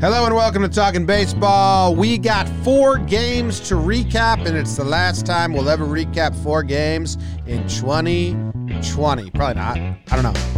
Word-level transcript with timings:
Hello 0.00 0.26
and 0.26 0.32
welcome 0.32 0.62
to 0.62 0.68
Talking 0.68 1.06
Baseball. 1.06 1.92
We 1.92 2.18
got 2.18 2.48
four 2.62 2.98
games 2.98 3.58
to 3.68 3.74
recap, 3.74 4.46
and 4.46 4.56
it's 4.56 4.76
the 4.76 4.84
last 4.84 5.26
time 5.26 5.52
we'll 5.52 5.68
ever 5.68 5.86
recap 5.86 6.40
four 6.40 6.62
games 6.62 7.18
in 7.48 7.66
2020. 7.66 9.30
Probably 9.32 9.54
not. 9.54 9.76
I 9.76 9.96
don't 10.10 10.22
know. 10.22 10.57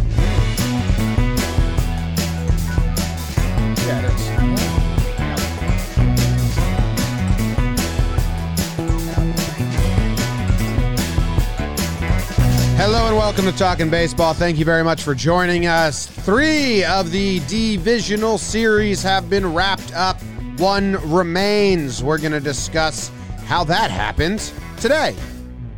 Hello 12.81 13.05
and 13.05 13.15
welcome 13.15 13.45
to 13.45 13.51
Talking 13.51 13.91
Baseball. 13.91 14.33
Thank 14.33 14.57
you 14.57 14.65
very 14.65 14.83
much 14.83 15.03
for 15.03 15.13
joining 15.13 15.67
us. 15.67 16.07
Three 16.07 16.83
of 16.83 17.11
the 17.11 17.37
divisional 17.47 18.39
series 18.39 19.03
have 19.03 19.29
been 19.29 19.53
wrapped 19.53 19.93
up. 19.93 20.19
One 20.57 20.93
remains. 21.11 22.03
We're 22.03 22.17
going 22.17 22.31
to 22.31 22.39
discuss 22.39 23.11
how 23.45 23.63
that 23.65 23.91
happened 23.91 24.51
today. 24.79 25.15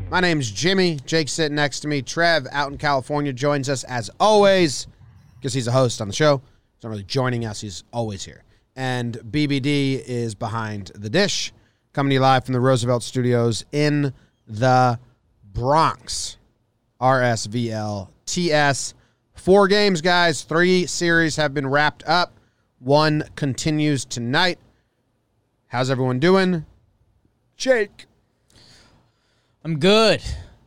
My 0.09 0.21
name's 0.21 0.49
Jimmy. 0.49 0.97
Jake 1.05 1.27
sitting 1.27 1.55
next 1.55 1.81
to 1.81 1.89
me. 1.89 2.01
Trev 2.01 2.47
out 2.53 2.71
in 2.71 2.77
California 2.77 3.33
joins 3.33 3.67
us 3.67 3.83
as 3.83 4.09
always 4.17 4.87
because 5.35 5.53
he's 5.53 5.67
a 5.67 5.73
host 5.73 5.99
on 5.99 6.07
the 6.07 6.13
show. 6.13 6.41
He's 6.75 6.85
not 6.85 6.91
really 6.91 7.03
joining 7.03 7.43
us, 7.43 7.59
he's 7.59 7.83
always 7.91 8.23
here. 8.23 8.45
And 8.77 9.17
BBD 9.29 10.01
is 10.07 10.35
behind 10.35 10.93
the 10.95 11.09
dish, 11.09 11.51
coming 11.91 12.11
to 12.11 12.13
you 12.13 12.21
live 12.21 12.45
from 12.45 12.53
the 12.53 12.61
Roosevelt 12.61 13.03
Studios 13.03 13.65
in 13.73 14.13
the 14.47 14.97
Bronx. 15.51 16.37
RSVL 17.03 18.07
TS. 18.25 18.93
Four 19.35 19.67
games, 19.67 19.99
guys. 19.99 20.43
Three 20.43 20.85
series 20.85 21.35
have 21.35 21.53
been 21.53 21.67
wrapped 21.67 22.01
up. 22.07 22.33
One 22.79 23.25
continues 23.35 24.05
tonight. 24.05 24.57
How's 25.67 25.91
everyone 25.91 26.19
doing? 26.19 26.65
Jake. 27.57 28.05
I'm 29.65 29.79
good. 29.79 30.21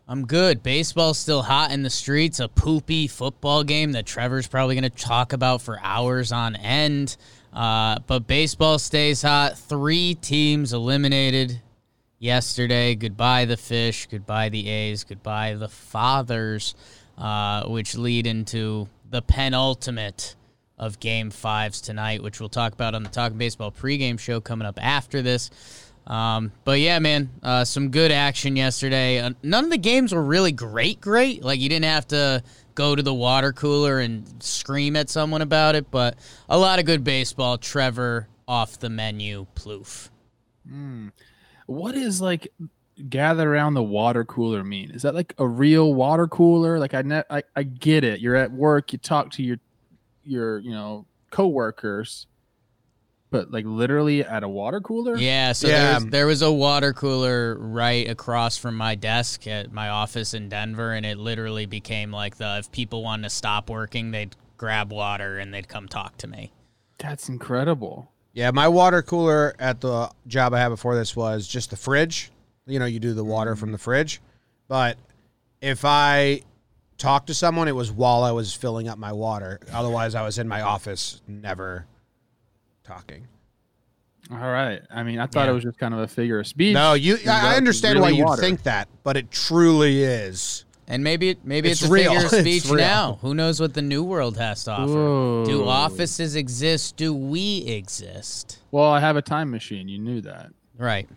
I'm 0.07 0.27
good. 0.27 0.62
Baseball's 0.62 1.17
still 1.17 1.41
hot 1.41 1.73
in 1.73 1.83
the 1.83 1.91
streets. 1.91 2.39
A 2.39 2.48
poopy 2.48 3.07
football 3.07 3.64
game 3.64 3.92
that 3.92 4.05
Trevor's 4.05 4.47
probably 4.47 4.75
going 4.75 4.91
to 4.91 5.05
talk 5.05 5.33
about 5.33 5.62
for 5.62 5.81
hours 5.83 6.33
on 6.33 6.55
end. 6.57 7.17
Uh, 7.51 7.98
but 8.07 8.27
baseball 8.27 8.79
stays 8.79 9.23
hot. 9.23 9.57
Three 9.57 10.14
teams 10.17 10.75
eliminated 10.75 11.62
yesterday. 12.19 12.95
Goodbye, 12.95 13.45
the 13.45 13.56
fish. 13.56 14.06
Goodbye, 14.11 14.48
the 14.48 14.69
A's. 14.69 15.05
Goodbye, 15.05 15.55
the 15.55 15.69
fathers, 15.69 16.75
uh, 17.19 17.67
which 17.67 17.97
lead 17.97 18.27
into 18.27 18.89
the 19.11 19.23
penultimate 19.23 20.36
of 20.78 21.00
game 21.00 21.31
fives 21.31 21.81
tonight, 21.81 22.23
which 22.23 22.41
we'll 22.41 22.48
talk 22.48 22.73
about 22.73 22.95
on 22.95 23.03
the 23.03 23.08
Talking 23.08 23.39
Baseball 23.39 23.73
pregame 23.73 24.19
show 24.19 24.41
coming 24.41 24.67
up 24.67 24.78
after 24.83 25.23
this. 25.23 25.50
Um, 26.06 26.53
but 26.64 26.78
yeah, 26.78 26.98
man, 26.98 27.31
uh, 27.42 27.64
some 27.64 27.91
good 27.91 28.12
action 28.12 28.56
yesterday. 28.56 29.19
Uh, 29.19 29.30
none 29.42 29.64
of 29.64 29.70
the 29.70 29.78
games 29.78 30.12
were 30.14 30.23
really 30.23 30.53
great, 30.53 31.01
great. 31.01 31.42
Like 31.42 31.58
you 31.58 31.69
didn't 31.69 31.86
have 31.86 32.06
to 32.08 32.42
go 32.75 32.95
to 32.95 33.03
the 33.03 33.14
water 33.14 33.53
cooler 33.53 33.98
and 33.98 34.25
scream 34.42 34.95
at 34.95 35.08
someone 35.08 35.42
about 35.42 35.75
it, 35.75 35.91
but 35.91 36.17
a 36.48 36.58
lot 36.58 36.78
of 36.78 36.84
good 36.84 37.03
baseball. 37.03 37.58
Trevor 37.58 38.28
off 38.47 38.78
the 38.78 38.91
menu, 38.91 39.47
ploof. 39.55 40.11
What 41.67 41.95
is 41.95 42.20
like 42.20 42.53
gather 43.09 43.53
around 43.53 43.75
the 43.75 43.83
water 43.83 44.25
cooler 44.25 44.64
mean? 44.64 44.91
Is 44.91 45.03
that 45.03 45.14
like 45.14 45.34
a 45.39 45.47
real 45.47 45.95
water 45.95 46.27
cooler? 46.27 46.78
Like 46.78 46.95
I 46.95 47.03
ne- 47.03 47.25
I, 47.31 47.42
I 47.55 47.62
get 47.62 48.05
it. 48.05 48.20
You're 48.20 48.36
at 48.36 48.53
work, 48.53 48.92
you 48.92 48.98
talk 48.98 49.31
to 49.33 49.42
your 49.42 49.58
your, 50.25 50.58
you 50.58 50.70
know, 50.70 51.06
coworkers, 51.31 52.27
but 53.31 53.50
like 53.50 53.64
literally 53.64 54.25
at 54.25 54.42
a 54.42 54.48
water 54.48 54.81
cooler? 54.81 55.17
Yeah, 55.17 55.53
so 55.53 55.69
Yeah. 55.69 55.83
There, 55.83 55.95
was, 55.95 56.05
there 56.06 56.27
was 56.27 56.42
a 56.42 56.53
water 56.53 56.92
cooler 56.92 57.56
right 57.58 58.08
across 58.08 58.56
from 58.56 58.77
my 58.77 58.95
desk 58.95 59.46
at 59.46 59.73
my 59.73 59.89
office 59.89 60.35
in 60.35 60.48
Denver, 60.48 60.92
and 60.92 61.05
it 61.05 61.18
literally 61.18 61.67
became 61.67 62.11
like 62.11 62.36
the 62.36 62.58
if 62.58 62.73
people 62.73 63.02
wanted 63.02 63.24
to 63.24 63.30
stop 63.30 63.70
working, 63.70 64.11
they'd 64.11 64.35
grab 64.57 64.92
water 64.92 65.39
and 65.39 65.52
they'd 65.52 65.68
come 65.68 65.86
talk 65.86 66.17
to 66.18 66.27
me. 66.27 66.52
That's 66.98 67.29
incredible. 67.29 68.11
Yeah, 68.36 68.51
my 68.51 68.69
water 68.69 69.01
cooler 69.01 69.57
at 69.58 69.80
the 69.80 70.11
job 70.27 70.52
I 70.52 70.61
had 70.61 70.69
before 70.69 70.95
this 70.95 71.17
was 71.17 71.48
just 71.48 71.70
the 71.70 71.77
fridge. 71.77 72.30
You 72.67 72.79
know, 72.79 72.85
you 72.85 73.01
do 73.01 73.14
the 73.14 73.24
water 73.24 73.52
mm-hmm. 73.52 73.61
from 73.61 73.73
the 73.73 73.79
fridge. 73.79 74.20
But 74.69 74.98
if 75.63 75.86
I 75.86 76.42
talked 76.98 77.29
to 77.29 77.35
someone, 77.35 77.67
it 77.67 77.74
was 77.74 77.91
while 77.91 78.23
I 78.24 78.33
was 78.33 78.52
filling 78.52 78.89
up 78.89 78.98
my 78.98 79.11
water. 79.11 79.58
Otherwise, 79.73 80.14
I 80.14 80.23
was 80.23 80.39
in 80.39 80.48
my 80.48 80.61
office, 80.61 81.23
never 81.27 81.86
talking. 82.85 83.27
All 84.30 84.36
right. 84.36 84.83
I 84.91 85.03
mean, 85.03 85.18
I 85.18 85.27
thought 85.29 85.47
Yeah. 85.47 85.53
it 85.53 85.55
was 85.55 85.64
just 85.64 85.79
kind 85.79 85.95
of 85.95 86.01
a 86.01 86.08
figure 86.08 86.39
of 86.39 86.47
speech. 86.47 86.74
No, 86.74 86.92
you. 86.92 87.17
I 87.27 87.55
I 87.55 87.57
understand 87.57 88.01
why 88.01 88.11
you 88.11 88.36
think 88.36 88.64
that, 88.64 88.89
but 89.03 89.17
it 89.17 89.30
truly 89.30 90.03
is. 90.03 90.66
And 90.89 91.02
maybe 91.02 91.30
it 91.30 91.45
maybe 91.45 91.69
It's 91.70 91.83
it's, 91.83 91.91
a 91.91 91.92
real. 91.92 92.13
figure 92.13 92.27
of 92.27 92.33
speech 92.47 92.70
now. 92.70 93.19
Who 93.23 93.35
knows 93.35 93.61
what 93.61 93.74
the 93.74 93.83
new 93.83 94.05
world 94.05 94.36
has 94.39 94.64
to 94.64 94.73
offer? 94.73 95.45
Do 95.51 95.67
offices 95.67 96.36
exist? 96.36 96.97
Do 96.97 97.13
we 97.13 97.64
exist? 97.67 98.58
Well, 98.70 98.85
I 98.91 99.01
have 99.01 99.17
a 99.17 99.23
time 99.23 99.51
machine. 99.51 99.89
You 99.89 99.98
knew 99.98 100.20
that. 100.23 100.51
Right. 100.79 101.08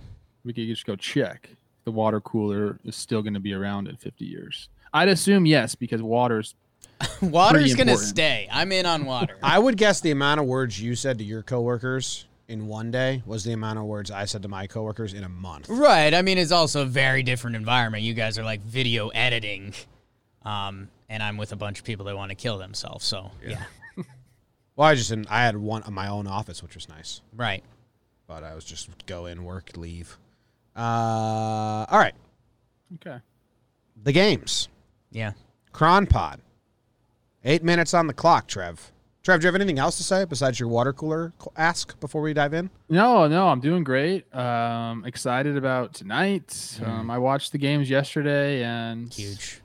We 0.43 0.53
could 0.53 0.65
just 0.67 0.85
go 0.85 0.95
check. 0.95 1.49
The 1.85 1.91
water 1.91 2.19
cooler 2.21 2.79
is 2.83 2.95
still 2.95 3.21
going 3.21 3.33
to 3.35 3.39
be 3.39 3.53
around 3.53 3.87
in 3.87 3.95
50 3.97 4.25
years. 4.25 4.69
I'd 4.93 5.07
assume 5.09 5.45
yes, 5.45 5.75
because 5.75 6.01
water's 6.01 6.55
Water's 7.21 7.75
gonna 7.75 7.95
stay. 7.95 8.49
I'm 8.51 8.71
in 8.71 8.85
on 8.85 9.05
water. 9.05 9.37
I 9.43 9.57
would 9.59 9.77
guess 9.77 10.01
the 10.01 10.11
amount 10.11 10.39
of 10.41 10.45
words 10.47 10.81
you 10.81 10.95
said 10.95 11.17
to 11.19 11.23
your 11.23 11.43
coworkers 11.43 12.25
in 12.49 12.67
one 12.67 12.91
day 12.91 13.21
was 13.25 13.43
the 13.43 13.53
amount 13.53 13.79
of 13.79 13.85
words 13.85 14.11
I 14.11 14.25
said 14.25 14.41
to 14.41 14.47
my 14.49 14.67
coworkers 14.67 15.13
in 15.13 15.23
a 15.23 15.29
month. 15.29 15.69
Right. 15.69 16.13
I 16.13 16.21
mean, 16.21 16.37
it's 16.37 16.51
also 16.51 16.81
a 16.81 16.85
very 16.85 17.23
different 17.23 17.55
environment. 17.55 18.03
You 18.03 18.13
guys 18.13 18.37
are 18.37 18.43
like 18.43 18.61
video 18.61 19.09
editing, 19.09 19.73
um, 20.43 20.89
and 21.07 21.21
I'm 21.23 21.37
with 21.37 21.51
a 21.51 21.55
bunch 21.55 21.79
of 21.79 21.85
people 21.85 22.05
that 22.07 22.15
want 22.17 22.29
to 22.29 22.35
kill 22.35 22.57
themselves. 22.57 23.05
So 23.05 23.31
yeah, 23.45 23.63
Well, 24.75 24.87
I 24.87 24.95
just 24.95 25.09
didn't. 25.09 25.27
I 25.31 25.43
had 25.45 25.55
one 25.57 25.83
my 25.91 26.07
own 26.09 26.27
office, 26.27 26.61
which 26.63 26.75
was 26.75 26.89
nice. 26.89 27.21
right. 27.35 27.63
but 28.27 28.43
I 28.43 28.55
was 28.55 28.65
just 28.65 28.89
go 29.05 29.25
in, 29.25 29.43
work, 29.43 29.75
leave. 29.77 30.17
Uh, 30.75 31.85
all 31.89 31.97
right, 31.99 32.13
okay. 32.95 33.19
the 34.03 34.11
games. 34.11 34.69
Yeah. 35.11 35.33
Cron 35.71 36.05
Pod. 36.07 36.39
Eight 37.43 37.63
minutes 37.63 37.93
on 37.93 38.07
the 38.07 38.13
clock, 38.13 38.47
Trev. 38.47 38.91
Trev, 39.21 39.41
do 39.41 39.45
you 39.45 39.47
have 39.47 39.55
anything 39.55 39.79
else 39.79 39.97
to 39.97 40.03
say 40.03 40.23
besides 40.25 40.59
your 40.59 40.69
water 40.69 40.93
cooler 40.93 41.33
ask 41.57 41.99
before 41.99 42.21
we 42.21 42.33
dive 42.33 42.53
in? 42.53 42.69
No, 42.87 43.27
no, 43.27 43.49
I'm 43.49 43.59
doing 43.59 43.83
great. 43.83 44.33
Um, 44.33 45.03
excited 45.05 45.57
about 45.57 45.93
tonight. 45.93 46.79
Um, 46.83 47.11
I 47.11 47.17
watched 47.17 47.51
the 47.51 47.57
games 47.57 47.89
yesterday, 47.89 48.63
and 48.63 49.13
Huge. 49.13 49.61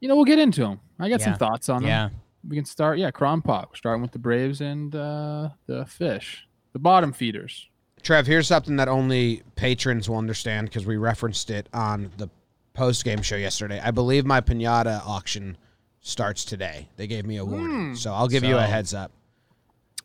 You 0.00 0.08
know, 0.08 0.16
we'll 0.16 0.24
get 0.24 0.38
into 0.38 0.60
them. 0.60 0.80
I 0.98 1.08
got 1.08 1.20
Yeah. 1.20 1.24
some 1.26 1.34
thoughts 1.34 1.68
on 1.68 1.82
them. 1.82 1.88
Yeah. 1.88 2.08
We 2.46 2.56
can 2.56 2.64
start. 2.64 2.98
Yeah, 2.98 3.10
Cron 3.10 3.40
Pot. 3.42 3.70
We're 3.70 3.76
starting 3.76 4.02
with 4.02 4.12
the 4.12 4.18
Braves 4.18 4.60
and 4.60 4.94
uh, 4.94 5.48
the 5.66 5.86
Fish, 5.86 6.46
the 6.74 6.78
bottom 6.78 7.12
feeders. 7.12 7.68
Trev, 8.02 8.26
here's 8.26 8.46
something 8.46 8.76
that 8.76 8.86
only 8.86 9.42
patrons 9.56 10.08
will 10.10 10.18
understand 10.18 10.68
because 10.68 10.84
we 10.84 10.96
referenced 10.98 11.48
it 11.50 11.68
on 11.72 12.12
the 12.18 12.28
post 12.74 13.02
game 13.04 13.22
show 13.22 13.36
yesterday. 13.36 13.80
I 13.82 13.90
believe 13.92 14.26
my 14.26 14.42
pinata 14.42 15.00
auction 15.06 15.56
starts 16.06 16.44
today. 16.44 16.86
They 16.96 17.06
gave 17.06 17.24
me 17.26 17.38
a 17.38 17.44
warning, 17.44 17.96
so 17.96 18.12
I'll 18.12 18.28
give 18.28 18.44
you 18.44 18.56
a 18.58 18.62
heads 18.62 18.92
up. 18.94 19.10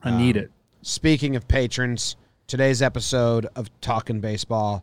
I 0.01 0.11
need 0.17 0.37
Um, 0.37 0.43
it. 0.45 0.51
Speaking 0.81 1.35
of 1.35 1.45
patrons, 1.49 2.15
today's 2.47 2.81
episode 2.81 3.47
of 3.55 3.69
Talking 3.81 4.21
Baseball 4.21 4.81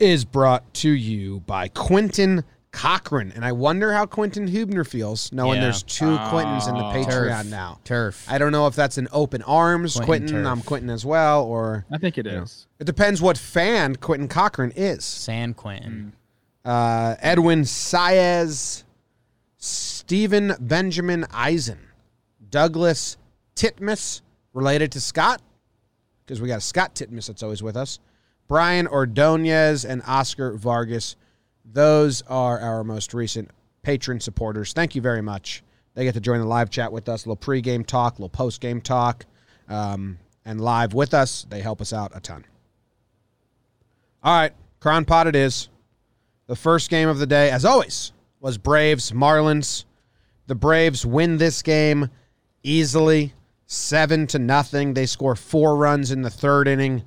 is 0.00 0.24
brought 0.24 0.72
to 0.74 0.88
you 0.90 1.40
by 1.40 1.68
Quentin 1.68 2.44
Cochran. 2.72 3.30
And 3.36 3.44
I 3.44 3.52
wonder 3.52 3.92
how 3.92 4.06
Quentin 4.06 4.48
Hubner 4.48 4.88
feels 4.88 5.30
knowing 5.32 5.56
Yeah. 5.58 5.64
there's 5.64 5.82
two 5.82 6.16
Quentins 6.16 6.66
in 6.66 6.74
the 6.74 6.80
Oh. 6.80 6.92
Patreon 6.94 7.42
Turf. 7.42 7.46
now. 7.46 7.78
Turf. 7.84 8.26
I 8.28 8.38
don't 8.38 8.50
know 8.52 8.66
if 8.66 8.74
that's 8.74 8.96
an 8.96 9.06
open 9.12 9.42
arms, 9.42 9.94
Quentin 9.96 10.06
Quentin, 10.28 10.46
I'm 10.46 10.62
Quentin 10.62 10.88
as 10.90 11.04
well, 11.04 11.44
or 11.44 11.84
I 11.92 11.98
think 11.98 12.16
it 12.16 12.26
is. 12.26 12.32
know. 12.66 12.74
it 12.80 12.84
depends 12.84 13.20
what 13.20 13.36
fan 13.36 13.96
Quentin 13.96 14.28
Cochran 14.28 14.72
is. 14.74 15.04
San 15.04 15.52
Quentin. 15.52 16.14
Uh, 16.64 17.16
Edwin 17.20 17.62
Saez, 17.64 18.82
Stephen 20.06 20.52
Benjamin 20.60 21.24
Eisen, 21.32 21.78
Douglas 22.50 23.16
Titmus, 23.56 24.20
related 24.52 24.92
to 24.92 25.00
Scott, 25.00 25.40
because 26.20 26.42
we 26.42 26.48
got 26.48 26.58
a 26.58 26.60
Scott 26.60 26.94
Titmus 26.94 27.26
that's 27.26 27.42
always 27.42 27.62
with 27.62 27.74
us, 27.74 28.00
Brian 28.46 28.86
Ordonez, 28.86 29.86
and 29.86 30.02
Oscar 30.06 30.58
Vargas. 30.58 31.16
Those 31.64 32.20
are 32.28 32.58
our 32.58 32.84
most 32.84 33.14
recent 33.14 33.50
patron 33.80 34.20
supporters. 34.20 34.74
Thank 34.74 34.94
you 34.94 35.00
very 35.00 35.22
much. 35.22 35.62
They 35.94 36.04
get 36.04 36.12
to 36.12 36.20
join 36.20 36.38
the 36.38 36.46
live 36.46 36.68
chat 36.68 36.92
with 36.92 37.08
us, 37.08 37.24
a 37.24 37.30
little 37.30 37.42
pregame 37.42 37.86
talk, 37.86 38.18
a 38.18 38.22
little 38.22 38.28
postgame 38.28 38.82
talk, 38.82 39.24
um, 39.70 40.18
and 40.44 40.60
live 40.60 40.92
with 40.92 41.14
us. 41.14 41.46
They 41.48 41.62
help 41.62 41.80
us 41.80 41.94
out 41.94 42.12
a 42.14 42.20
ton. 42.20 42.44
All 44.22 44.38
right, 44.38 44.52
Cron 44.80 45.06
Pot 45.06 45.28
it 45.28 45.34
is. 45.34 45.70
The 46.46 46.56
first 46.56 46.90
game 46.90 47.08
of 47.08 47.18
the 47.18 47.26
day, 47.26 47.50
as 47.50 47.64
always, 47.64 48.12
was 48.38 48.58
Braves 48.58 49.10
Marlins. 49.10 49.86
The 50.46 50.54
Braves 50.54 51.06
win 51.06 51.38
this 51.38 51.62
game 51.62 52.10
easily. 52.62 53.32
seven 53.66 54.26
to 54.28 54.38
nothing. 54.38 54.94
They 54.94 55.06
score 55.06 55.34
four 55.34 55.76
runs 55.76 56.10
in 56.10 56.22
the 56.22 56.30
third 56.30 56.68
inning, 56.68 57.02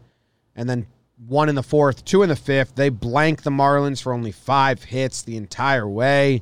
and 0.55 0.69
then 0.69 0.87
one 1.27 1.49
in 1.49 1.55
the 1.55 1.63
fourth, 1.63 2.03
two 2.03 2.23
in 2.23 2.29
the 2.29 2.35
fifth. 2.35 2.75
They 2.75 2.89
blank 2.89 3.43
the 3.43 3.51
Marlins 3.51 4.01
for 4.01 4.13
only 4.13 4.31
five 4.31 4.83
hits 4.83 5.21
the 5.21 5.37
entire 5.37 5.87
way. 5.87 6.41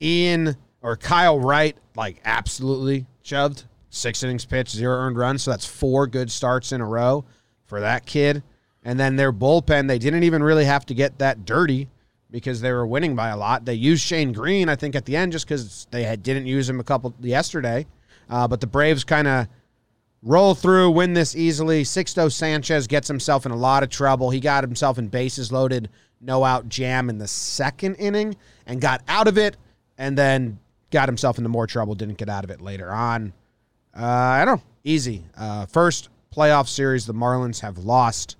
Ian 0.00 0.56
or 0.82 0.96
Kyle 0.96 1.38
Wright, 1.38 1.76
like 1.94 2.20
absolutely 2.24 3.06
shoved. 3.22 3.64
Six 3.90 4.22
innings 4.22 4.44
pitched, 4.44 4.72
zero 4.72 4.96
earned 4.96 5.16
runs. 5.16 5.42
So 5.42 5.50
that's 5.52 5.66
four 5.66 6.06
good 6.06 6.30
starts 6.30 6.72
in 6.72 6.80
a 6.80 6.86
row 6.86 7.24
for 7.64 7.80
that 7.80 8.06
kid. 8.06 8.42
And 8.82 8.98
then 8.98 9.16
their 9.16 9.32
bullpen, 9.32 9.88
they 9.88 9.98
didn't 9.98 10.24
even 10.24 10.42
really 10.42 10.64
have 10.64 10.84
to 10.86 10.94
get 10.94 11.18
that 11.18 11.44
dirty 11.44 11.88
because 12.30 12.60
they 12.60 12.72
were 12.72 12.86
winning 12.86 13.14
by 13.14 13.28
a 13.28 13.36
lot. 13.36 13.64
They 13.64 13.74
used 13.74 14.02
Shane 14.02 14.32
Greene, 14.32 14.68
I 14.68 14.76
think, 14.76 14.94
at 14.94 15.04
the 15.04 15.16
end 15.16 15.32
just 15.32 15.46
because 15.46 15.86
they 15.90 16.02
had, 16.02 16.22
didn't 16.22 16.46
use 16.46 16.68
him 16.68 16.80
a 16.80 16.84
couple 16.84 17.14
yesterday. 17.20 17.86
Uh, 18.28 18.48
but 18.48 18.60
the 18.60 18.66
Braves 18.66 19.04
kind 19.04 19.28
of 19.28 19.48
roll 20.22 20.54
through, 20.54 20.90
win 20.90 21.12
this 21.12 21.36
easily. 21.36 21.84
Sixto 21.84 22.32
Sanchez 22.32 22.86
gets 22.86 23.06
himself 23.06 23.46
in 23.46 23.52
a 23.52 23.56
lot 23.56 23.82
of 23.82 23.90
trouble. 23.90 24.30
He 24.30 24.40
got 24.40 24.64
himself 24.64 24.98
in 24.98 25.08
bases 25.08 25.52
loaded, 25.52 25.90
no 26.20 26.42
out 26.42 26.68
jam 26.68 27.10
in 27.10 27.18
the 27.18 27.28
second 27.28 27.96
inning 27.96 28.36
and 28.66 28.80
got 28.80 29.02
out 29.06 29.28
of 29.28 29.38
it, 29.38 29.56
and 29.98 30.16
then 30.18 30.58
got 30.90 31.08
himself 31.08 31.38
into 31.38 31.50
more 31.50 31.66
trouble. 31.66 31.94
Didn't 31.94 32.18
get 32.18 32.28
out 32.28 32.44
of 32.44 32.50
it 32.50 32.60
later 32.60 32.90
on. 32.90 33.32
Uh, 33.96 34.04
I 34.04 34.44
don't 34.44 34.56
know. 34.56 34.62
Easy. 34.82 35.24
Uh, 35.36 35.66
first 35.66 36.08
playoff 36.34 36.68
series 36.68 37.06
the 37.06 37.14
Marlins 37.14 37.60
have 37.60 37.78
lost 37.78 38.36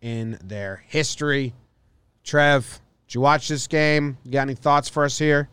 in 0.00 0.38
their 0.42 0.82
history. 0.86 1.52
Trev, 2.24 2.80
did 3.06 3.14
you 3.14 3.20
watch 3.20 3.48
this 3.48 3.66
game? 3.66 4.18
You 4.24 4.32
got 4.32 4.42
any 4.42 4.54
thoughts 4.54 4.88
for 4.88 5.04
us 5.04 5.18
here? 5.18 5.48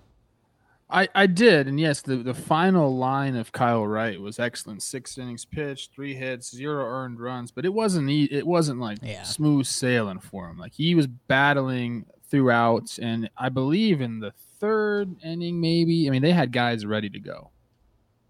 I, 0.89 1.07
I 1.15 1.25
did, 1.25 1.67
and 1.67 1.79
yes, 1.79 2.01
the, 2.01 2.17
the 2.17 2.35
final 2.35 2.95
line 2.95 3.35
of 3.35 3.51
Kyle 3.51 3.85
Wright 3.87 4.19
was 4.21 4.37
excellent. 4.37 4.83
Six 4.83 5.17
innings 5.17 5.43
pitched, 5.43 5.91
three 5.91 6.13
hits, 6.13 6.53
zero 6.55 6.85
earned 6.85 7.19
runs, 7.19 7.49
but 7.51 7.65
it 7.65 7.73
wasn't 7.73 8.09
e- 8.11 8.29
it 8.31 8.45
wasn't 8.45 8.79
like 8.79 8.99
Yeah. 9.01 9.23
smooth 9.23 9.65
sailing 9.65 10.19
for 10.19 10.47
him. 10.49 10.57
Like 10.59 10.73
he 10.73 10.93
was 10.93 11.07
battling 11.07 12.05
throughout, 12.29 12.99
and 13.01 13.27
I 13.37 13.49
believe 13.49 14.01
in 14.01 14.19
the 14.19 14.33
third 14.59 15.15
inning, 15.23 15.59
maybe. 15.59 16.07
I 16.07 16.11
mean, 16.11 16.21
they 16.21 16.31
had 16.31 16.51
guys 16.51 16.85
ready 16.85 17.09
to 17.09 17.19
go, 17.19 17.49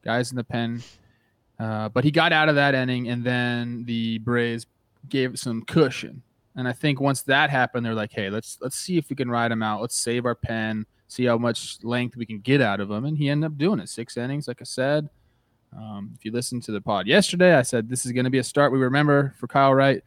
guys 0.02 0.32
in 0.32 0.38
the 0.38 0.44
pen, 0.46 0.84
uh, 1.60 1.90
but 1.90 2.06
he 2.06 2.12
got 2.12 2.32
out 2.32 2.48
of 2.48 2.56
that 2.56 2.76
inning, 2.76 3.10
and 3.10 3.26
then 3.26 3.84
the 3.86 4.20
Braves 4.20 4.68
gave 5.10 5.38
some 5.38 5.64
cushion. 5.64 6.22
And 6.56 6.68
I 6.68 6.74
think 6.74 7.02
once 7.02 7.24
that 7.24 7.50
happened, 7.50 7.86
they're 7.86 7.96
like, 7.96 8.12
"Hey, 8.12 8.30
let's 8.30 8.58
let's 8.62 8.78
see 8.78 8.98
if 8.98 9.10
we 9.10 9.16
can 9.16 9.30
ride 9.30 9.52
him 9.52 9.64
out. 9.64 9.82
Let's 9.82 9.98
save 9.98 10.26
our 10.26 10.36
pen, 10.36 10.86
see 11.08 11.26
how 11.26 11.38
much 11.38 11.84
length 11.84 12.16
we 12.16 12.26
can 12.26 12.40
get 12.40 12.62
out 12.62 12.80
of 12.80 12.92
him." 12.92 13.06
And 13.06 13.18
he 13.18 13.30
ended 13.30 13.52
up 13.52 13.58
doing 13.58 13.80
it. 13.80 13.90
Six 13.90 14.18
innings, 14.18 14.48
like 14.48 14.62
I 14.62 14.66
said. 14.66 15.10
Um, 15.76 16.12
if 16.16 16.24
you 16.24 16.32
listen 16.32 16.62
to 16.62 16.72
the 16.72 16.82
pod 16.82 17.08
yesterday, 17.08 17.56
I 17.56 17.64
said 17.64 17.90
this 17.90 18.06
is 18.06 18.12
going 18.12 18.26
to 18.26 18.30
be 18.30 18.38
a 18.38 18.44
start 18.44 18.72
we 18.72 18.80
remember 18.80 19.34
for 19.38 19.48
Kyle 19.48 19.74
Wright. 19.74 20.04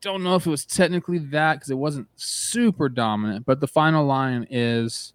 Don't 0.00 0.22
know 0.22 0.36
if 0.36 0.46
it 0.46 0.50
was 0.50 0.64
technically 0.64 1.18
that 1.18 1.54
because 1.54 1.70
it 1.70 1.76
wasn't 1.76 2.08
super 2.16 2.88
dominant, 2.88 3.44
but 3.44 3.60
the 3.60 3.66
final 3.66 4.06
line 4.06 4.46
is, 4.50 5.12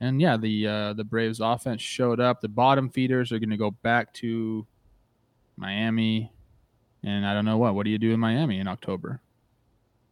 and 0.00 0.20
yeah, 0.20 0.36
the 0.36 0.66
uh, 0.66 0.92
the 0.94 1.04
Braves 1.04 1.40
offense 1.40 1.80
showed 1.80 2.20
up. 2.20 2.40
The 2.40 2.48
bottom 2.48 2.90
feeders 2.90 3.32
are 3.32 3.38
going 3.38 3.50
to 3.50 3.56
go 3.56 3.70
back 3.70 4.12
to 4.14 4.66
Miami, 5.56 6.32
and 7.02 7.24
I 7.24 7.32
don't 7.32 7.44
know 7.44 7.58
what. 7.58 7.74
What 7.74 7.84
do 7.84 7.90
you 7.90 7.98
do 7.98 8.12
in 8.12 8.20
Miami 8.20 8.58
in 8.58 8.68
October? 8.68 9.20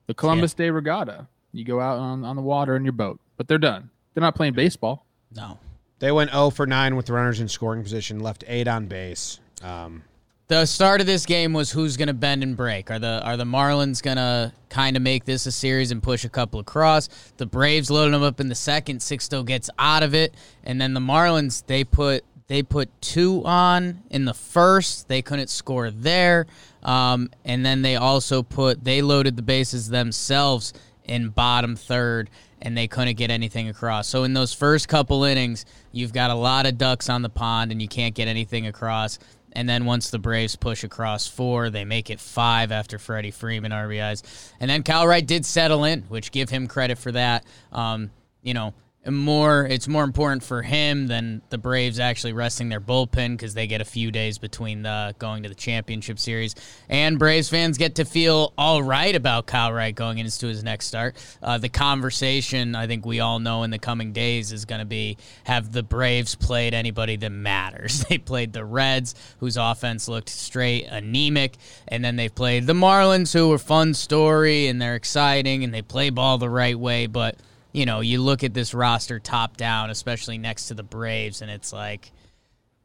The 0.06 0.14
Columbus 0.14 0.54
Day 0.54 0.70
Regatta. 0.70 1.26
You 1.52 1.64
go 1.64 1.80
out 1.80 1.98
on, 1.98 2.24
on 2.24 2.36
the 2.36 2.42
water 2.42 2.76
in 2.76 2.84
your 2.84 2.92
boat, 2.92 3.18
but 3.36 3.48
they're 3.48 3.58
done. 3.58 3.90
They're 4.14 4.20
not 4.22 4.34
playing 4.34 4.54
baseball. 4.54 5.06
No. 5.34 5.58
They 5.98 6.12
went 6.12 6.30
0 6.30 6.50
for 6.50 6.66
9 6.66 6.96
with 6.96 7.08
runners 7.10 7.40
in 7.40 7.48
scoring 7.48 7.82
position, 7.82 8.20
left 8.20 8.44
8 8.46 8.68
on 8.68 8.86
base. 8.86 9.40
Um, 9.62 10.02
The 10.48 10.66
start 10.66 11.00
of 11.00 11.06
this 11.06 11.24
game 11.24 11.52
was 11.54 11.70
who's 11.72 11.96
going 11.96 12.08
to 12.08 12.14
bend 12.14 12.42
and 12.42 12.56
break. 12.56 12.90
Are 12.90 12.98
the 12.98 13.22
are 13.24 13.36
the 13.36 13.44
Marlins 13.44 14.02
going 14.02 14.18
to 14.18 14.52
kind 14.68 14.96
of 14.96 15.02
make 15.02 15.24
this 15.24 15.46
a 15.46 15.52
series 15.52 15.90
and 15.90 16.02
push 16.02 16.24
a 16.24 16.28
couple 16.28 16.60
across? 16.60 17.08
The 17.38 17.46
Braves 17.46 17.90
loaded 17.90 18.12
them 18.14 18.22
up 18.22 18.38
in 18.38 18.48
the 18.48 18.54
second. 18.54 19.00
Sixto 19.00 19.44
gets 19.44 19.70
out 19.78 20.02
of 20.02 20.14
it, 20.14 20.34
and 20.62 20.78
then 20.80 20.92
the 20.94 21.00
Marlins 21.00 21.64
they 21.66 21.82
put 21.82 22.22
they 22.48 22.62
put 22.62 22.88
two 23.00 23.42
on 23.44 24.02
in 24.10 24.24
the 24.26 24.34
first. 24.34 25.08
They 25.08 25.20
couldn't 25.22 25.48
score 25.48 25.90
there, 25.90 26.46
um, 26.86 27.30
and 27.44 27.66
then 27.66 27.82
they 27.82 27.96
also 27.96 28.42
put 28.42 28.82
they 28.82 29.02
loaded 29.02 29.36
the 29.36 29.42
bases 29.42 29.88
themselves 29.88 30.72
in 31.04 31.28
bottom 31.28 31.76
third 31.76 32.30
and 32.62 32.76
they 32.76 32.86
couldn't 32.88 33.16
get 33.16 33.30
anything 33.30 33.68
across. 33.68 34.08
So 34.08 34.24
in 34.24 34.32
those 34.32 34.54
first 34.54 34.88
couple 34.88 35.24
innings, 35.24 35.66
you've 35.92 36.12
got 36.12 36.30
a 36.30 36.34
lot 36.34 36.64
of 36.64 36.78
ducks 36.78 37.10
on 37.10 37.20
the 37.22 37.28
pond 37.28 37.70
and 37.70 37.82
you 37.82 37.88
can't 37.88 38.14
get 38.14 38.28
anything 38.28 38.66
across. 38.66 39.18
And 39.52 39.68
then 39.68 39.84
once 39.84 40.10
the 40.10 40.18
Braves 40.18 40.54
push 40.54 40.84
across 40.84 41.26
four, 41.26 41.70
they 41.70 41.84
make 41.84 42.08
it 42.08 42.20
five 42.20 42.72
after 42.72 42.98
Freddie 42.98 43.30
Freeman 43.30 43.72
RBIs. 43.72 44.52
And 44.60 44.70
then 44.70 44.82
Kyle 44.82 45.06
Wright 45.06 45.26
did 45.26 45.44
settle 45.44 45.84
in, 45.84 46.02
which 46.02 46.30
give 46.30 46.50
him 46.50 46.66
credit 46.66 46.98
for 46.98 47.12
that. 47.12 47.44
Um, 47.72 48.10
you 48.42 48.54
know, 48.54 48.74
more 49.10 49.64
it's 49.66 49.88
more 49.88 50.04
important 50.04 50.42
for 50.42 50.62
him 50.62 51.06
than 51.06 51.42
the 51.50 51.58
Braves 51.58 51.98
actually 51.98 52.32
resting 52.32 52.68
their 52.68 52.80
bullpen 52.80 53.32
because 53.32 53.54
they 53.54 53.66
get 53.66 53.80
a 53.80 53.84
few 53.84 54.10
days 54.10 54.38
between 54.38 54.82
the 54.82 55.14
going 55.18 55.42
to 55.42 55.48
the 55.48 55.54
championship 55.54 56.18
series, 56.18 56.54
and 56.88 57.18
Braves 57.18 57.48
fans 57.48 57.78
get 57.78 57.96
to 57.96 58.04
feel 58.04 58.52
all 58.56 58.82
right 58.82 59.14
about 59.14 59.46
Kyle 59.46 59.72
Wright 59.72 59.94
going 59.94 60.18
into 60.18 60.46
his 60.46 60.62
next 60.62 60.86
start. 60.86 61.16
Uh, 61.42 61.58
the 61.58 61.68
conversation 61.68 62.74
I 62.74 62.86
think 62.86 63.06
we 63.06 63.20
all 63.20 63.38
know 63.38 63.62
in 63.62 63.70
the 63.70 63.78
coming 63.78 64.12
days 64.12 64.52
is 64.52 64.64
going 64.64 64.80
to 64.80 64.86
be: 64.86 65.16
Have 65.44 65.72
the 65.72 65.82
Braves 65.82 66.34
played 66.34 66.74
anybody 66.74 67.16
that 67.16 67.30
matters? 67.30 68.04
They 68.16 68.18
played 68.18 68.52
the 68.52 68.64
Reds, 68.64 69.14
whose 69.38 69.56
offense 69.56 70.06
looked 70.06 70.28
straight 70.28 70.84
anemic, 70.84 71.56
and 71.88 72.04
then 72.04 72.16
they 72.16 72.28
played 72.28 72.66
the 72.66 72.72
Marlins, 72.72 73.32
who 73.32 73.48
were 73.48 73.58
fun 73.58 73.94
story 73.94 74.68
and 74.68 74.80
they're 74.80 74.94
exciting 74.94 75.64
and 75.64 75.74
they 75.74 75.82
play 75.82 76.10
ball 76.10 76.38
the 76.38 76.48
right 76.48 76.78
way, 76.78 77.06
but 77.06 77.36
you 77.76 77.84
know, 77.84 78.00
you 78.00 78.22
look 78.22 78.42
at 78.42 78.54
this 78.54 78.72
roster 78.72 79.20
top 79.20 79.58
down, 79.58 79.90
especially 79.90 80.38
next 80.38 80.68
to 80.68 80.74
the 80.74 80.82
Braves, 80.82 81.42
and 81.42 81.50
it's 81.50 81.74
like 81.74 82.10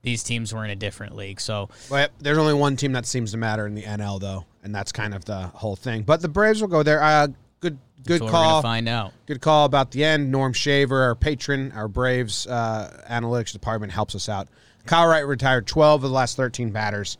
these 0.02 0.22
teams 0.22 0.54
were 0.54 0.66
in 0.66 0.70
a 0.70 0.76
different 0.76 1.16
league. 1.16 1.40
So 1.40 1.70
but 1.90 2.12
there's 2.20 2.38
only 2.38 2.54
one 2.54 2.76
team 2.76 2.92
that 2.92 3.06
seems 3.06 3.32
to 3.32 3.38
matter 3.38 3.66
in 3.66 3.74
the 3.74 3.84
NL, 3.84 4.20
though, 4.20 4.46
and 4.64 4.76
that's 4.76 4.92
kind 4.92 5.14
of 5.14 5.24
the 5.24 5.48
whole 5.48 5.78
thing. 5.78 6.04
But 6.04 6.22
the 6.22 6.28
Braves 6.28 6.60
will 6.60 6.68
go 6.68 6.84
there. 6.84 7.02
Uh, 7.02 7.28
good 7.62 7.80
good 8.04 8.20
that's 8.20 8.22
what 8.22 8.28
we're 8.28 8.32
call. 8.32 8.62
find 8.62 8.90
out. 8.90 9.14
Good 9.28 9.40
call 9.40 9.64
about 9.64 9.92
the 9.92 10.04
end. 10.04 10.30
Norm 10.30 10.52
Shaver, 10.52 11.04
our 11.04 11.16
patron, 11.16 11.72
our 11.72 11.88
Braves 11.88 12.46
uh, 12.46 13.06
analytics 13.10 13.54
department 13.54 13.94
helps 13.94 14.14
us 14.14 14.28
out. 14.28 14.50
Kyle 14.86 15.08
Wright 15.08 15.26
retired 15.26 15.68
12 15.68 16.04
of 16.04 16.10
the 16.10 16.14
last 16.14 16.36
13 16.36 16.72
batters. 16.72 17.18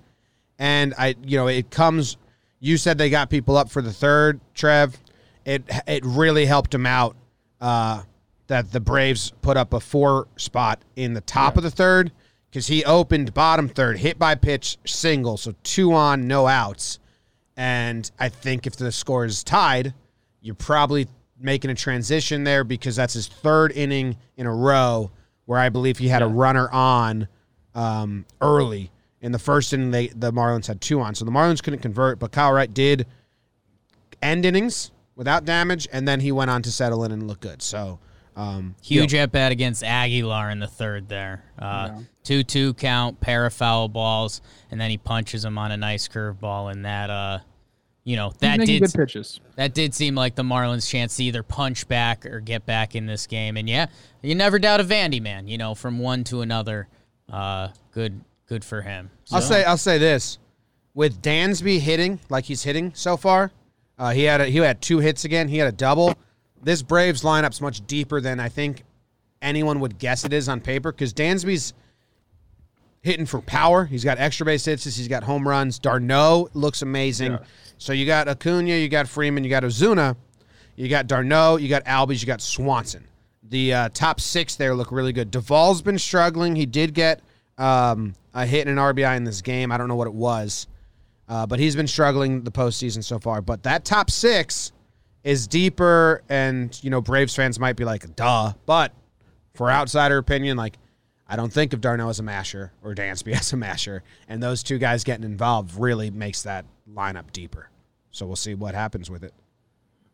And 0.60 0.94
I, 0.98 1.16
you 1.24 1.38
know, 1.38 1.48
it 1.48 1.72
comes. 1.72 2.18
You 2.60 2.76
said 2.76 2.98
they 2.98 3.10
got 3.10 3.30
people 3.30 3.56
up 3.56 3.70
for 3.72 3.82
the 3.82 3.94
third, 3.94 4.42
Trev. 4.54 5.00
It 5.46 5.64
it 5.88 6.04
really 6.06 6.46
helped 6.46 6.76
him 6.76 6.86
out 6.86 7.16
uh, 7.62 8.02
that 8.48 8.72
the 8.72 8.80
Braves 8.80 9.32
put 9.42 9.56
up 9.56 9.74
a 9.74 9.80
four 9.80 10.28
spot 10.36 10.82
in 10.96 11.14
the 11.14 11.22
top 11.22 11.56
of 11.56 11.64
the 11.64 11.72
third 11.72 12.12
because 12.50 12.68
he 12.68 12.84
opened 12.84 13.34
bottom 13.34 13.70
third, 13.70 13.98
hit 13.98 14.20
by 14.20 14.36
pitch, 14.36 14.78
single, 14.86 15.38
so 15.38 15.54
two 15.64 15.94
on, 15.94 16.28
no 16.28 16.48
outs. 16.48 17.00
And 17.56 18.10
I 18.20 18.28
think 18.28 18.68
if 18.68 18.76
the 18.76 18.92
score 18.92 19.24
is 19.24 19.44
tied, 19.44 19.94
you're 20.42 20.56
probably 20.56 21.08
making 21.40 21.72
a 21.72 21.76
transition 21.76 22.44
there 22.44 22.64
because 22.64 22.96
that's 22.96 23.14
his 23.14 23.28
third 23.28 23.72
inning 23.72 24.18
in 24.36 24.48
a 24.48 24.54
row 24.54 25.12
where 25.46 25.60
I 25.60 25.70
believe 25.70 25.98
he 25.98 26.08
had 26.08 26.22
a 26.22 26.28
runner 26.28 26.70
on 26.72 27.28
um, 27.74 28.26
early. 28.42 28.92
In 29.22 29.32
the 29.32 29.40
first 29.40 29.72
inning, 29.72 29.92
they, 29.92 30.08
the 30.08 30.34
Marlins 30.34 30.68
had 30.68 30.82
two 30.82 31.00
on. 31.00 31.16
So 31.16 31.24
the 31.24 31.32
Marlins 31.32 31.64
couldn't 31.64 31.80
convert, 31.80 32.20
but 32.20 32.32
Kyle 32.32 32.52
Wright 32.52 32.74
did 32.74 33.06
end 34.22 34.46
innings 34.46 34.92
without 35.22 35.46
damage, 35.46 35.88
and 35.92 36.08
then 36.08 36.20
he 36.20 36.32
went 36.32 36.50
on 36.50 36.64
to 36.64 36.72
settle 36.72 37.04
in 37.04 37.12
and 37.12 37.28
look 37.28 37.42
good. 37.42 37.62
So 37.62 38.00
um, 38.36 38.74
Huge 38.82 39.14
at 39.14 39.32
bat 39.32 39.52
against 39.52 39.84
Aguilar 39.84 40.50
in 40.50 40.58
the 40.58 40.66
third 40.66 41.10
there. 41.10 41.44
Uh, 41.60 42.00
2 42.24 42.42
2 42.42 42.74
count, 42.74 43.20
pair 43.22 43.46
of 43.46 43.54
foul 43.54 43.88
balls, 43.88 44.42
and 44.72 44.82
then 44.82 44.90
he 44.90 44.98
punches 44.98 45.46
him 45.46 45.60
on 45.60 45.72
a 45.72 45.78
nice 45.78 46.08
curveball. 46.08 46.72
And 46.72 46.86
that, 46.86 47.12
uh, 47.12 47.38
you 48.04 48.16
know, 48.16 48.34
that 48.40 48.62
did 48.62 48.82
good 48.82 48.92
pitches. 48.96 49.40
that 49.58 49.76
did 49.76 49.94
seem 49.94 50.16
like 50.16 50.34
the 50.34 50.42
Marlins' 50.42 50.90
chance 50.90 51.18
to 51.18 51.24
either 51.24 51.44
punch 51.44 51.88
back 51.88 52.26
or 52.26 52.40
get 52.40 52.66
back 52.66 52.96
in 52.96 53.06
this 53.06 53.28
game. 53.28 53.58
And 53.58 53.70
yeah, 53.70 53.86
you 54.24 54.34
never 54.34 54.58
doubt 54.58 54.80
a 54.80 54.84
Vandy 54.84 55.22
man. 55.22 55.48
You 55.48 55.60
know, 55.60 55.76
from 55.76 56.00
one 56.00 56.24
to 56.24 56.42
another, 56.42 56.88
uh, 57.32 57.68
good, 57.92 58.22
good 58.48 58.66
for 58.66 58.82
him. 58.82 59.12
I'll 59.32 59.42
say 59.42 59.64
I'll 59.64 59.78
say 59.78 60.00
this: 60.00 60.40
with 60.96 61.22
Dansby 61.22 61.80
hitting 61.80 62.20
like 62.28 62.46
he's 62.46 62.64
hitting 62.64 62.92
so 62.96 63.18
far, 63.18 63.52
uh, 64.02 64.10
he 64.10 64.24
had 64.24 64.42
a, 64.42 64.46
he 64.48 64.58
had 64.58 64.82
two 64.82 64.98
hits 64.98 65.26
again. 65.26 65.48
He 65.48 65.58
had 65.58 65.68
a 65.68 65.72
double. 65.72 66.16
This 66.64 66.82
Braves 66.82 67.22
lineup's 67.22 67.62
much 67.62 67.86
deeper 67.86 68.20
than 68.20 68.40
I 68.40 68.50
think 68.50 68.84
anyone 69.44 69.80
would 69.80 70.00
guess 70.00 70.26
it 70.26 70.34
is 70.34 70.50
on 70.50 70.60
paper 70.60 70.92
because 70.92 71.14
Dansby's 71.14 71.74
hitting 73.02 73.28
for 73.28 73.42
power. 73.42 73.86
He's 73.86 74.04
got 74.04 74.18
extra 74.18 74.44
base 74.44 74.66
hits. 74.66 74.84
He's 74.84 75.08
got 75.08 75.24
home 75.24 75.48
runs. 75.48 75.78
d'Arnaud 75.78 76.50
looks 76.56 76.82
amazing. 76.82 77.38
So 77.78 77.94
you 77.94 78.08
got 78.08 78.28
Acuna, 78.28 78.74
you 78.74 78.90
got 78.90 79.08
Freeman, 79.08 79.44
you 79.44 79.52
got 79.52 79.62
Ozuna, 79.62 80.16
you 80.76 80.90
got 80.90 81.06
d'Arnaud, 81.06 81.58
you 81.58 81.70
got 81.70 81.86
Albies, 81.86 82.22
you 82.22 82.28
got 82.28 82.42
Swanson. 82.42 83.06
The 83.44 83.74
uh, 83.74 83.90
top 83.94 84.20
six 84.20 84.56
there 84.56 84.74
look 84.74 84.92
really 84.92 85.14
good. 85.14 85.30
Duvall's 85.30 85.84
been 85.84 86.00
struggling. 86.00 86.56
He 86.56 86.66
did 86.66 86.96
get 86.96 87.22
um, 87.60 88.16
a 88.34 88.48
hit 88.48 88.68
and 88.68 88.80
an 88.80 88.84
RBI 88.84 89.16
in 89.16 89.26
this 89.26 89.42
game. 89.44 89.72
I 89.72 89.78
don't 89.78 89.88
know 89.88 89.96
what 89.96 90.08
it 90.08 90.14
was, 90.14 90.66
uh, 91.32 91.48
but 91.48 91.58
he's 91.60 91.76
been 91.78 91.88
struggling 91.88 92.44
the 92.44 92.52
postseason 92.52 93.02
so 93.04 93.18
far. 93.18 93.42
But 93.42 93.64
that 93.64 93.86
top 93.86 94.12
six 94.12 94.72
is 95.24 95.48
deeper, 95.48 96.22
and 96.30 96.78
you 96.84 96.90
know 96.90 97.00
Braves 97.00 97.34
fans 97.36 97.58
might 97.58 97.78
be 97.78 97.86
like, 97.86 98.16
"Duh," 98.18 98.52
but 98.66 98.92
for 99.54 99.72
outsider 99.72 100.18
opinion, 100.18 100.58
like 100.58 100.78
I 101.28 101.38
don't 101.38 101.54
think 101.54 101.72
of 101.72 101.80
d'Arnaud 101.80 102.10
as 102.10 102.20
a 102.20 102.24
masher 102.24 102.74
or 102.84 102.94
Dansby 102.94 103.32
as 103.40 103.54
a 103.54 103.58
masher, 103.58 104.04
and 104.28 104.44
those 104.44 104.62
two 104.62 104.78
guys 104.78 105.04
getting 105.06 105.24
involved 105.24 105.74
really 105.80 106.12
makes 106.12 106.42
that 106.44 106.66
lineup 106.94 107.32
deeper. 107.32 107.70
So 108.12 108.26
we'll 108.26 108.36
see 108.36 108.54
what 108.54 108.76
happens 108.76 109.10
with 109.10 109.24
it. 109.24 109.34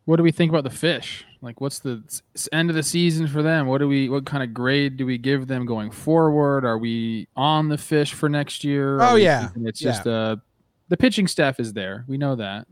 What 0.06 0.18
do 0.18 0.24
we 0.24 0.32
think 0.32 0.52
about 0.52 0.64
the 0.64 0.70
fish? 0.70 1.26
Like, 1.42 1.60
what's 1.60 1.80
the 1.80 2.02
end 2.54 2.70
of 2.70 2.76
the 2.78 2.84
season 2.84 3.28
for 3.28 3.42
them? 3.42 3.66
What 3.68 3.80
do 3.80 3.88
we? 3.88 4.08
What 4.08 4.26
kind 4.26 4.44
of 4.44 4.54
grade 4.54 4.96
do 4.98 5.06
we 5.06 5.18
give 5.18 5.48
them 5.48 5.66
going 5.66 5.90
forward? 5.92 6.64
Are 6.64 6.78
we 6.78 7.28
on 7.36 7.70
the 7.70 7.78
fish 7.78 8.14
for 8.14 8.30
next 8.30 8.64
year? 8.64 8.98
Are 9.00 9.12
Oh, 9.12 9.14
we 9.16 9.24
yeah. 9.24 9.50
it's 9.64 9.82
Yeah. 9.82 9.92
just 9.92 10.08
uh, 10.08 10.36
the 10.90 10.98
pitching 10.98 11.28
staff 11.28 11.60
is 11.60 11.74
there. 11.74 12.04
We 12.08 12.18
know 12.18 12.36
that, 12.36 12.68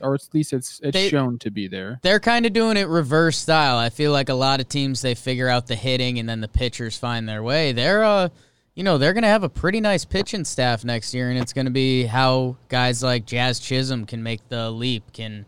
or 0.00 0.14
at 0.14 0.28
least 0.32 0.52
it's 0.52 0.80
it's 0.82 0.92
They- 0.94 1.08
shown 1.08 1.38
to 1.40 1.50
be 1.50 1.68
there. 1.68 1.98
They're 2.02 2.20
kind 2.20 2.46
of 2.46 2.52
doing 2.52 2.76
it 2.76 2.88
reverse 2.88 3.36
style. 3.36 3.76
I 3.76 3.90
feel 3.90 4.12
like 4.12 4.28
a 4.28 4.34
lot 4.34 4.60
of 4.60 4.68
teams 4.68 5.02
they 5.02 5.14
figure 5.14 5.48
out 5.48 5.66
the 5.66 5.76
hitting 5.76 6.18
and 6.18 6.28
then 6.28 6.40
the 6.40 6.48
pitchers 6.48 6.96
find 6.98 7.28
their 7.28 7.42
way. 7.42 7.72
They're 7.72 8.04
uh 8.04 8.28
you 8.74 8.84
know, 8.84 8.98
they're 8.98 9.12
going 9.12 9.22
to 9.24 9.28
have 9.28 9.42
a 9.42 9.48
pretty 9.48 9.80
nice 9.80 10.04
pitching 10.04 10.44
staff 10.44 10.84
next 10.84 11.12
year 11.12 11.28
and 11.28 11.38
it's 11.38 11.52
going 11.52 11.64
to 11.66 11.72
be 11.72 12.04
how 12.04 12.56
guys 12.68 13.02
like 13.02 13.26
Jazz 13.26 13.58
Chisholm 13.58 14.06
can 14.06 14.22
make 14.22 14.48
the 14.48 14.70
leap, 14.70 15.12
can 15.12 15.44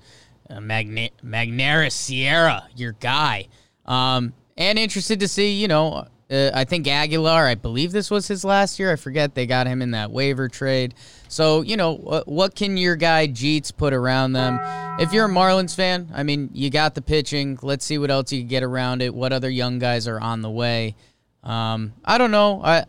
uh, 0.50 0.60
Magna- 0.60 1.08
Magneuris 1.24 1.92
Sierra, 1.92 2.66
your 2.76 2.92
guy. 2.92 3.46
Um 3.86 4.32
and 4.58 4.78
interested 4.78 5.18
to 5.20 5.28
see, 5.28 5.52
you 5.52 5.66
know, 5.68 6.06
uh, 6.32 6.50
I 6.54 6.64
think 6.64 6.88
Aguilar, 6.88 7.46
I 7.46 7.54
believe 7.54 7.92
this 7.92 8.10
was 8.10 8.26
his 8.26 8.42
last 8.44 8.78
year. 8.78 8.90
I 8.90 8.96
forget 8.96 9.34
they 9.34 9.46
got 9.46 9.66
him 9.66 9.82
in 9.82 9.90
that 9.90 10.10
waiver 10.10 10.48
trade. 10.48 10.94
So, 11.28 11.60
you 11.60 11.76
know, 11.76 11.94
what, 11.94 12.26
what 12.26 12.54
can 12.54 12.76
your 12.78 12.96
guy 12.96 13.28
Jeets 13.28 13.76
put 13.76 13.92
around 13.92 14.32
them? 14.32 14.58
If 14.98 15.12
you're 15.12 15.26
a 15.26 15.28
Marlins 15.28 15.74
fan, 15.74 16.08
I 16.14 16.22
mean, 16.22 16.48
you 16.54 16.70
got 16.70 16.94
the 16.94 17.02
pitching. 17.02 17.58
Let's 17.60 17.84
see 17.84 17.98
what 17.98 18.10
else 18.10 18.32
you 18.32 18.40
can 18.40 18.48
get 18.48 18.62
around 18.62 19.02
it. 19.02 19.14
What 19.14 19.32
other 19.32 19.50
young 19.50 19.78
guys 19.78 20.08
are 20.08 20.20
on 20.20 20.40
the 20.40 20.50
way? 20.50 20.96
Um, 21.44 21.92
I 22.04 22.16
don't 22.16 22.30
know. 22.30 22.62
I 22.64 22.84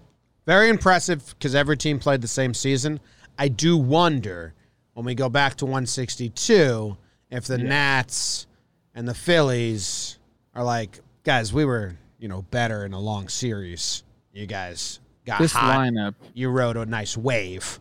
Very 0.45 0.69
impressive 0.69 1.35
because 1.37 1.53
every 1.53 1.75
team 1.75 1.99
played 1.99 2.21
the 2.21 2.27
same 2.29 2.53
season. 2.53 3.01
I 3.37 3.49
do 3.49 3.75
wonder 3.75 4.53
when 4.93 5.05
we 5.05 5.15
go 5.15 5.27
back 5.27 5.55
to 5.55 5.65
162 5.65 6.95
if 7.29 7.45
the 7.45 7.57
Nats 7.57 8.47
and 8.93 9.07
the 9.07 9.13
Phillies 9.13 10.19
are 10.53 10.63
like, 10.63 10.99
guys, 11.23 11.51
we 11.51 11.65
were 11.65 11.95
you 12.23 12.29
know 12.29 12.41
better 12.43 12.85
in 12.85 12.93
a 12.93 12.99
long 13.01 13.27
series. 13.27 14.01
You 14.31 14.47
guys 14.47 15.01
got 15.25 15.39
This 15.41 15.51
hot. 15.51 15.77
lineup, 15.77 16.15
You 16.33 16.47
rode 16.49 16.77
a 16.77 16.85
nice 16.85 17.17
wave. 17.17 17.79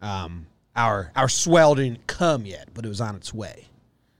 Um, 0.00 0.46
our 0.74 1.12
our 1.14 1.28
swell 1.28 1.74
didn't 1.74 2.06
come 2.06 2.46
yet, 2.46 2.70
but 2.72 2.86
it 2.86 2.88
was 2.88 3.02
on 3.02 3.14
its 3.16 3.34
way. 3.34 3.66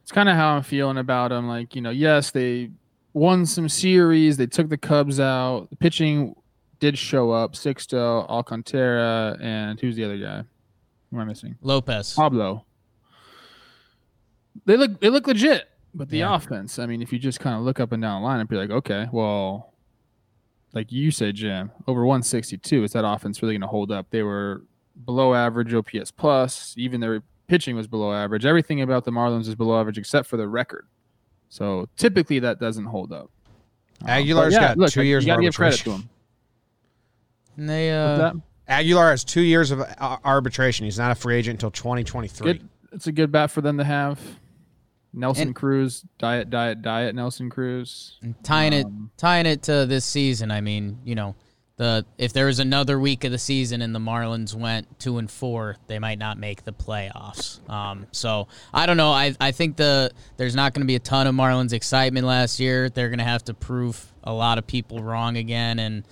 it's 0.03 0.13
kind 0.13 0.29
of 0.29 0.37
how 0.37 0.57
I'm 0.57 0.63
feeling 0.63 0.99
about 0.99 1.31
them. 1.31 1.49
Like, 1.49 1.75
you 1.75 1.81
know, 1.81 1.89
yes, 1.89 2.31
they 2.33 2.69
won 3.15 3.47
some 3.47 3.67
series. 3.71 4.37
They 4.37 4.47
took 4.47 4.69
the 4.69 4.77
Cubs 4.77 5.19
out. 5.19 5.69
The 5.71 5.77
pitching 5.77 6.37
did 6.79 6.99
show 6.99 7.31
up. 7.31 7.55
Sixto, 7.55 8.29
Alcantara, 8.29 9.39
and 9.41 9.81
who's 9.81 9.97
the 9.97 10.05
other 10.05 10.19
guy? 10.19 10.43
Who 11.11 11.17
am 11.17 11.23
I 11.23 11.25
missing? 11.25 11.57
Lopez. 11.63 12.13
Pablo. 12.13 12.67
They 14.67 14.77
look 14.77 15.01
they 15.01 15.09
look 15.09 15.27
legit, 15.27 15.67
but 15.95 16.09
the 16.09 16.19
Yeah. 16.19 16.35
offense. 16.35 16.79
I 16.79 16.87
mean, 16.87 17.03
if 17.03 17.13
you 17.13 17.19
just 17.19 17.41
kind 17.41 17.57
of 17.57 17.63
look 17.63 17.81
up 17.81 17.93
and 17.93 18.03
down 18.03 18.23
the 18.23 18.27
line 18.27 18.41
and 18.41 18.49
be 18.49 18.57
like, 18.57 18.71
okay, 18.71 19.09
well, 19.13 19.73
like 20.73 20.91
you 20.91 21.11
said, 21.11 21.35
Jim, 21.35 21.71
over 21.87 22.05
162, 22.05 22.85
is 22.85 22.93
that 22.93 23.05
offense 23.07 23.43
really 23.43 23.55
going 23.55 23.61
to 23.63 23.67
hold 23.67 23.91
up? 23.93 24.07
They 24.11 24.23
were 24.23 24.63
below 25.05 25.35
average 25.35 25.75
OPS 25.75 26.11
plus. 26.11 26.75
Even 26.79 27.01
their 27.01 27.23
pitching 27.47 27.77
was 27.77 27.87
below 27.87 28.13
average. 28.13 28.47
Everything 28.47 28.81
about 28.81 29.05
the 29.05 29.11
Marlins 29.11 29.49
is 29.49 29.55
below 29.55 29.79
average 29.79 29.99
except 29.99 30.29
for 30.29 30.37
the 30.39 30.49
record. 30.49 30.87
So 31.51 31.89
typically 31.97 32.39
that 32.39 32.59
doesn't 32.59 32.87
hold 32.87 33.13
up. 33.13 33.31
Um, 34.01 34.07
but 34.07 34.11
Aguilar's 34.11 34.55
yeah, 34.55 34.61
got 34.69 34.79
look, 34.79 34.91
two 34.91 35.03
years 35.05 35.27
You 35.27 35.33
of 35.33 35.37
got 35.37 35.41
to 35.41 35.47
give 35.47 35.55
credit 35.57 35.79
arbitration. 35.87 35.93
to 35.93 35.99
him. 36.03 36.11
And 37.59 37.69
they 37.69 37.91
uh. 37.93 38.33
Aguilar 38.69 39.11
has 39.11 39.25
two 39.25 39.43
years 39.43 39.71
of 39.71 39.83
arbitration. 40.25 40.85
He's 40.85 40.99
not 40.99 41.11
a 41.11 41.15
free 41.15 41.37
agent 41.37 41.57
until 41.57 41.71
2023. 41.71 42.53
Good. 42.55 42.69
It's 42.93 43.07
a 43.07 43.13
good 43.13 43.31
bat 43.31 43.51
for 43.51 43.61
them 43.61 43.77
to 43.77 43.85
have. 43.85 44.19
Nelson 45.15 45.49
And- 45.49 45.55
Cruz, 45.57 46.05
diet, 46.19 46.49
diet, 46.51 46.83
diet. 46.83 47.15
Nelson 47.15 47.51
Cruz. 47.51 48.19
tying 48.43 48.73
it 48.73 48.87
Um, 48.87 49.11
tying 49.17 49.47
it 49.47 49.63
to 49.65 49.87
this 49.87 50.05
season. 50.05 50.51
I 50.51 50.61
mean, 50.61 50.99
you 51.05 51.15
know, 51.15 51.35
the 51.77 52.05
if 52.19 52.33
there 52.33 52.47
was 52.47 52.59
another 52.59 53.01
week 53.01 53.25
of 53.25 53.33
the 53.33 53.39
season 53.39 53.83
and 53.83 53.95
the 53.95 53.99
Marlins 53.99 54.55
went 54.55 54.99
two 55.01 55.19
and 55.19 55.31
four, 55.31 55.77
they 55.87 55.99
might 55.99 56.19
not 56.19 56.39
make 56.39 56.65
the 56.65 56.73
playoffs. 56.73 57.67
Um, 57.69 58.07
so 58.13 58.47
I 58.73 58.87
don't 58.87 58.97
know. 58.97 59.11
I 59.11 59.35
I 59.41 59.53
think 59.53 59.77
the 59.77 60.11
there's 60.37 60.55
not 60.55 60.75
going 60.75 60.83
to 60.83 60.87
be 60.87 60.97
a 60.97 61.01
ton 61.01 61.27
of 61.27 61.35
Marlins 61.35 61.73
excitement 61.73 62.27
last 62.27 62.61
year. 62.61 62.89
They're 62.91 63.09
going 63.09 63.19
to 63.19 63.25
have 63.25 63.45
to 63.45 63.55
prove 63.55 64.13
a 64.23 64.33
lot 64.33 64.59
of 64.59 64.67
people 64.67 65.03
wrong 65.03 65.37
again, 65.37 65.79
and 65.79 66.05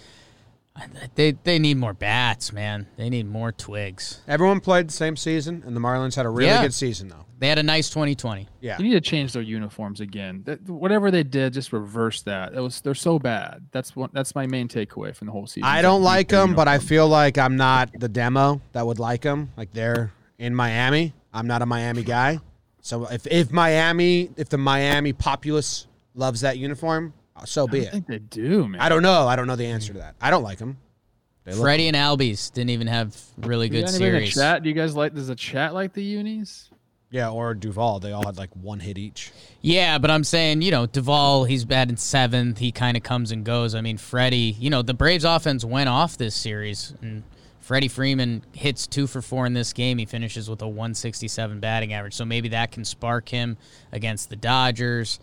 they 1.14 1.32
they 1.32 1.58
need 1.58 1.76
more 1.76 1.92
bats, 1.94 2.52
man. 2.52 2.86
They 2.96 3.08
need 3.10 3.26
more 3.28 3.52
twigs. 3.52 4.20
Everyone 4.28 4.60
played 4.60 4.88
the 4.88 4.92
same 4.92 5.16
season, 5.16 5.62
and 5.66 5.74
the 5.76 5.80
Marlins 5.80 6.16
had 6.16 6.26
a 6.26 6.30
really 6.30 6.50
Yeah. 6.50 6.62
good 6.62 6.74
season, 6.74 7.08
though. 7.08 7.26
They 7.38 7.48
had 7.48 7.58
a 7.58 7.62
nice 7.62 7.88
2020. 7.88 8.48
Yeah. 8.60 8.76
You 8.78 8.84
need 8.84 8.92
to 8.92 9.00
change 9.00 9.32
their 9.32 9.40
uniforms 9.42 10.00
again. 10.02 10.42
That, 10.44 10.68
whatever 10.68 11.10
they 11.10 11.22
did, 11.22 11.54
just 11.54 11.72
reverse 11.72 12.20
that. 12.22 12.52
It 12.52 12.60
was 12.60 12.82
they're 12.82 12.94
so 12.94 13.18
bad. 13.18 13.66
That's 13.72 13.96
what 13.96 14.12
that's 14.12 14.34
my 14.34 14.46
main 14.46 14.68
takeaway 14.68 15.16
from 15.16 15.26
the 15.26 15.32
whole 15.32 15.46
season. 15.46 15.64
I 15.64 15.80
don't 15.80 16.02
like 16.02 16.28
their 16.28 16.40
them, 16.40 16.54
but 16.54 16.68
I 16.68 16.78
feel 16.78 17.08
like 17.08 17.38
I'm 17.38 17.56
not 17.56 17.90
the 17.98 18.08
demo 18.10 18.60
that 18.72 18.86
would 18.86 18.98
like 18.98 19.22
them. 19.22 19.50
Like 19.56 19.72
they're 19.72 20.12
in 20.38 20.54
Miami. 20.54 21.14
I'm 21.32 21.46
not 21.46 21.62
a 21.62 21.66
Miami 21.66 22.02
guy. 22.02 22.40
So 22.82 23.06
if, 23.06 23.26
if 23.26 23.50
Miami, 23.52 24.30
if 24.36 24.48
the 24.48 24.58
Miami 24.58 25.12
populace 25.12 25.86
loves 26.14 26.40
that 26.42 26.58
uniform, 26.58 27.12
Uh, 27.40 27.44
so 27.46 27.66
I 27.66 27.70
be 27.70 27.78
don't 27.78 27.86
it. 27.86 27.90
think 27.92 28.06
they 28.06 28.18
do, 28.18 28.68
man. 28.68 28.80
I 28.80 28.88
don't 28.88 29.02
know. 29.02 29.26
I 29.26 29.36
don't 29.36 29.46
know 29.46 29.56
the 29.56 29.66
answer 29.66 29.92
to 29.94 29.98
that. 30.00 30.14
I 30.20 30.30
don't 30.30 30.42
like 30.42 30.58
them. 30.58 30.76
They 31.44 31.52
look- 31.52 31.62
Freddie 31.62 31.88
and 31.88 31.96
Albies 31.96 32.52
didn't 32.52 32.70
even 32.70 32.86
have 32.86 33.16
really 33.38 33.66
you 33.66 33.72
good 33.72 33.86
got 33.86 33.94
anybody 33.94 34.06
in 34.08 34.12
the 34.14 34.18
series. 34.30 34.34
chat? 34.34 34.62
Do 34.62 34.68
you 34.68 34.74
guys 34.74 34.94
like? 34.94 35.14
Does 35.14 35.28
the 35.28 35.34
chat 35.34 35.72
like 35.74 35.92
the 35.94 36.02
unis? 36.04 36.68
Yeah, 37.12 37.30
or 37.30 37.54
Duvall. 37.54 37.98
They 37.98 38.12
all 38.12 38.24
had 38.24 38.38
like 38.38 38.50
one 38.54 38.78
hit 38.78 38.96
each. 38.96 39.32
Yeah, 39.62 39.98
but 39.98 40.12
I'm 40.12 40.22
saying, 40.22 40.62
you 40.62 40.70
know, 40.70 40.86
Duvall, 40.86 41.42
he's 41.44 41.64
batting 41.64 41.96
seventh. 41.96 42.58
He 42.58 42.70
kind 42.70 42.96
of 42.96 43.02
comes 43.02 43.32
and 43.32 43.44
goes. 43.44 43.74
I 43.74 43.80
mean, 43.80 43.98
Freddie, 43.98 44.54
you 44.60 44.70
know, 44.70 44.82
the 44.82 44.94
Braves 44.94 45.24
offense 45.24 45.64
went 45.64 45.88
off 45.88 46.16
this 46.16 46.36
series, 46.36 46.94
and 47.02 47.24
Freddie 47.58 47.88
Freeman 47.88 48.42
hits 48.52 48.86
two 48.86 49.08
for 49.08 49.20
four 49.22 49.44
in 49.44 49.54
this 49.54 49.72
game. 49.72 49.98
He 49.98 50.04
finishes 50.04 50.48
with 50.48 50.62
a 50.62 50.68
167 50.68 51.58
batting 51.58 51.92
average. 51.92 52.14
So 52.14 52.24
maybe 52.24 52.50
that 52.50 52.70
can 52.70 52.84
spark 52.84 53.28
him 53.28 53.56
against 53.90 54.30
the 54.30 54.36
Dodgers. 54.36 55.18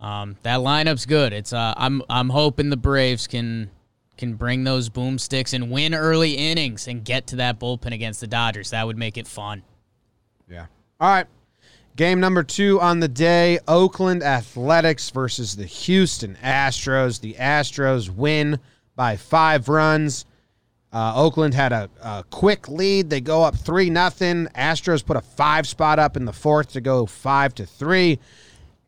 Um, 0.00 0.36
that 0.42 0.60
lineup's 0.60 1.06
good. 1.06 1.32
It's 1.32 1.52
uh, 1.52 1.74
I'm 1.76 2.02
I'm 2.08 2.28
hoping 2.28 2.70
the 2.70 2.76
Braves 2.76 3.26
can 3.26 3.70
can 4.16 4.34
bring 4.34 4.64
those 4.64 4.90
boomsticks 4.90 5.54
and 5.54 5.70
win 5.70 5.94
early 5.94 6.34
innings 6.34 6.88
and 6.88 7.04
get 7.04 7.28
to 7.28 7.36
that 7.36 7.58
bullpen 7.58 7.92
against 7.92 8.20
the 8.20 8.26
Dodgers. 8.26 8.70
That 8.70 8.86
would 8.86 8.98
make 8.98 9.16
it 9.16 9.26
fun. 9.26 9.62
Yeah. 10.48 10.66
All 11.00 11.08
right. 11.08 11.26
Game 11.96 12.20
number 12.20 12.44
two 12.44 12.80
on 12.80 13.00
the 13.00 13.08
day 13.08 13.58
Oakland 13.66 14.22
Athletics 14.22 15.10
versus 15.10 15.56
the 15.56 15.66
Houston 15.66 16.36
Astros. 16.36 17.20
The 17.20 17.34
Astros 17.34 18.08
win 18.08 18.60
by 18.94 19.16
five 19.16 19.68
runs. 19.68 20.24
Uh, 20.92 21.12
Oakland 21.16 21.54
had 21.54 21.72
a, 21.72 21.90
a 22.00 22.24
quick 22.30 22.68
lead. 22.68 23.10
They 23.10 23.20
go 23.20 23.42
up 23.42 23.56
3 23.56 23.90
nothing. 23.90 24.46
Astros 24.54 25.04
put 25.04 25.16
a 25.16 25.20
five 25.20 25.66
spot 25.66 25.98
up 25.98 26.16
in 26.16 26.24
the 26.24 26.32
fourth 26.32 26.72
to 26.72 26.80
go 26.80 27.04
5 27.04 27.54
to 27.56 27.66
3. 27.66 28.18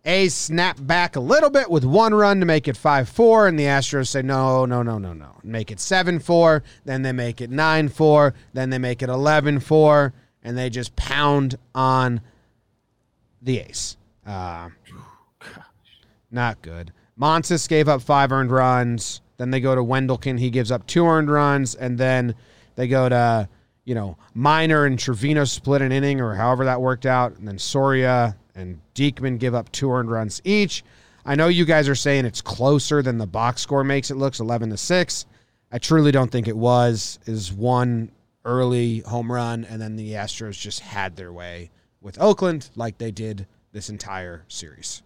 A's 0.04 0.34
snap 0.34 0.78
back 0.80 1.16
a 1.16 1.20
little 1.20 1.50
bit 1.50 1.70
with 1.70 1.84
one 1.84 2.14
run 2.14 2.40
to 2.40 2.46
make 2.46 2.68
it 2.68 2.76
5 2.76 3.08
4, 3.08 3.48
and 3.48 3.58
the 3.58 3.64
Astros 3.64 4.08
say, 4.08 4.22
no, 4.22 4.64
no, 4.64 4.82
no, 4.82 4.98
no, 4.98 5.12
no. 5.12 5.36
Make 5.42 5.70
it 5.70 5.80
7 5.80 6.18
4. 6.18 6.62
Then 6.84 7.02
they 7.02 7.12
make 7.12 7.40
it 7.40 7.50
9 7.50 7.88
4. 7.88 8.34
Then 8.54 8.70
they 8.70 8.78
make 8.78 9.02
it 9.02 9.08
11 9.08 9.60
4. 9.60 10.12
And 10.42 10.56
they 10.56 10.70
just 10.70 10.96
pound 10.96 11.56
on 11.74 12.22
the 13.42 13.58
A's. 13.58 13.98
Uh, 14.26 14.70
not 16.30 16.62
good. 16.62 16.92
Montas 17.20 17.68
gave 17.68 17.88
up 17.88 18.00
five 18.00 18.32
earned 18.32 18.50
runs. 18.50 19.20
Then 19.36 19.50
they 19.50 19.60
go 19.60 19.74
to 19.74 19.82
Wendelken. 19.82 20.38
He 20.38 20.48
gives 20.48 20.70
up 20.70 20.86
two 20.86 21.06
earned 21.06 21.30
runs. 21.30 21.74
And 21.74 21.98
then 21.98 22.34
they 22.76 22.88
go 22.88 23.08
to, 23.08 23.48
you 23.84 23.94
know, 23.94 24.16
Minor 24.32 24.86
and 24.86 24.98
Trivino 24.98 25.46
split 25.46 25.82
an 25.82 25.92
inning 25.92 26.20
or 26.22 26.34
however 26.34 26.64
that 26.64 26.80
worked 26.80 27.04
out. 27.04 27.36
And 27.36 27.46
then 27.46 27.58
Soria 27.58 28.36
and 28.54 28.80
Diekman 28.94 29.38
give 29.38 29.54
up 29.54 29.70
two 29.72 29.90
earned 29.90 30.10
runs 30.10 30.40
each. 30.44 30.84
I 31.24 31.34
know 31.34 31.48
you 31.48 31.64
guys 31.64 31.88
are 31.88 31.94
saying 31.94 32.24
it's 32.24 32.40
closer 32.40 33.02
than 33.02 33.18
the 33.18 33.26
box 33.26 33.60
score 33.60 33.84
makes 33.84 34.10
it 34.10 34.16
looks 34.16 34.40
11 34.40 34.70
to 34.70 34.76
6. 34.76 35.26
I 35.72 35.78
truly 35.78 36.10
don't 36.12 36.30
think 36.30 36.48
it 36.48 36.56
was. 36.56 37.18
Is 37.26 37.52
one 37.52 38.10
early 38.44 39.00
home 39.00 39.30
run 39.30 39.64
and 39.64 39.80
then 39.80 39.96
the 39.96 40.12
Astros 40.12 40.58
just 40.58 40.80
had 40.80 41.16
their 41.16 41.32
way 41.32 41.70
with 42.00 42.20
Oakland 42.20 42.70
like 42.74 42.98
they 42.98 43.10
did 43.10 43.46
this 43.72 43.88
entire 43.90 44.44
series. 44.48 45.02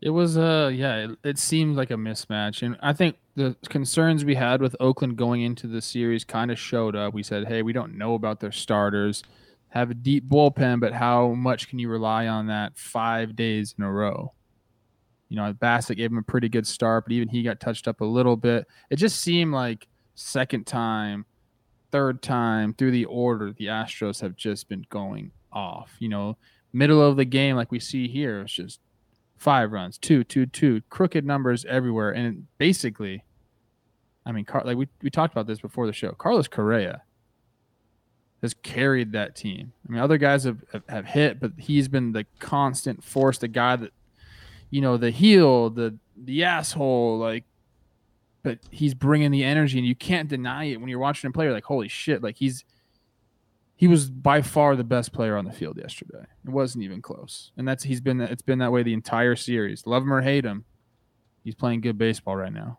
It 0.00 0.10
was 0.10 0.38
uh 0.38 0.70
yeah, 0.72 1.04
it, 1.04 1.10
it 1.22 1.38
seemed 1.38 1.76
like 1.76 1.90
a 1.90 1.94
mismatch, 1.94 2.62
and 2.62 2.78
I 2.80 2.94
think 2.94 3.16
the 3.36 3.54
concerns 3.68 4.24
we 4.24 4.34
had 4.34 4.62
with 4.62 4.74
Oakland 4.80 5.16
going 5.16 5.42
into 5.42 5.66
the 5.66 5.82
series 5.82 6.24
kind 6.24 6.50
of 6.50 6.58
showed 6.58 6.96
up. 6.96 7.12
We 7.12 7.22
said, 7.22 7.48
hey, 7.48 7.62
we 7.62 7.72
don't 7.72 7.98
know 7.98 8.14
about 8.14 8.40
their 8.40 8.52
starters. 8.52 9.22
Have 9.70 9.90
a 9.90 9.94
deep 9.94 10.28
bullpen, 10.28 10.80
but 10.80 10.92
how 10.92 11.28
much 11.28 11.68
can 11.68 11.78
you 11.78 11.88
rely 11.88 12.26
on 12.26 12.48
that 12.48 12.76
five 12.76 13.36
days 13.36 13.74
in 13.78 13.84
a 13.84 13.90
row? 13.90 14.32
You 15.28 15.36
know, 15.36 15.52
Bassitt 15.52 15.96
gave 15.96 16.10
him 16.10 16.18
a 16.18 16.22
pretty 16.22 16.48
good 16.48 16.66
start, 16.66 17.04
but 17.04 17.12
even 17.12 17.28
he 17.28 17.44
got 17.44 17.60
touched 17.60 17.86
up 17.86 18.00
a 18.00 18.04
little 18.04 18.36
bit. 18.36 18.66
It 18.90 18.96
just 18.96 19.20
seemed 19.20 19.52
like 19.52 19.86
second 20.16 20.66
time, 20.66 21.24
third 21.92 22.20
time 22.20 22.74
through 22.74 22.90
the 22.90 23.04
order, 23.04 23.52
the 23.52 23.66
Astros 23.66 24.20
have 24.20 24.34
just 24.34 24.68
been 24.68 24.84
going 24.90 25.30
off. 25.52 25.92
You 26.00 26.08
know, 26.08 26.36
middle 26.72 27.00
of 27.00 27.16
the 27.16 27.24
game, 27.24 27.54
like 27.54 27.70
we 27.70 27.78
see 27.78 28.08
here, 28.08 28.40
it's 28.40 28.52
just 28.52 28.80
five 29.38 29.70
runs, 29.70 29.98
two, 29.98 30.24
two, 30.24 30.46
two, 30.46 30.82
crooked 30.90 31.24
numbers 31.24 31.64
everywhere. 31.64 32.10
And 32.10 32.48
basically, 32.58 33.22
I 34.26 34.32
mean, 34.32 34.44
Car- 34.44 34.64
like 34.64 34.76
we, 34.76 34.88
we 35.00 35.10
talked 35.10 35.32
about 35.32 35.46
this 35.46 35.60
before 35.60 35.86
the 35.86 35.92
show, 35.92 36.10
Carlos 36.12 36.48
Correa 36.48 37.02
has 38.42 38.54
carried 38.54 39.12
that 39.12 39.36
team. 39.36 39.72
I 39.86 39.92
mean, 39.92 40.00
other 40.00 40.18
guys 40.18 40.44
have, 40.44 40.64
have, 40.88 41.04
hit, 41.04 41.40
but 41.40 41.52
he's 41.58 41.88
been 41.88 42.12
the 42.12 42.26
constant 42.38 43.04
force, 43.04 43.38
the 43.38 43.48
guy 43.48 43.76
that, 43.76 43.92
you 44.70 44.80
know, 44.80 44.96
the 44.96 45.10
heel, 45.10 45.70
the, 45.70 45.96
the 46.16 46.44
asshole, 46.44 47.18
like, 47.18 47.44
but 48.42 48.58
he's 48.70 48.94
bringing 48.94 49.30
the 49.30 49.44
energy 49.44 49.78
and 49.78 49.86
you 49.86 49.94
can't 49.94 50.28
deny 50.28 50.64
it 50.64 50.80
when 50.80 50.88
you're 50.88 50.98
watching 50.98 51.28
him 51.28 51.32
play. 51.32 51.44
You're 51.44 51.54
like, 51.54 51.64
holy 51.64 51.88
shit. 51.88 52.22
Like 52.22 52.36
he's, 52.36 52.64
he 53.80 53.88
was 53.88 54.10
by 54.10 54.42
far 54.42 54.76
the 54.76 54.84
best 54.84 55.10
player 55.10 55.38
on 55.38 55.46
the 55.46 55.52
field 55.52 55.78
yesterday. 55.78 56.26
It 56.44 56.50
wasn't 56.50 56.84
even 56.84 57.00
close, 57.00 57.50
and 57.56 57.66
that's 57.66 57.82
he's 57.82 58.02
been 58.02 58.20
it's 58.20 58.42
been 58.42 58.58
that 58.58 58.72
way 58.72 58.82
the 58.82 58.92
entire 58.92 59.34
series. 59.34 59.86
Love 59.86 60.02
him 60.02 60.12
or 60.12 60.20
hate 60.20 60.44
him, 60.44 60.66
he's 61.44 61.54
playing 61.54 61.80
good 61.80 61.96
baseball 61.96 62.36
right 62.36 62.52
now. 62.52 62.78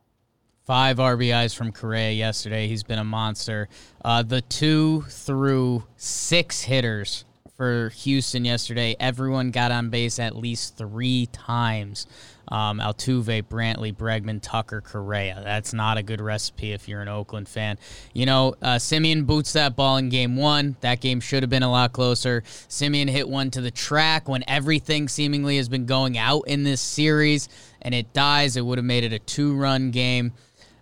Five 0.71 0.99
RBIs 0.99 1.53
from 1.53 1.73
Correa 1.73 2.11
yesterday. 2.11 2.65
He's 2.69 2.81
been 2.81 2.97
a 2.97 3.03
monster. 3.03 3.67
Uh, 4.05 4.23
the 4.23 4.39
two 4.39 5.01
through 5.09 5.83
six 5.97 6.61
hitters 6.61 7.25
for 7.57 7.89
Houston 7.89 8.45
yesterday, 8.45 8.95
everyone 8.97 9.51
got 9.51 9.73
on 9.73 9.89
base 9.89 10.17
at 10.17 10.33
least 10.33 10.77
three 10.77 11.25
times 11.33 12.07
um, 12.47 12.79
Altuve, 12.79 13.43
Brantley, 13.43 13.95
Bregman, 13.95 14.39
Tucker, 14.41 14.81
Correa. 14.81 15.41
That's 15.43 15.73
not 15.73 15.97
a 15.97 16.03
good 16.03 16.21
recipe 16.21 16.73
if 16.73 16.87
you're 16.87 17.01
an 17.01 17.07
Oakland 17.07 17.47
fan. 17.47 17.77
You 18.13 18.25
know, 18.25 18.55
uh, 18.61 18.75
Semien 18.75 19.25
boots 19.25 19.53
that 19.53 19.75
ball 19.75 19.97
in 19.97 20.09
game 20.09 20.35
one. 20.35 20.75
That 20.81 20.99
game 21.01 21.21
should 21.21 21.43
have 21.43 21.49
been 21.49 21.63
a 21.63 21.71
lot 21.71 21.93
closer. 21.93 22.43
Semien 22.69 23.09
hit 23.09 23.27
one 23.27 23.51
to 23.51 23.61
the 23.61 23.71
track 23.71 24.27
when 24.27 24.43
everything 24.47 25.07
seemingly 25.07 25.57
has 25.57 25.69
been 25.69 25.85
going 25.85 26.17
out 26.17 26.43
in 26.47 26.63
this 26.63 26.81
series, 26.81 27.47
and 27.81 27.95
it 27.95 28.11
dies. 28.13 28.57
It 28.57 28.65
would 28.65 28.77
have 28.77 28.85
made 28.85 29.05
it 29.05 29.13
a 29.13 29.19
two 29.19 29.55
run 29.55 29.91
game. 29.91 30.33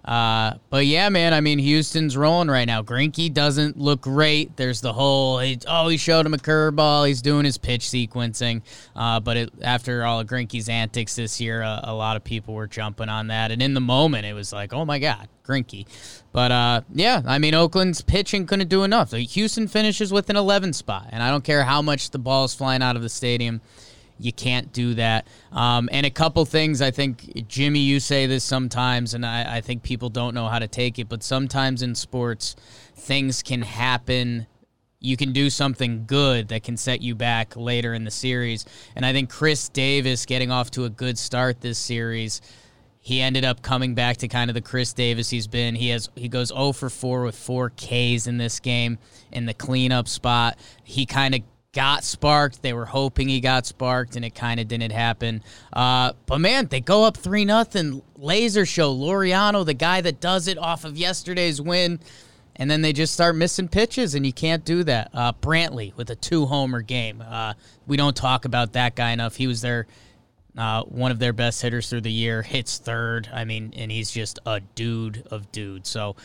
Uh, 0.10 0.58
but 0.72 0.88
yeah, 0.88 1.08
man, 1.10 1.36
I 1.36 1.40
mean, 1.40 1.60
Houston's 1.60 2.18
rolling 2.18 2.50
right 2.50 2.66
now. 2.66 2.82
Greinke 2.82 3.32
doesn't 3.32 3.78
look 3.78 4.02
great. 4.02 4.58
There's 4.58 4.82
the 4.82 4.92
whole, 4.92 5.40
oh, 5.68 5.88
he 5.88 5.98
showed 5.98 6.26
him 6.26 6.34
a 6.34 6.38
curveball. 6.38 7.08
He's 7.08 7.22
doing 7.22 7.46
his 7.46 7.60
pitch 7.60 7.82
sequencing. 7.82 8.64
Uh, 8.96 9.20
but 9.20 9.38
it, 9.38 9.54
after 9.62 10.04
all 10.04 10.20
of 10.20 10.26
Greinke's 10.26 10.68
antics 10.68 11.16
this 11.16 11.40
year, 11.40 11.62
uh, 11.62 11.82
a 11.84 11.94
lot 11.94 12.18
of 12.18 12.24
people 12.24 12.56
were 12.56 12.66
jumping 12.66 13.08
on 13.08 13.28
that. 13.28 13.52
And 13.52 13.62
in 13.62 13.76
the 13.76 13.82
moment, 13.82 14.26
it 14.26 14.34
was 14.34 14.52
like, 14.52 14.74
oh 14.74 14.84
my 14.84 14.98
God, 14.98 15.28
Greinke. 15.46 15.86
But 16.32 16.52
uh, 16.52 16.82
yeah, 16.92 17.22
I 17.28 17.38
mean, 17.38 17.54
Oakland's 17.54 18.02
pitching 18.02 18.48
couldn't 18.48 18.70
do 18.70 18.84
enough. 18.84 19.12
Houston 19.12 19.68
finishes 19.68 20.12
with 20.12 20.28
an 20.32 20.38
11 20.38 20.74
spot. 20.74 21.10
And 21.12 21.22
I 21.22 21.30
don't 21.30 21.44
care 21.44 21.64
how 21.64 21.84
much 21.84 22.10
the 22.10 22.20
ball's 22.20 22.56
flying 22.56 22.82
out 22.82 22.96
of 22.96 23.04
the 23.04 23.10
stadium. 23.10 23.62
You 24.20 24.34
can't 24.34 24.72
do 24.74 24.94
that. 24.96 25.28
Um, 25.52 25.90
and 25.92 26.06
a 26.06 26.10
couple 26.10 26.44
things, 26.46 26.82
I 26.82 26.92
think, 26.92 27.48
Jimmy, 27.48 27.80
you 27.80 28.00
say 28.00 28.26
this 28.26 28.44
sometimes, 28.44 29.14
and 29.14 29.26
I, 29.26 29.58
I 29.58 29.62
think 29.62 29.82
people 29.82 30.10
don't 30.10 30.36
know 30.36 30.48
how 30.48 30.60
to 30.60 30.68
take 30.68 31.00
it, 31.00 31.08
but 31.08 31.24
sometimes 31.24 31.82
in 31.82 31.96
sports, 31.96 32.56
things 32.96 33.42
can 33.42 33.62
happen 33.62 34.48
you 35.00 35.16
can 35.16 35.32
do 35.32 35.50
something 35.50 36.06
good 36.06 36.50
that 36.50 36.64
can 36.64 36.76
set 36.76 37.02
you 37.02 37.16
back 37.16 37.56
later 37.56 37.94
in 37.94 38.04
the 38.04 38.12
series. 38.12 38.66
And 38.96 39.06
I 39.06 39.14
think 39.14 39.30
Khris 39.30 39.70
Davis 39.70 40.26
getting 40.26 40.52
off 40.52 40.72
to 40.72 40.86
a 40.86 40.90
good 40.90 41.18
start 41.18 41.62
this 41.62 41.78
series, 41.78 42.42
he 43.00 43.22
ended 43.22 43.46
up 43.46 43.62
coming 43.62 43.96
back 43.96 44.18
to 44.18 44.28
kind 44.28 44.50
of 44.50 44.56
the 44.56 44.62
Khris 44.62 44.94
Davis 44.94 45.30
he's 45.30 45.48
been. 45.48 45.76
He 45.76 45.90
has 45.90 46.10
he 46.16 46.28
goes 46.28 46.50
0 46.50 46.74
for 46.74 46.90
4 46.90 47.24
with 47.24 47.36
4 47.36 47.70
Ks 47.72 48.28
in 48.28 48.38
this 48.38 48.60
game 48.60 48.98
in 49.32 49.46
the 49.46 49.54
cleanup 49.54 50.08
spot. 50.08 50.60
He 50.84 51.06
kind 51.06 51.34
of 51.34 51.42
got 51.74 52.04
sparked. 52.04 52.62
They 52.62 52.74
were 52.74 52.86
hoping 52.86 53.28
he 53.28 53.40
got 53.40 53.66
sparked, 53.66 54.16
and 54.16 54.26
it 54.26 54.36
kind 54.36 54.60
of 54.60 54.68
didn't 54.68 54.92
happen. 54.92 55.44
Uh, 55.72 56.14
but 56.26 56.40
man, 56.40 56.68
they 56.68 56.82
go 56.82 57.04
up 57.04 57.18
three 57.18 57.46
nothing. 57.46 58.02
Laser 58.18 58.66
show. 58.66 58.96
Laureano, 58.96 59.66
the 59.66 59.74
guy 59.74 60.02
that 60.02 60.20
does 60.20 60.48
it 60.48 60.58
off 60.58 60.84
of 60.84 60.98
yesterday's 60.98 61.62
win, 61.62 62.00
and 62.56 62.70
then 62.70 62.82
they 62.82 62.94
just 62.94 63.14
start 63.14 63.36
missing 63.36 63.68
pitches, 63.68 64.16
and 64.16 64.26
you 64.26 64.34
can't 64.34 64.66
do 64.66 64.84
that. 64.84 65.10
Uh, 65.14 65.34
Brantley 65.34 65.96
with 65.96 66.10
a 66.10 66.16
two 66.16 66.46
homer 66.46 66.82
game. 66.82 67.24
Uh, 67.26 67.54
we 67.88 67.98
don't 67.98 68.16
talk 68.16 68.46
about 68.46 68.74
that 68.74 68.96
guy 68.96 69.12
enough. 69.12 69.36
He 69.36 69.48
was 69.48 69.62
their 69.62 69.88
uh, 70.58 70.84
one 70.84 71.12
of 71.12 71.20
their 71.20 71.34
best 71.34 71.62
hitters 71.62 71.90
through 71.90 72.02
the 72.02 72.12
year. 72.12 72.42
Hits 72.42 72.80
third. 72.80 73.30
I 73.32 73.46
mean, 73.46 73.74
and 73.78 73.92
he's 73.92 74.12
just 74.12 74.40
a 74.46 74.60
dude 74.60 75.24
of 75.32 75.52
dudes. 75.52 75.90
So 75.90 76.16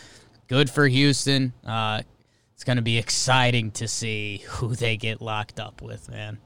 good 0.48 0.70
for 0.70 0.88
Houston. 0.88 1.52
Uh, 1.64 2.02
it's 2.54 2.64
going 2.64 2.76
to 2.76 2.82
be 2.82 2.98
exciting 2.98 3.70
to 3.72 3.86
see 3.86 4.42
who 4.46 4.74
they 4.74 4.96
get 4.96 5.20
locked 5.20 5.60
up 5.60 5.82
with, 5.82 6.08
man. 6.08 6.38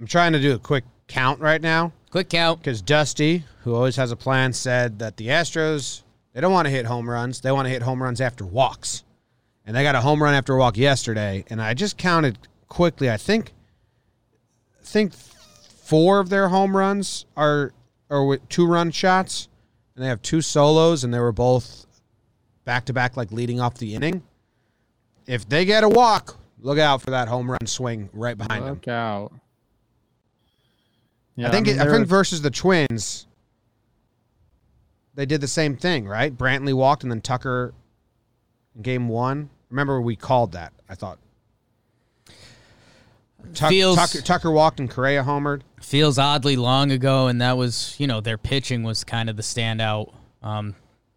I'm 0.00 0.06
trying 0.06 0.32
to 0.32 0.40
do 0.40 0.54
a 0.54 0.58
quick 0.58 0.84
count 1.06 1.40
right 1.40 1.60
now 1.62 1.92
Quick 2.10 2.28
count. 2.28 2.60
because 2.60 2.82
Dusty, 2.82 3.44
who 3.62 3.74
always 3.74 3.96
has 3.96 4.12
a 4.12 4.16
plan, 4.16 4.52
said 4.52 4.98
that 4.98 5.16
the 5.16 5.28
Astros 5.28 6.02
they 6.38 6.40
don't 6.40 6.52
want 6.52 6.66
to 6.66 6.70
hit 6.70 6.86
home 6.86 7.10
runs. 7.10 7.40
They 7.40 7.50
want 7.50 7.66
to 7.66 7.70
hit 7.70 7.82
home 7.82 8.02
runs 8.02 8.20
after 8.20 8.44
walks, 8.44 9.02
and 9.66 9.74
they 9.74 9.82
got 9.82 9.96
a 9.96 10.00
home 10.00 10.22
run 10.22 10.34
after 10.34 10.54
a 10.54 10.58
walk 10.58 10.76
yesterday. 10.76 11.44
And 11.50 11.60
I 11.60 11.74
just 11.74 11.96
counted 11.96 12.38
quickly. 12.68 13.10
I 13.10 13.16
think, 13.16 13.52
I 14.78 14.84
think 14.84 15.12
four 15.14 16.20
of 16.20 16.28
their 16.28 16.48
home 16.48 16.76
runs 16.76 17.26
are 17.36 17.72
are 18.10 18.24
with 18.24 18.48
two 18.48 18.66
run 18.66 18.90
shots, 18.90 19.48
and 19.96 20.04
they 20.04 20.08
have 20.08 20.22
two 20.22 20.40
solos, 20.40 21.02
and 21.02 21.12
they 21.12 21.18
were 21.18 21.32
both 21.32 21.86
back 22.64 22.84
to 22.84 22.92
back, 22.92 23.16
like 23.16 23.32
leading 23.32 23.60
off 23.60 23.74
the 23.74 23.94
inning. 23.94 24.22
If 25.28 25.48
they 25.48 25.64
get 25.64 25.84
a 25.84 25.88
walk, 25.88 26.36
look 26.58 26.78
out 26.78 27.02
for 27.02 27.10
that 27.10 27.28
home 27.28 27.50
run 27.50 27.66
swing 27.66 28.08
right 28.12 28.36
behind 28.36 28.64
them. 28.64 28.74
Look 28.74 28.88
out. 28.88 29.32
Yeah, 31.36 31.48
I 31.48 31.50
think 31.50 31.66
mean, 31.66 31.78
it, 31.78 31.86
I 31.86 31.90
think 31.90 32.08
versus 32.08 32.42
the 32.42 32.50
Twins, 32.50 33.26
they 35.14 35.26
did 35.26 35.40
the 35.40 35.46
same 35.46 35.76
thing, 35.76 36.08
right? 36.08 36.36
Brantley 36.36 36.74
walked 36.74 37.04
and 37.04 37.12
then 37.12 37.20
Tucker 37.20 37.74
in 38.74 38.82
game 38.82 39.08
one. 39.08 39.50
Remember 39.70 40.00
we 40.00 40.16
called 40.16 40.52
that. 40.52 40.72
I 40.88 40.94
thought 40.94 41.18
Tuck, 43.54 43.70
Feels- 43.70 43.96
Tucker, 43.96 44.20
Tucker 44.22 44.50
walked 44.50 44.80
and 44.80 44.90
Correa 44.90 45.22
homered. 45.22 45.60
Feels 45.80 46.18
oddly 46.18 46.56
long 46.56 46.90
ago, 46.90 47.28
and 47.28 47.40
that 47.40 47.56
was, 47.56 47.94
you 47.98 48.06
know, 48.06 48.20
their 48.20 48.38
pitching 48.38 48.82
was 48.82 49.04
kind 49.04 49.30
of 49.30 49.36
the 49.36 49.42
standout 49.42 50.12
um, 50.42 50.74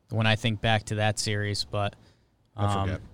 when 0.10 0.28
I 0.28 0.36
think 0.36 0.62
back 0.62 0.84
to 0.86 0.96
that 0.96 1.18
series. 1.18 1.64
But 1.64 1.96
I 2.56 2.66
um, 2.66 2.88
forget. 2.88 3.02
But 3.02 3.11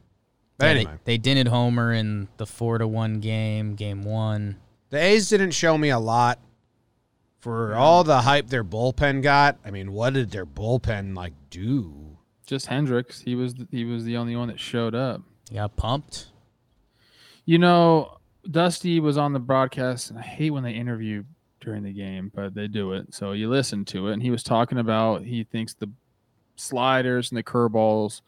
yeah, 0.60 0.68
anyway, 0.68 0.92
they, 1.04 1.14
they 1.14 1.18
didn't 1.18 1.48
homer 1.48 1.94
in 1.94 2.28
the 2.38 2.46
four 2.46 2.78
to 2.78 2.88
one 2.88 3.20
game, 3.20 3.76
game 3.76 4.04
one. 4.04 4.58
the 4.90 4.98
A's 4.98 5.30
didn't 5.30 5.52
show 5.52 5.78
me 5.78 5.90
a 5.90 6.00
lot 6.00 6.40
for 7.40 7.76
all 7.76 8.04
the 8.04 8.22
hype 8.22 8.48
their 8.48 8.64
bullpen 8.64 9.22
got. 9.22 9.58
I 9.64 9.72
mean, 9.72 9.92
what 9.92 10.14
did 10.14 10.32
their 10.32 10.46
bullpen 10.46 11.16
like 11.16 11.34
do? 11.50 12.08
just 12.48 12.68
Hendriks. 12.68 13.22
He 13.24 13.36
was 13.36 13.54
he 13.70 13.86
was 13.86 14.06
the 14.06 14.18
only 14.18 14.36
one 14.36 14.48
that 14.48 14.60
showed 14.60 14.96
up. 14.96 15.22
You 15.52 15.58
got 15.58 15.76
pumped. 15.76 16.28
You 17.46 17.60
know, 17.60 18.18
Dusty 18.50 19.00
was 19.00 19.18
on 19.18 19.34
the 19.34 19.40
broadcast, 19.40 20.10
and 20.10 20.18
I 20.18 20.24
hate 20.24 20.50
when 20.50 20.64
they 20.64 20.72
interview 20.72 21.24
during 21.62 21.84
the 21.84 21.94
game, 21.94 22.32
but 22.34 22.56
they 22.56 22.68
do 22.68 22.94
it. 22.94 23.14
So 23.14 23.34
you 23.34 23.50
listen 23.50 23.86
to 23.86 24.08
it, 24.08 24.14
and 24.14 24.24
he 24.24 24.32
was 24.32 24.44
talking 24.44 24.80
about 24.80 25.24
he 25.24 25.44
thinks 25.44 25.74
the 25.74 25.90
sliders 26.56 27.30
and 27.30 27.38
the 27.38 27.44
curveballs 27.44 28.22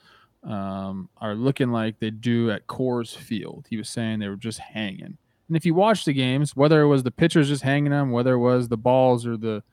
um, 0.43 1.09
are 1.17 1.35
looking 1.35 1.71
like 1.71 1.99
they 1.99 2.11
do 2.11 2.51
at 2.51 2.67
Coors 2.67 3.15
Field. 3.15 3.67
He 3.69 3.77
was 3.77 3.89
saying 3.89 4.19
they 4.19 4.29
were 4.29 4.35
just 4.35 4.59
hanging. 4.59 5.17
And 5.47 5.57
if 5.57 5.65
you 5.65 5.73
watch 5.73 6.05
the 6.05 6.13
games, 6.13 6.55
whether 6.55 6.81
it 6.81 6.87
was 6.87 7.03
the 7.03 7.11
pitchers 7.11 7.49
just 7.49 7.63
hanging 7.63 7.91
them, 7.91 8.11
whether 8.11 8.33
it 8.33 8.39
was 8.39 8.67
the 8.67 8.77
balls 8.77 9.25
or 9.25 9.37
the 9.37 9.63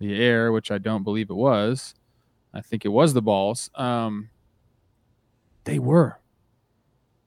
the 0.00 0.20
air, 0.20 0.50
which 0.50 0.70
I 0.70 0.78
don't 0.78 1.04
believe 1.04 1.30
it 1.30 1.34
was, 1.34 1.94
I 2.52 2.60
think 2.60 2.84
it 2.84 2.88
was 2.88 3.14
the 3.14 3.22
balls. 3.22 3.70
Um, 3.76 4.30
they 5.64 5.78
were 5.78 6.18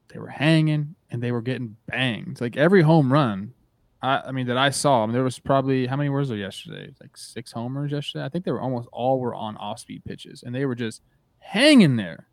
they 0.09 0.19
were 0.19 0.27
hanging 0.27 0.95
and 1.09 1.21
they 1.21 1.31
were 1.31 1.41
getting 1.41 1.77
banged. 1.87 2.41
Like 2.41 2.57
every 2.57 2.81
home 2.81 3.11
run, 3.11 3.53
I, 4.01 4.23
I 4.27 4.31
mean 4.31 4.47
that 4.47 4.57
I 4.57 4.69
saw. 4.69 5.03
I 5.03 5.05
mean, 5.05 5.13
there 5.13 5.23
was 5.23 5.39
probably 5.39 5.85
how 5.85 5.95
many 5.95 6.09
was 6.09 6.29
there 6.29 6.37
yesterday? 6.37 6.93
Like 7.01 7.15
six 7.15 7.51
homers 7.51 7.91
yesterday. 7.91 8.25
I 8.25 8.29
think 8.29 8.45
they 8.45 8.51
were 8.51 8.61
almost 8.61 8.89
all 8.91 9.19
were 9.19 9.35
on 9.35 9.57
off 9.57 9.79
speed 9.79 10.03
pitches, 10.05 10.43
and 10.43 10.53
they 10.53 10.65
were 10.65 10.75
just 10.75 11.01
hanging 11.39 11.95
there. 11.95 12.27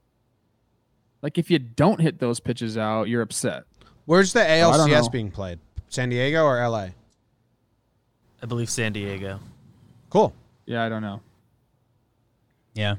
Like 1.25 1.39
if 1.39 1.51
you 1.51 1.59
don't 1.59 2.03
hit 2.03 2.19
those 2.19 2.39
pitches 2.39 2.77
out, 2.77 3.09
you're 3.09 3.23
upset. 3.23 3.65
Where's 4.05 4.35
the 4.35 4.43
I 4.43 4.59
ALCS 4.59 5.05
know. 5.05 5.09
being 5.09 5.31
played? 5.31 5.59
San 5.89 6.11
Diego 6.11 6.45
or 6.45 6.57
LA? 6.69 6.89
I 8.43 8.47
believe 8.47 8.69
San 8.69 8.93
Diego. 8.93 9.41
Cool. 10.11 10.35
Yeah, 10.67 10.85
I 10.85 10.91
don't 10.91 11.01
know. 11.01 11.23
Yeah. 12.75 12.97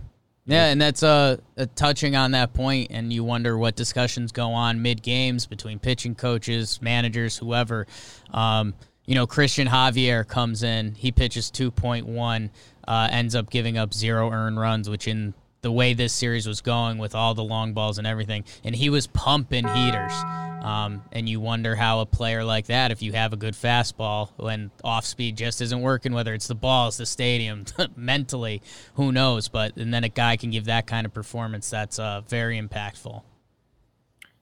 Yeah, 0.48 0.66
and 0.66 0.82
that's 0.82 1.04
uh, 1.04 1.38
uh, 1.56 1.68
touching 1.76 2.16
on 2.16 2.32
that 2.32 2.52
point, 2.54 2.88
and 2.90 3.14
you 3.14 3.24
wonder 3.24 3.60
what 3.60 3.76
discussions 3.76 4.32
go 4.32 4.54
on 4.54 4.82
mid 4.82 5.04
games 5.04 5.46
between 5.46 5.78
pitching 5.78 6.16
coaches, 6.16 6.82
managers, 6.82 7.38
whoever. 7.38 7.86
Um, 8.34 8.74
you 9.06 9.14
know, 9.14 9.28
Christian 9.28 9.68
Javier 9.68 10.28
comes 10.28 10.64
in, 10.64 10.96
he 10.96 11.12
pitches 11.12 11.52
2.1, 11.52 12.50
uh, 12.88 13.08
ends 13.12 13.36
up 13.36 13.52
giving 13.52 13.78
up 13.78 13.94
zero 13.94 14.32
earned 14.32 14.60
runs, 14.60 14.90
which 14.90 15.08
in 15.08 15.36
the 15.66 15.72
way 15.72 15.96
this 15.96 16.14
series 16.14 16.46
was 16.46 16.62
going 16.62 17.00
with 17.00 17.16
all 17.16 17.34
the 17.34 17.44
long 17.44 17.74
balls 17.74 17.98
and 17.98 18.06
everything, 18.06 18.44
and 18.64 18.76
he 18.76 18.88
was 18.88 19.08
pumping 19.08 19.68
heaters. 19.68 20.14
Um, 20.62 21.02
and 21.12 21.28
you 21.28 21.40
wonder 21.40 21.76
how 21.76 22.02
a 22.02 22.06
player 22.06 22.44
like 22.44 22.68
that, 22.68 22.92
if 22.92 23.02
you 23.02 23.14
have 23.14 23.34
a 23.34 23.36
good 23.36 23.56
fastball, 23.56 24.30
when 24.38 24.70
off 24.84 25.06
speed 25.06 25.36
just 25.38 25.62
isn't 25.62 25.82
working, 25.82 26.14
whether 26.14 26.36
it's 26.36 26.46
the 26.46 26.54
balls, 26.54 26.98
the 26.98 27.06
stadium, 27.08 27.66
mentally, 27.96 28.62
who 28.94 29.12
knows? 29.12 29.48
But 29.48 29.76
and 29.76 29.92
then 29.92 30.04
a 30.04 30.10
guy 30.10 30.38
can 30.38 30.52
give 30.52 30.66
that 30.66 30.86
kind 30.86 31.04
of 31.04 31.16
performance 31.16 31.68
that's 31.68 31.98
uh, 31.98 32.22
very 32.28 32.62
impactful. 32.62 33.24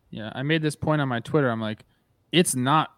Yeah, 0.09 0.29
I 0.35 0.43
made 0.43 0.61
this 0.61 0.75
point 0.75 0.99
on 0.99 1.07
my 1.07 1.21
Twitter. 1.21 1.49
I'm 1.49 1.61
like, 1.61 1.85
it's 2.33 2.53
not 2.53 2.91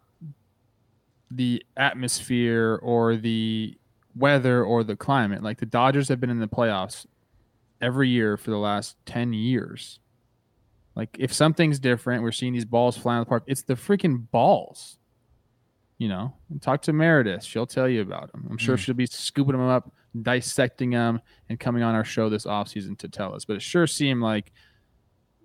the 1.29 1.63
atmosphere 1.77 2.79
or 2.81 3.17
the 3.17 3.77
weather 4.15 4.63
or 4.63 4.83
the 4.83 4.95
climate. 4.95 5.43
Like 5.43 5.59
the 5.59 5.67
Dodgers 5.67 6.07
have 6.07 6.19
been 6.19 6.31
in 6.31 6.39
the 6.39 6.47
playoffs 6.47 7.05
every 7.81 8.09
year 8.09 8.37
for 8.37 8.51
the 8.51 8.57
last 8.57 8.95
10 9.05 9.33
years. 9.33 9.99
Like 10.95 11.15
if 11.19 11.33
something's 11.33 11.79
different, 11.79 12.23
we're 12.23 12.31
seeing 12.31 12.53
these 12.53 12.65
balls 12.65 12.97
flying 12.97 13.17
in 13.17 13.21
the 13.23 13.29
park. 13.29 13.43
It's 13.47 13.63
the 13.63 13.75
freaking 13.75 14.29
balls. 14.31 14.97
You 15.97 16.09
know, 16.09 16.33
and 16.49 16.61
talk 16.61 16.81
to 16.83 16.93
Meredith. 16.93 17.45
She'll 17.45 17.65
tell 17.65 17.87
you 17.87 18.01
about 18.01 18.29
them. 18.33 18.45
I'm 18.49 18.57
sure 18.57 18.75
mm. 18.75 18.79
she'll 18.79 18.95
be 18.95 19.05
scooping 19.05 19.53
them 19.53 19.61
up, 19.61 19.93
dissecting 20.21 20.89
them, 20.89 21.21
and 21.47 21.57
coming 21.57 21.83
on 21.83 21.95
our 21.95 22.03
show 22.03 22.27
this 22.27 22.45
offseason 22.45 22.97
to 22.97 23.07
tell 23.07 23.33
us. 23.33 23.45
But 23.45 23.55
it 23.55 23.61
sure 23.61 23.87
seemed 23.87 24.21
like 24.21 24.51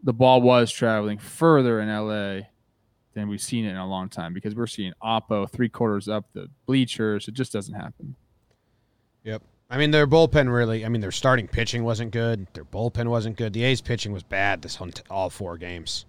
the 0.02 0.12
ball 0.12 0.42
was 0.42 0.72
traveling 0.72 1.18
further 1.18 1.80
in 1.80 1.88
LA 1.88 2.48
than 3.14 3.28
we've 3.28 3.40
seen 3.40 3.64
it 3.64 3.70
in 3.70 3.76
a 3.76 3.86
long 3.86 4.08
time 4.08 4.32
because 4.32 4.54
we're 4.54 4.66
seeing 4.66 4.92
Oppo 5.02 5.48
three 5.48 5.68
quarters 5.68 6.08
up 6.08 6.26
the 6.32 6.48
bleachers. 6.66 7.28
It 7.28 7.34
just 7.34 7.52
doesn't 7.52 7.74
happen. 7.74 8.16
Yep. 9.24 9.42
I 9.70 9.78
mean, 9.78 9.92
their 9.92 10.06
bullpen 10.06 10.52
really. 10.52 10.84
I 10.84 10.88
mean, 10.88 11.00
their 11.00 11.12
starting 11.12 11.46
pitching 11.46 11.84
wasn't 11.84 12.10
good. 12.10 12.48
Their 12.54 12.64
bullpen 12.64 13.06
wasn't 13.06 13.36
good. 13.36 13.52
The 13.52 13.62
A's 13.62 13.80
pitching 13.80 14.12
was 14.12 14.24
bad 14.24 14.62
this 14.62 14.74
whole, 14.74 14.90
all 15.08 15.30
four 15.30 15.56
games. 15.56 16.06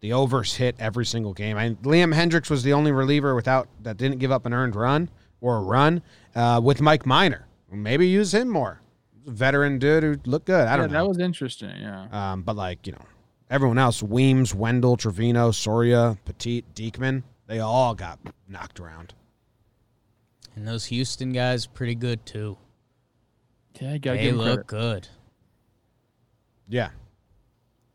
The 0.00 0.14
overs 0.14 0.54
hit 0.54 0.76
every 0.78 1.04
single 1.04 1.34
game. 1.34 1.58
I 1.58 1.68
mean, 1.68 1.76
Liam 1.82 2.14
Hendriks 2.14 2.48
was 2.48 2.62
the 2.62 2.72
only 2.72 2.90
reliever 2.90 3.34
without 3.34 3.68
that 3.82 3.98
didn't 3.98 4.18
give 4.18 4.32
up 4.32 4.46
an 4.46 4.54
earned 4.54 4.74
run 4.74 5.10
or 5.42 5.58
a 5.58 5.60
run. 5.60 6.02
Uh, 6.34 6.60
with 6.62 6.80
Mike 6.80 7.04
Minor. 7.04 7.46
maybe 7.70 8.08
use 8.08 8.32
him 8.32 8.48
more. 8.48 8.80
Veteran 9.26 9.78
dude 9.78 10.02
who 10.02 10.16
looked 10.24 10.46
good. 10.46 10.66
I 10.66 10.76
don't 10.76 10.88
yeah, 10.88 10.94
know. 10.94 11.04
That 11.04 11.08
was 11.08 11.18
interesting. 11.18 11.76
Yeah. 11.78 12.06
Um, 12.10 12.42
but 12.42 12.56
like 12.56 12.86
you 12.86 12.94
know, 12.94 13.04
everyone 13.50 13.76
else, 13.76 14.02
Weems, 14.02 14.54
Wendell, 14.54 14.96
Trivino, 14.96 15.54
Soria, 15.54 16.16
Petit, 16.24 16.64
Diekman, 16.74 17.24
they 17.46 17.58
all 17.58 17.94
got 17.94 18.18
knocked 18.48 18.80
around. 18.80 19.12
And 20.56 20.66
those 20.66 20.86
Houston 20.86 21.32
guys, 21.32 21.66
pretty 21.66 21.94
good 21.94 22.24
too. 22.24 22.56
Yeah, 23.78 23.98
gotta 23.98 24.18
they 24.18 24.32
look 24.32 24.66
good. 24.66 25.08
Yeah. 26.68 26.90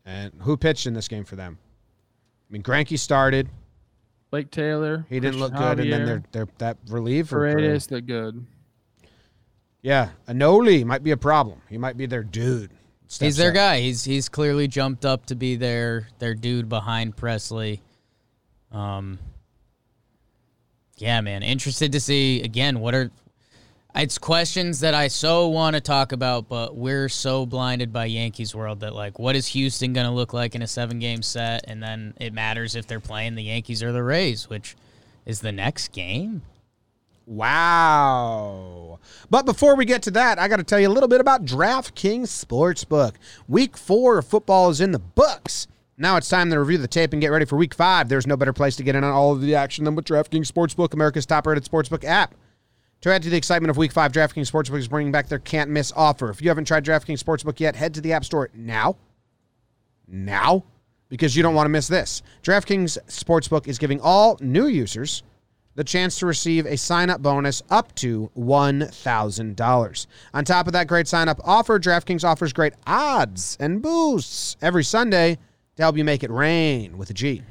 And 0.04 0.32
who 0.40 0.56
pitched 0.56 0.86
in 0.86 0.94
this 0.94 1.08
game 1.08 1.24
for 1.24 1.36
them? 1.36 1.58
I 2.48 2.52
mean, 2.52 2.62
Greinke 2.62 2.98
started. 2.98 3.48
Blake 4.30 4.50
Taylor. 4.50 5.06
He 5.08 5.18
didn't 5.18 5.40
look 5.40 5.54
good, 5.54 5.80
and 5.80 5.92
then 5.92 6.06
they're, 6.06 6.22
they're 6.32 6.48
that 6.58 6.78
reliever. 6.88 7.40
Paredes 7.40 7.90
looked 7.90 8.06
good. 8.06 8.46
Yeah, 9.82 10.10
Enoli 10.28 10.84
might 10.84 11.02
be 11.02 11.12
a 11.12 11.16
problem. 11.16 11.62
He 11.68 11.78
might 11.78 11.96
be 11.96 12.06
their 12.06 12.24
dude. 12.24 12.70
He's 13.20 13.36
their 13.36 13.50
up. 13.50 13.54
guy. 13.54 13.80
He's 13.80 14.02
he's 14.04 14.28
clearly 14.28 14.66
jumped 14.66 15.04
up 15.04 15.26
to 15.26 15.36
be 15.36 15.54
their 15.54 16.08
their 16.18 16.34
dude 16.34 16.68
behind 16.68 17.16
Pressly. 17.16 17.80
Um. 18.72 19.18
Yeah, 20.98 21.20
man. 21.20 21.42
Interested 21.42 21.92
to 21.92 22.00
see 22.00 22.42
again 22.42 22.80
what 22.80 22.94
are 22.94 23.10
it's 23.96 24.18
questions 24.18 24.80
that 24.80 24.94
I 24.94 25.08
so 25.08 25.48
want 25.48 25.74
to 25.74 25.80
talk 25.80 26.12
about, 26.12 26.48
but 26.48 26.76
we're 26.76 27.08
so 27.08 27.46
blinded 27.46 27.92
by 27.92 28.06
Yankees 28.06 28.54
world 28.54 28.80
that 28.80 28.94
like, 28.94 29.18
what 29.18 29.36
is 29.36 29.46
Houston 29.48 29.92
going 29.92 30.06
to 30.06 30.12
look 30.12 30.32
like 30.32 30.54
in 30.54 30.62
a 30.62 30.66
seven 30.66 30.98
game 30.98 31.22
set? 31.22 31.64
And 31.66 31.82
then 31.82 32.14
it 32.20 32.32
matters 32.32 32.76
if 32.76 32.86
they're 32.86 33.00
playing 33.00 33.34
the 33.34 33.44
Yankees 33.44 33.82
or 33.82 33.92
the 33.92 34.02
Rays, 34.02 34.50
which 34.50 34.76
is 35.24 35.40
the 35.40 35.52
next 35.52 35.92
game. 35.92 36.42
Wow. 37.26 39.00
But 39.30 39.46
before 39.46 39.74
we 39.74 39.84
get 39.84 40.02
to 40.02 40.10
that, 40.12 40.38
I 40.38 40.46
got 40.46 40.58
to 40.58 40.64
tell 40.64 40.78
you 40.78 40.88
a 40.88 40.92
little 40.92 41.08
bit 41.08 41.20
about 41.20 41.44
DraftKings 41.44 42.28
Sportsbook. 42.28 43.14
Week 43.48 43.76
four 43.76 44.18
of 44.18 44.26
football 44.26 44.70
is 44.70 44.80
in 44.80 44.92
the 44.92 45.00
books. 45.00 45.66
Now 45.98 46.18
it's 46.18 46.28
time 46.28 46.50
to 46.50 46.60
review 46.60 46.78
the 46.78 46.86
tape 46.86 47.14
and 47.14 47.22
get 47.22 47.28
ready 47.28 47.46
for 47.46 47.56
week 47.56 47.74
five. 47.74 48.08
There's 48.08 48.26
no 48.26 48.36
better 48.36 48.52
place 48.52 48.76
to 48.76 48.82
get 48.82 48.94
in 48.94 49.02
on 49.02 49.12
all 49.12 49.32
of 49.32 49.40
the 49.40 49.54
action 49.54 49.84
than 49.84 49.96
with 49.96 50.04
DraftKings 50.04 50.52
Sportsbook, 50.52 50.92
America's 50.92 51.26
top 51.26 51.46
rated 51.46 51.64
sportsbook 51.64 52.04
app. 52.04 52.34
To 53.02 53.12
add 53.12 53.22
to 53.22 53.30
the 53.30 53.36
excitement 53.36 53.70
of 53.70 53.76
Week 53.76 53.92
5, 53.92 54.12
DraftKings 54.12 54.50
Sportsbook 54.50 54.78
is 54.78 54.88
bringing 54.88 55.12
back 55.12 55.28
their 55.28 55.38
can't 55.38 55.70
miss 55.70 55.92
offer. 55.94 56.30
If 56.30 56.40
you 56.40 56.48
haven't 56.48 56.64
tried 56.64 56.84
DraftKings 56.84 57.22
Sportsbook 57.22 57.60
yet, 57.60 57.76
head 57.76 57.94
to 57.94 58.00
the 58.00 58.12
App 58.12 58.24
Store 58.24 58.50
now. 58.54 58.96
Now. 60.08 60.64
Because 61.08 61.36
you 61.36 61.42
don't 61.42 61.54
want 61.54 61.66
to 61.66 61.70
miss 61.70 61.86
this. 61.86 62.22
DraftKings 62.42 62.98
Sportsbook 63.06 63.68
is 63.68 63.78
giving 63.78 64.00
all 64.00 64.38
new 64.40 64.66
users 64.66 65.22
the 65.76 65.84
chance 65.84 66.18
to 66.18 66.26
receive 66.26 66.66
a 66.66 66.76
sign 66.76 67.10
up 67.10 67.22
bonus 67.22 67.62
up 67.70 67.94
to 67.96 68.30
$1,000. 68.36 70.06
On 70.34 70.44
top 70.44 70.66
of 70.66 70.72
that 70.72 70.88
great 70.88 71.06
sign 71.06 71.28
up 71.28 71.38
offer, 71.44 71.78
DraftKings 71.78 72.24
offers 72.24 72.52
great 72.52 72.72
odds 72.86 73.56
and 73.60 73.82
boosts 73.82 74.56
every 74.62 74.82
Sunday 74.82 75.38
to 75.76 75.82
help 75.82 75.96
you 75.96 76.02
make 76.02 76.24
it 76.24 76.30
rain 76.30 76.96
with 76.96 77.10
a 77.10 77.14
G. 77.14 77.42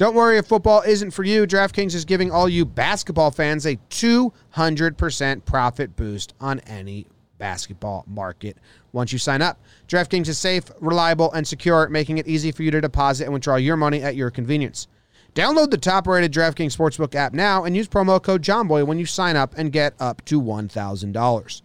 Don't 0.00 0.14
worry 0.14 0.38
if 0.38 0.46
football 0.46 0.80
isn't 0.80 1.10
for 1.10 1.24
you. 1.24 1.46
DraftKings 1.46 1.94
is 1.94 2.06
giving 2.06 2.30
all 2.30 2.48
you 2.48 2.64
basketball 2.64 3.30
fans 3.30 3.66
a 3.66 3.76
200% 3.90 5.44
profit 5.44 5.94
boost 5.94 6.32
on 6.40 6.60
any 6.60 7.06
basketball 7.36 8.06
market 8.06 8.56
once 8.92 9.12
you 9.12 9.18
sign 9.18 9.42
up. 9.42 9.60
DraftKings 9.88 10.26
is 10.28 10.38
safe, 10.38 10.70
reliable, 10.80 11.30
and 11.32 11.46
secure, 11.46 11.86
making 11.90 12.16
it 12.16 12.26
easy 12.26 12.50
for 12.50 12.62
you 12.62 12.70
to 12.70 12.80
deposit 12.80 13.24
and 13.24 13.34
withdraw 13.34 13.56
your 13.56 13.76
money 13.76 14.02
at 14.02 14.16
your 14.16 14.30
convenience. 14.30 14.88
Download 15.34 15.70
the 15.70 15.76
top 15.76 16.06
rated 16.06 16.32
DraftKings 16.32 16.74
Sportsbook 16.74 17.14
app 17.14 17.34
now 17.34 17.64
and 17.64 17.76
use 17.76 17.86
promo 17.86 18.22
code 18.22 18.40
JOHNBOY 18.40 18.86
when 18.86 18.98
you 18.98 19.04
sign 19.04 19.36
up 19.36 19.52
and 19.58 19.70
get 19.70 19.92
up 20.00 20.24
to 20.24 20.40
$1,000. 20.40 21.62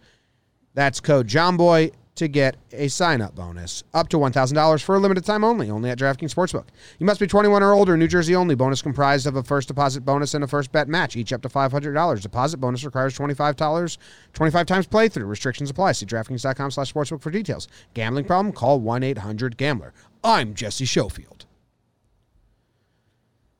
That's 0.74 1.00
code 1.00 1.26
JOHNBOY 1.26 1.90
to 2.16 2.28
get 2.28 2.56
a 2.72 2.88
sign 2.88 3.20
up 3.20 3.34
bonus 3.34 3.84
up 3.94 4.08
to 4.08 4.18
$1,000 4.18 4.82
for 4.82 4.94
a 4.94 4.98
limited 4.98 5.24
time 5.24 5.44
only, 5.44 5.70
only 5.70 5.90
at 5.90 5.98
DraftKings 5.98 6.34
Sportsbook. 6.34 6.64
You 6.98 7.06
must 7.06 7.20
be 7.20 7.26
21 7.26 7.62
or 7.62 7.72
older, 7.72 7.96
New 7.96 8.08
Jersey 8.08 8.34
only. 8.34 8.54
Bonus 8.54 8.82
comprised 8.82 9.26
of 9.26 9.36
a 9.36 9.42
first 9.42 9.68
deposit 9.68 10.04
bonus 10.04 10.34
and 10.34 10.42
a 10.42 10.46
first 10.46 10.72
bet 10.72 10.88
match, 10.88 11.16
each 11.16 11.32
up 11.32 11.42
to 11.42 11.48
$500. 11.48 12.20
Deposit 12.20 12.56
bonus 12.58 12.84
requires 12.84 13.16
$25, 13.16 13.98
25 14.32 14.66
times 14.66 14.86
playthrough. 14.86 15.28
Restrictions 15.28 15.70
apply. 15.70 15.92
See 15.92 16.06
DraftKings.com 16.06 16.70
slash 16.70 16.92
sportsbook 16.92 17.20
for 17.20 17.30
details. 17.30 17.68
Gambling 17.94 18.24
problem? 18.24 18.52
Call 18.52 18.80
1-800-GAMBLER. 18.80 19.92
I'm 20.24 20.54
Jesse 20.54 20.86
Schofield. 20.86 21.46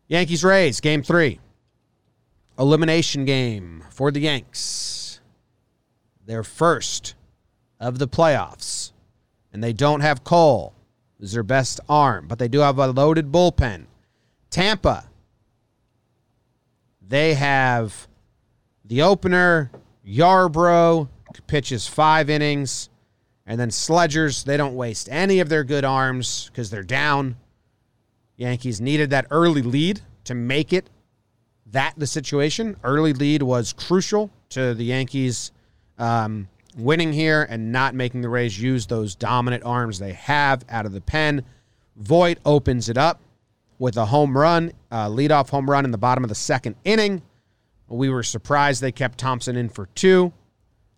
Yankees 0.08 0.44
Rays, 0.44 0.80
game 0.80 1.02
three. 1.02 1.40
Elimination 2.58 3.24
game 3.24 3.84
for 3.90 4.10
the 4.10 4.20
Yanks. 4.20 5.20
Their 6.24 6.42
first 6.42 7.14
of 7.80 7.98
the 7.98 8.08
playoffs. 8.08 8.92
And 9.52 9.62
they 9.62 9.72
don't 9.72 10.00
have 10.00 10.24
Cole, 10.24 10.74
who's 11.18 11.32
their 11.32 11.42
best 11.42 11.80
arm, 11.88 12.26
but 12.28 12.38
they 12.38 12.48
do 12.48 12.60
have 12.60 12.78
a 12.78 12.88
loaded 12.88 13.32
bullpen. 13.32 13.86
Tampa, 14.50 15.04
they 17.06 17.34
have 17.34 18.08
the 18.84 19.02
opener, 19.02 19.70
Yarbrough, 20.06 21.08
pitches 21.46 21.86
five 21.86 22.30
innings. 22.30 22.88
And 23.46 23.60
then 23.60 23.70
Sledgers, 23.70 24.44
they 24.44 24.56
don't 24.56 24.74
waste 24.74 25.08
any 25.10 25.40
of 25.40 25.48
their 25.48 25.64
good 25.64 25.84
arms 25.84 26.50
because 26.50 26.70
they're 26.70 26.82
down. 26.82 27.36
Yankees 28.36 28.80
needed 28.80 29.10
that 29.10 29.26
early 29.30 29.62
lead 29.62 30.00
to 30.24 30.34
make 30.34 30.72
it 30.72 30.90
that 31.66 31.94
the 31.96 32.06
situation. 32.06 32.76
Early 32.82 33.12
lead 33.12 33.42
was 33.42 33.72
crucial 33.72 34.30
to 34.50 34.74
the 34.74 34.84
Yankees 34.84 35.52
um, 35.98 36.48
winning 36.76 37.12
here 37.12 37.46
and 37.48 37.72
not 37.72 37.94
making 37.94 38.20
the 38.20 38.28
Rays 38.28 38.60
use 38.60 38.86
those 38.86 39.14
dominant 39.14 39.64
arms 39.64 39.98
they 39.98 40.12
have 40.12 40.64
out 40.68 40.86
of 40.86 40.92
the 40.92 41.00
pen. 41.00 41.44
Voit 41.96 42.38
opens 42.44 42.88
it 42.88 42.98
up 42.98 43.20
with 43.78 43.96
a 43.96 44.06
home 44.06 44.36
run, 44.36 44.72
a 44.90 45.08
leadoff 45.08 45.50
home 45.50 45.68
run 45.68 45.84
in 45.84 45.90
the 45.90 45.98
bottom 45.98 46.24
of 46.24 46.28
the 46.28 46.34
second 46.34 46.76
inning. 46.84 47.22
We 47.88 48.08
were 48.08 48.22
surprised 48.22 48.80
they 48.80 48.92
kept 48.92 49.18
Thompson 49.18 49.56
in 49.56 49.68
for 49.68 49.86
two. 49.94 50.32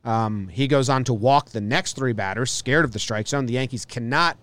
Um, 0.05 0.49
he 0.49 0.69
goes 0.69 0.89
on 0.89 1.05
to 1.05 1.15
walk 1.15 1.51
the 1.51 1.61
next 1.61 1.95
three 1.95 2.13
batters, 2.13 2.51
scared 2.51 2.85
of 2.85 2.93
the 2.93 2.99
strike 2.99 3.29
zone. 3.29 3.47
The 3.47 3.55
Yankees 3.55 3.85
cannot 3.85 4.39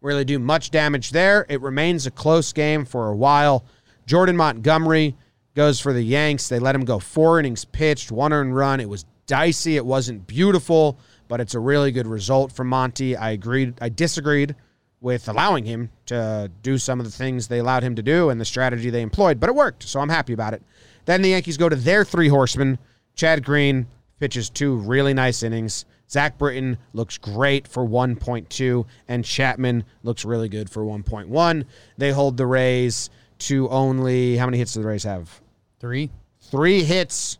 really 0.00 0.24
do 0.24 0.38
much 0.38 0.70
damage 0.70 1.10
there. 1.10 1.44
It 1.48 1.60
remains 1.60 2.06
a 2.06 2.10
close 2.10 2.52
game 2.52 2.84
for 2.84 3.08
a 3.08 3.16
while. 3.16 3.64
Jordan 4.06 4.36
Montgomery 4.36 5.16
goes 5.54 5.80
for 5.80 5.92
the 5.92 6.02
Yanks. 6.02 6.48
They 6.48 6.58
let 6.60 6.74
him 6.74 6.84
go 6.84 6.98
four 6.98 7.40
innings 7.40 7.64
pitched, 7.64 8.12
one 8.12 8.32
earned 8.32 8.54
run. 8.54 8.80
It 8.80 8.88
was 8.88 9.04
dicey. 9.28 9.76
It 9.76 9.86
wasn't 9.86 10.26
beautiful, 10.26 10.98
but 11.28 11.40
it's 11.40 11.54
a 11.54 11.60
really 11.60 11.92
good 11.92 12.08
result 12.08 12.50
for 12.50 12.64
Monty. 12.64 13.16
I 13.16 13.30
agreed. 13.30 13.74
I 13.80 13.88
disagreed 13.88 14.56
with 15.00 15.28
allowing 15.28 15.64
him 15.64 15.90
to 16.06 16.50
do 16.62 16.76
some 16.76 16.98
of 16.98 17.06
the 17.06 17.12
things 17.12 17.46
they 17.46 17.58
allowed 17.60 17.84
him 17.84 17.94
to 17.94 18.02
do 18.02 18.30
and 18.30 18.40
the 18.40 18.44
strategy 18.44 18.90
they 18.90 19.02
employed, 19.02 19.38
but 19.38 19.48
it 19.48 19.54
worked, 19.54 19.84
so 19.84 20.00
I'm 20.00 20.08
happy 20.08 20.32
about 20.32 20.54
it. 20.54 20.62
Then 21.04 21.22
the 21.22 21.28
Yankees 21.28 21.56
go 21.56 21.68
to 21.68 21.76
their 21.76 22.04
three 22.04 22.28
horsemen. 22.28 22.78
Chad 23.14 23.44
Green 23.44 23.86
pitches 24.18 24.50
two 24.50 24.76
really 24.76 25.14
nice 25.14 25.44
innings. 25.44 25.84
Zach 26.10 26.38
Britton 26.38 26.78
looks 26.94 27.18
great 27.18 27.68
for 27.68 27.86
1.2, 27.86 28.86
and 29.08 29.24
Chapman 29.24 29.84
looks 30.02 30.24
really 30.24 30.48
good 30.48 30.68
for 30.70 30.82
1.1. 30.82 31.64
They 31.96 32.10
hold 32.10 32.36
the 32.36 32.46
Rays 32.46 33.10
to 33.40 33.68
only 33.68 34.36
how 34.36 34.46
many 34.46 34.58
hits 34.58 34.72
do 34.72 34.82
the 34.82 34.88
Rays 34.88 35.04
have? 35.04 35.40
Three. 35.78 36.10
Three 36.40 36.82
hits 36.82 37.38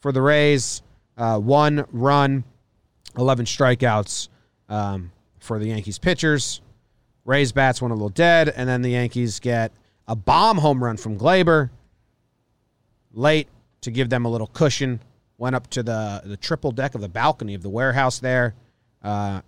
for 0.00 0.12
the 0.12 0.22
Rays, 0.22 0.82
uh, 1.16 1.38
one 1.38 1.84
run, 1.92 2.44
11 3.16 3.46
strikeouts 3.46 4.28
um, 4.68 5.12
for 5.38 5.58
the 5.58 5.66
Yankees 5.66 5.98
pitchers. 5.98 6.60
Rays 7.24 7.52
bats 7.52 7.80
went 7.80 7.92
a 7.92 7.94
little 7.94 8.08
dead, 8.08 8.48
and 8.50 8.68
then 8.68 8.82
the 8.82 8.90
Yankees 8.90 9.40
get 9.40 9.72
a 10.06 10.14
bomb 10.14 10.58
home 10.58 10.82
run 10.82 10.96
from 10.96 11.18
Gleyber 11.18 11.70
late 13.12 13.48
to 13.80 13.90
give 13.90 14.10
them 14.10 14.24
a 14.24 14.28
little 14.28 14.46
cushion. 14.48 15.00
Went 15.38 15.56
up 15.56 15.68
to 15.70 15.82
the, 15.82 16.22
the 16.24 16.36
triple 16.36 16.70
deck 16.70 16.94
of 16.94 17.00
the 17.00 17.08
balcony 17.08 17.54
of 17.54 17.62
the 17.62 17.68
warehouse 17.68 18.18
there 18.18 18.54
uh, 19.02 19.40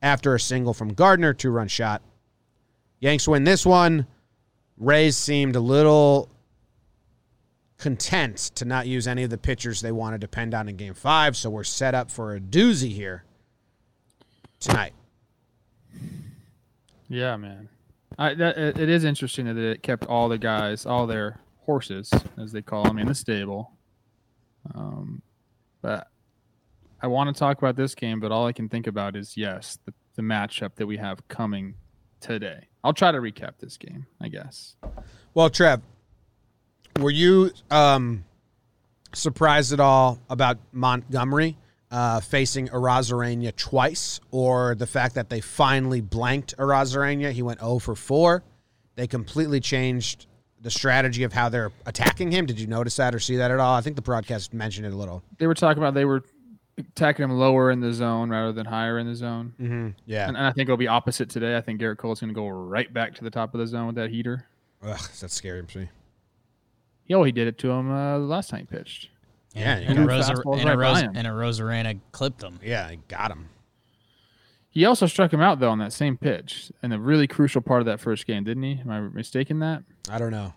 after 0.00 0.34
a 0.34 0.40
single 0.40 0.74
from 0.74 0.92
Gardner, 0.94 1.32
two 1.32 1.50
run 1.50 1.68
shot. 1.68 2.02
Yanks 3.00 3.26
win 3.26 3.44
this 3.44 3.66
one. 3.66 4.06
Rays 4.78 5.16
seemed 5.16 5.56
a 5.56 5.60
little 5.60 6.28
content 7.82 8.36
to 8.54 8.64
not 8.64 8.86
use 8.86 9.08
any 9.08 9.24
of 9.24 9.30
the 9.30 9.36
pitchers 9.36 9.80
they 9.80 9.90
want 9.90 10.14
to 10.14 10.18
depend 10.18 10.54
on 10.54 10.68
in 10.68 10.76
game 10.76 10.94
five, 10.94 11.36
so 11.36 11.50
we're 11.50 11.64
set 11.64 11.96
up 11.96 12.12
for 12.12 12.36
a 12.36 12.40
doozy 12.40 12.92
here 12.92 13.24
tonight. 14.60 14.92
Yeah, 17.08 17.36
man. 17.36 17.68
I, 18.16 18.34
that, 18.34 18.56
it 18.56 18.78
it 18.78 18.88
is 18.88 19.02
interesting 19.02 19.46
that 19.46 19.56
it 19.56 19.82
kept 19.82 20.06
all 20.06 20.28
the 20.28 20.38
guys, 20.38 20.86
all 20.86 21.08
their 21.08 21.40
horses, 21.66 22.08
as 22.38 22.52
they 22.52 22.62
call 22.62 22.84
them, 22.84 22.98
in 22.98 23.08
the 23.08 23.16
stable. 23.16 23.72
Um, 24.76 25.20
but 25.80 26.06
I 27.00 27.08
want 27.08 27.34
to 27.34 27.38
talk 27.38 27.58
about 27.58 27.74
this 27.74 27.96
game, 27.96 28.20
but 28.20 28.30
all 28.30 28.46
I 28.46 28.52
can 28.52 28.68
think 28.68 28.86
about 28.86 29.16
is 29.16 29.36
yes, 29.36 29.76
the, 29.86 29.92
the 30.14 30.22
matchup 30.22 30.76
that 30.76 30.86
we 30.86 30.98
have 30.98 31.26
coming 31.26 31.74
today. 32.20 32.68
I'll 32.84 32.92
try 32.92 33.10
to 33.10 33.18
recap 33.18 33.54
this 33.58 33.76
game, 33.76 34.06
I 34.20 34.28
guess. 34.28 34.76
Well, 35.34 35.50
Trev, 35.50 35.80
were 36.98 37.10
you 37.10 37.50
um, 37.70 38.24
surprised 39.14 39.72
at 39.72 39.80
all 39.80 40.20
about 40.28 40.58
Montgomery 40.72 41.56
uh, 41.90 42.20
facing 42.20 42.68
Arozarena 42.68 43.54
twice, 43.56 44.20
or 44.30 44.74
the 44.74 44.86
fact 44.86 45.14
that 45.14 45.28
they 45.28 45.40
finally 45.40 46.00
blanked 46.00 46.56
Arozarena? 46.56 47.32
He 47.32 47.42
went 47.42 47.60
0 47.60 47.78
for 47.78 47.94
4. 47.94 48.42
They 48.94 49.06
completely 49.06 49.60
changed 49.60 50.26
the 50.60 50.70
strategy 50.70 51.24
of 51.24 51.32
how 51.32 51.48
they're 51.48 51.72
attacking 51.86 52.30
him. 52.30 52.46
Did 52.46 52.60
you 52.60 52.66
notice 52.66 52.96
that 52.96 53.14
or 53.14 53.18
see 53.18 53.36
that 53.36 53.50
at 53.50 53.58
all? 53.58 53.74
I 53.74 53.80
think 53.80 53.96
the 53.96 54.02
broadcast 54.02 54.54
mentioned 54.54 54.86
it 54.86 54.92
a 54.92 54.96
little. 54.96 55.22
They 55.38 55.46
were 55.46 55.54
talking 55.54 55.82
about 55.82 55.94
they 55.94 56.04
were 56.04 56.22
attacking 56.78 57.24
him 57.24 57.32
lower 57.32 57.70
in 57.70 57.80
the 57.80 57.92
zone 57.92 58.30
rather 58.30 58.52
than 58.52 58.66
higher 58.66 58.98
in 58.98 59.06
the 59.06 59.14
zone. 59.14 59.54
Mm-hmm. 59.60 59.88
Yeah. 60.06 60.28
And, 60.28 60.36
and 60.36 60.46
I 60.46 60.52
think 60.52 60.68
it'll 60.68 60.76
be 60.76 60.88
opposite 60.88 61.28
today. 61.30 61.56
I 61.56 61.60
think 61.60 61.80
Gerrit 61.80 61.98
Cole's 61.98 62.20
going 62.20 62.28
to 62.28 62.34
go 62.34 62.48
right 62.48 62.92
back 62.92 63.14
to 63.16 63.24
the 63.24 63.30
top 63.30 63.54
of 63.54 63.60
the 63.60 63.66
zone 63.66 63.86
with 63.86 63.96
that 63.96 64.10
heater. 64.10 64.46
Ugh, 64.84 65.00
that's 65.20 65.34
scary 65.34 65.64
to 65.64 65.78
me. 65.78 65.88
Yeah, 67.12 67.16
well, 67.16 67.24
he 67.24 67.32
did 67.32 67.46
it 67.46 67.58
to 67.58 67.70
him 67.70 67.92
uh, 67.92 68.18
the 68.18 68.24
last 68.24 68.48
time 68.48 68.60
he 68.60 68.64
pitched. 68.74 69.10
Yeah, 69.52 69.76
and, 69.76 69.84
you 69.84 69.90
a 70.04 70.06
got 70.06 70.14
Rosa, 70.14 70.32
and, 70.32 70.46
right 70.46 70.64
by 70.64 70.74
Ros- 70.74 71.00
him. 71.02 71.12
and 71.14 71.26
a 71.26 71.30
Rosarena 71.30 72.00
clipped 72.10 72.42
him. 72.42 72.58
Yeah, 72.64 72.86
I 72.86 73.00
got 73.06 73.30
him. 73.30 73.50
He 74.70 74.86
also 74.86 75.04
struck 75.04 75.30
him 75.30 75.42
out 75.42 75.60
though 75.60 75.68
on 75.68 75.78
that 75.80 75.92
same 75.92 76.16
pitch 76.16 76.72
in 76.82 76.90
a 76.90 76.98
really 76.98 77.26
crucial 77.26 77.60
part 77.60 77.80
of 77.80 77.86
that 77.86 78.00
first 78.00 78.26
game, 78.26 78.44
didn't 78.44 78.62
he? 78.62 78.80
Am 78.80 78.88
I 78.88 79.00
mistaken 79.00 79.58
that? 79.58 79.82
I 80.08 80.16
don't 80.16 80.30
know. 80.30 80.54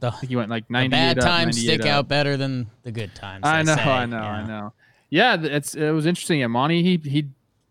The, 0.00 0.08
I 0.08 0.10
think 0.10 0.28
he 0.28 0.36
went 0.36 0.50
like 0.50 0.66
the 0.68 0.74
98 0.74 0.90
bad 0.90 1.18
up, 1.18 1.24
times 1.24 1.56
98 1.56 1.74
stick 1.74 1.80
up. 1.86 1.94
out 1.96 2.08
better 2.08 2.36
than 2.36 2.66
the 2.82 2.92
good 2.92 3.14
times. 3.14 3.40
I 3.46 3.62
know, 3.62 3.74
say, 3.74 3.82
I 3.82 4.04
know, 4.04 4.18
you 4.18 4.22
I 4.22 4.46
know. 4.46 4.72
Yeah, 5.08 5.38
it's 5.40 5.74
it 5.74 5.92
was 5.92 6.04
interesting. 6.04 6.40
Yeah, 6.40 6.48
Monty 6.48 6.82
he 6.82 7.08
he 7.08 7.28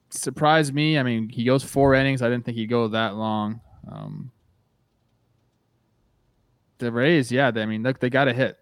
surprised 0.10 0.74
me. 0.74 0.98
I 0.98 1.04
mean, 1.04 1.30
he 1.30 1.44
goes 1.44 1.64
four 1.64 1.94
innings. 1.94 2.24
I 2.24 2.30
didn't 2.30 2.44
think 2.46 2.58
he'd 2.58 2.72
go 2.72 2.88
that 2.88 3.14
long. 3.14 3.62
Um, 3.88 4.32
the 6.78 6.92
Rays, 6.92 7.32
yeah, 7.32 7.52
they, 7.52 7.62
I 7.62 7.66
mean, 7.66 7.84
look, 7.84 8.00
they 8.00 8.10
got 8.10 8.28
a 8.28 8.34
hit. 8.34 8.60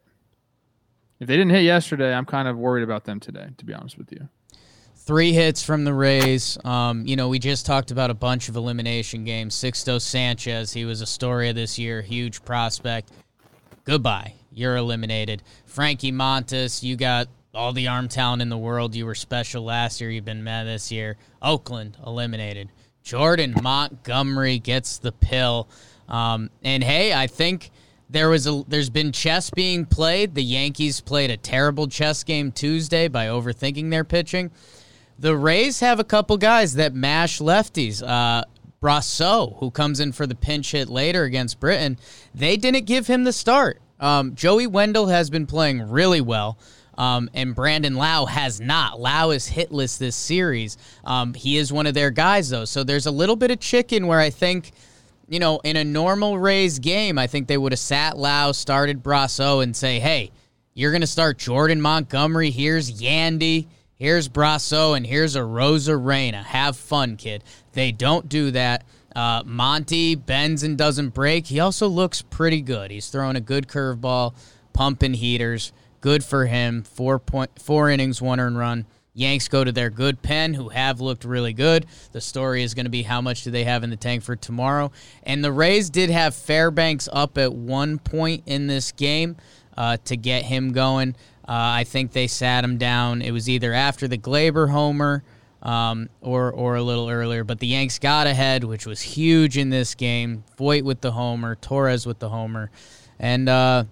If 1.19 1.27
they 1.27 1.37
didn't 1.37 1.51
hit 1.51 1.63
yesterday, 1.63 2.13
I'm 2.13 2.25
kind 2.25 2.47
of 2.47 2.57
worried 2.57 2.83
about 2.83 3.05
them 3.05 3.19
today. 3.19 3.47
To 3.57 3.65
be 3.65 3.73
honest 3.73 3.97
with 3.97 4.11
you. 4.11 4.27
Three 4.95 5.33
hits 5.33 5.63
from 5.63 5.83
the 5.83 5.93
Rays. 5.93 6.57
Um, 6.63 7.05
you 7.05 7.15
know, 7.15 7.27
we 7.27 7.37
just 7.37 7.65
talked 7.65 7.91
about 7.91 8.09
a 8.09 8.13
bunch 8.13 8.47
of 8.47 8.55
elimination 8.55 9.25
games. 9.25 9.53
Sixto 9.53 9.99
Sanchez, 9.99 10.71
he 10.71 10.85
was 10.85 11.01
a 11.01 11.05
story 11.05 11.49
of 11.49 11.55
this 11.55 11.77
year, 11.77 12.01
huge 12.01 12.43
prospect. 12.45 13.11
Goodbye. 13.83 14.35
You're 14.49 14.77
eliminated. 14.77 15.43
Frankie 15.65 16.11
Montas, 16.11 16.83
you 16.83 16.95
got 16.95 17.27
all 17.53 17.73
the 17.73 17.87
arm 17.87 18.07
talent 18.07 18.41
in 18.41 18.49
the 18.49 18.57
world. 18.57 18.95
You 18.95 19.05
were 19.05 19.15
special 19.15 19.63
last 19.63 19.99
year. 19.99 20.09
You've 20.09 20.25
been 20.25 20.43
mad 20.43 20.67
this 20.67 20.91
year. 20.91 21.17
Oakland 21.41 21.97
eliminated. 22.05 22.69
Jordan 23.03 23.55
Montgomery 23.61 24.59
gets 24.59 24.99
the 24.99 25.11
pill. 25.11 25.67
Um, 26.07 26.49
and 26.63 26.83
hey, 26.83 27.13
I 27.13 27.27
think 27.27 27.71
there 28.13 28.29
was 28.29 28.47
a 28.47 28.63
there's 28.67 28.91
been 28.91 29.11
chess 29.11 29.49
being 29.49 29.85
played. 29.85 30.35
The 30.35 30.43
Yankees 30.43 31.01
played 31.01 31.31
a 31.31 31.37
terrible 31.37 31.87
chess 31.87 32.23
game 32.23 32.51
Tuesday 32.51 33.07
by 33.07 33.25
overthinking 33.25 33.89
their 33.89 34.03
pitching. 34.03 34.51
The 35.19 35.35
Rays 35.35 35.79
have 35.79 35.99
a 35.99 36.03
couple 36.03 36.37
guys 36.37 36.75
that 36.75 36.93
mash 36.93 37.39
lefties. 37.39 38.07
Uh, 38.07 38.45
Brosseau, 38.81 39.57
who 39.59 39.71
comes 39.71 39.99
in 39.99 40.11
for 40.11 40.27
the 40.27 40.35
pinch 40.35 40.71
hit 40.71 40.89
later 40.89 41.23
against 41.23 41.59
Britton, 41.59 41.97
they 42.35 42.55
didn't 42.55 42.85
give 42.85 43.07
him 43.07 43.23
the 43.23 43.33
start. 43.33 43.81
Um, 43.99 44.35
Joey 44.35 44.67
Wendle 44.67 45.07
has 45.07 45.29
been 45.29 45.47
playing 45.47 45.89
really 45.89 46.21
well. 46.21 46.57
Um, 46.95 47.29
and 47.33 47.55
Brandon 47.55 47.95
Lowe 47.95 48.27
has 48.27 48.61
not. 48.61 48.99
Lowe 48.99 49.31
is 49.31 49.49
hitless 49.49 49.97
this 49.97 50.15
series. 50.15 50.77
Um, 51.03 51.33
he 51.33 51.57
is 51.57 51.73
one 51.73 51.87
of 51.87 51.95
their 51.95 52.11
guys, 52.11 52.49
though. 52.49 52.65
So 52.65 52.83
there's 52.83 53.07
a 53.07 53.11
little 53.11 53.35
bit 53.35 53.49
of 53.49 53.59
chicken 53.59 54.05
where 54.05 54.19
I 54.19 54.29
think, 54.29 54.73
you 55.27 55.39
know, 55.39 55.59
in 55.63 55.77
a 55.77 55.83
normal 55.83 56.37
Rays 56.37 56.79
game, 56.79 57.17
I 57.17 57.27
think 57.27 57.47
they 57.47 57.57
would 57.57 57.71
have 57.71 57.79
sat 57.79 58.17
Lowe, 58.17 58.51
started 58.51 59.03
Brosseau, 59.03 59.63
and 59.63 59.75
say, 59.75 59.99
hey, 59.99 60.31
you're 60.73 60.91
going 60.91 61.01
to 61.01 61.07
start 61.07 61.37
Jordan 61.37 61.81
Montgomery. 61.81 62.51
Here's 62.51 63.01
Yandy. 63.01 63.67
Here's 63.95 64.27
Brosseau. 64.27 64.97
And 64.97 65.05
here's 65.05 65.35
Arozarena. 65.35 66.43
Have 66.43 66.75
fun, 66.75 67.15
kid. 67.15 67.43
They 67.73 67.91
don't 67.91 68.27
do 68.27 68.51
that. 68.51 68.83
Uh, 69.15 69.43
Monty 69.45 70.15
bends 70.15 70.63
and 70.63 70.77
doesn't 70.77 71.09
break. 71.09 71.45
He 71.45 71.59
also 71.59 71.87
looks 71.87 72.23
pretty 72.23 72.61
good. 72.61 72.89
He's 72.89 73.09
throwing 73.09 73.35
a 73.35 73.41
good 73.41 73.67
curveball, 73.67 74.33
pumping 74.73 75.13
heaters. 75.13 75.71
Good 76.01 76.23
for 76.23 76.47
him. 76.47 76.81
Four 76.83 77.19
point 77.19 77.61
four 77.61 77.89
innings, 77.89 78.21
one 78.21 78.39
earned 78.39 78.57
run. 78.57 78.85
Yanks 79.13 79.47
go 79.47 79.63
to 79.63 79.71
their 79.71 79.89
good 79.89 80.21
pen, 80.21 80.53
who 80.53 80.69
have 80.69 80.99
looked 80.99 81.23
really 81.23 81.53
good. 81.53 81.85
The 82.11 82.21
story 82.21 82.63
is 82.63 82.73
going 82.73 82.85
to 82.85 82.91
be 82.91 83.03
how 83.03 83.21
much 83.21 83.43
do 83.43 83.51
they 83.51 83.63
have 83.63 83.83
in 83.83 83.89
the 83.89 83.95
tank 83.95 84.23
for 84.23 84.35
tomorrow. 84.35 84.91
And 85.23 85.43
the 85.43 85.51
Rays 85.51 85.89
did 85.89 86.09
have 86.09 86.33
Fairbanks 86.33 87.07
up 87.13 87.37
at 87.37 87.53
one 87.53 87.99
point 87.99 88.43
in 88.47 88.67
this 88.67 88.91
game 88.91 89.35
uh, 89.77 89.97
to 90.05 90.17
get 90.17 90.45
him 90.45 90.73
going. 90.73 91.15
Uh, 91.47 91.51
I 91.81 91.83
think 91.83 92.11
they 92.11 92.27
sat 92.27 92.63
him 92.63 92.77
down. 92.77 93.21
It 93.21 93.31
was 93.31 93.49
either 93.49 93.73
after 93.73 94.07
the 94.07 94.17
Gleyber 94.17 94.71
homer 94.71 95.23
um, 95.61 96.09
or 96.21 96.51
or 96.51 96.75
a 96.75 96.83
little 96.83 97.09
earlier, 97.09 97.43
but 97.43 97.59
the 97.59 97.67
Yanks 97.67 97.99
got 97.99 98.27
ahead, 98.27 98.63
which 98.63 98.85
was 98.85 99.01
huge 99.01 99.57
in 99.57 99.69
this 99.69 99.93
game. 99.95 100.43
Voit 100.57 100.83
with 100.83 101.01
the 101.01 101.11
homer, 101.11 101.55
Torres 101.55 102.05
with 102.05 102.19
the 102.19 102.29
homer, 102.29 102.71
and. 103.19 103.47
Uh, 103.47 103.85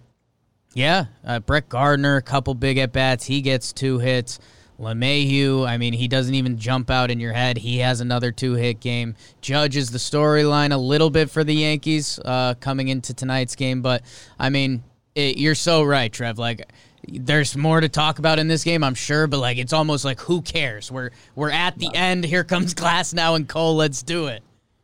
yeah, 0.74 1.08
uh, 1.26 1.40
Brett 1.40 1.68
Gardner, 1.68 2.16
a 2.16 2.22
couple 2.22 2.54
big 2.54 2.78
at 2.78 2.94
bats. 2.94 3.26
He 3.26 3.42
gets 3.42 3.74
two 3.74 4.00
hits. 4.00 4.40
LeMahieu, 4.82 5.68
I 5.68 5.78
mean, 5.78 5.94
he 5.94 6.08
doesn't 6.08 6.34
even 6.34 6.58
jump 6.58 6.90
out 6.90 7.12
in 7.12 7.20
your 7.20 7.34
head. 7.34 7.58
He 7.58 7.78
has 7.80 8.02
another 8.02 8.32
two 8.32 8.54
hit 8.54 8.80
game. 8.80 9.16
Judge 9.42 9.78
is 9.78 9.92
the 9.92 9.98
storyline 10.00 10.74
a 10.74 10.78
little 10.78 11.10
bit 11.10 11.30
for 11.30 11.44
the 11.44 11.54
Yankees 11.54 12.20
uh, 12.26 12.56
coming 12.56 12.88
into 12.88 13.14
tonight's 13.14 13.56
game. 13.56 13.82
But, 13.82 14.04
I 14.40 14.50
mean, 14.50 14.84
it, 15.16 15.38
you're 15.38 15.56
so 15.56 15.84
right, 15.84 16.12
Trev. 16.12 16.38
Like, 16.40 16.72
there's 17.08 17.56
more 17.56 17.80
to 17.82 17.90
talk 17.90 18.20
about 18.20 18.40
in 18.40 18.48
this 18.48 18.64
game, 18.64 18.84
I'm 18.84 18.94
sure, 18.96 19.26
but 19.28 19.40
like 19.40 19.58
it's 19.58 19.74
almost 19.74 20.06
like 20.06 20.20
who 20.20 20.42
cares? 20.44 20.92
We're 20.92 21.10
we're 21.36 21.50
at 21.50 21.76
the 21.80 21.90
end. 21.96 22.24
Here 22.24 22.44
comes 22.44 22.74
Glasnow 22.76 23.36
and 23.36 23.50
Cole. 23.50 23.76
Let's 23.76 24.04
do 24.04 24.28
it. 24.28 24.44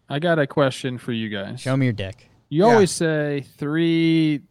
I 0.10 0.18
got 0.18 0.40
a 0.40 0.48
question 0.48 0.98
for 0.98 1.12
you 1.12 1.30
guys. 1.30 1.62
Show 1.62 1.78
me 1.78 1.86
your 1.86 1.94
dick. 1.94 2.28
You 2.50 2.66
Yeah. 2.66 2.72
always 2.74 2.92
say 2.92 3.46
three 3.58 4.42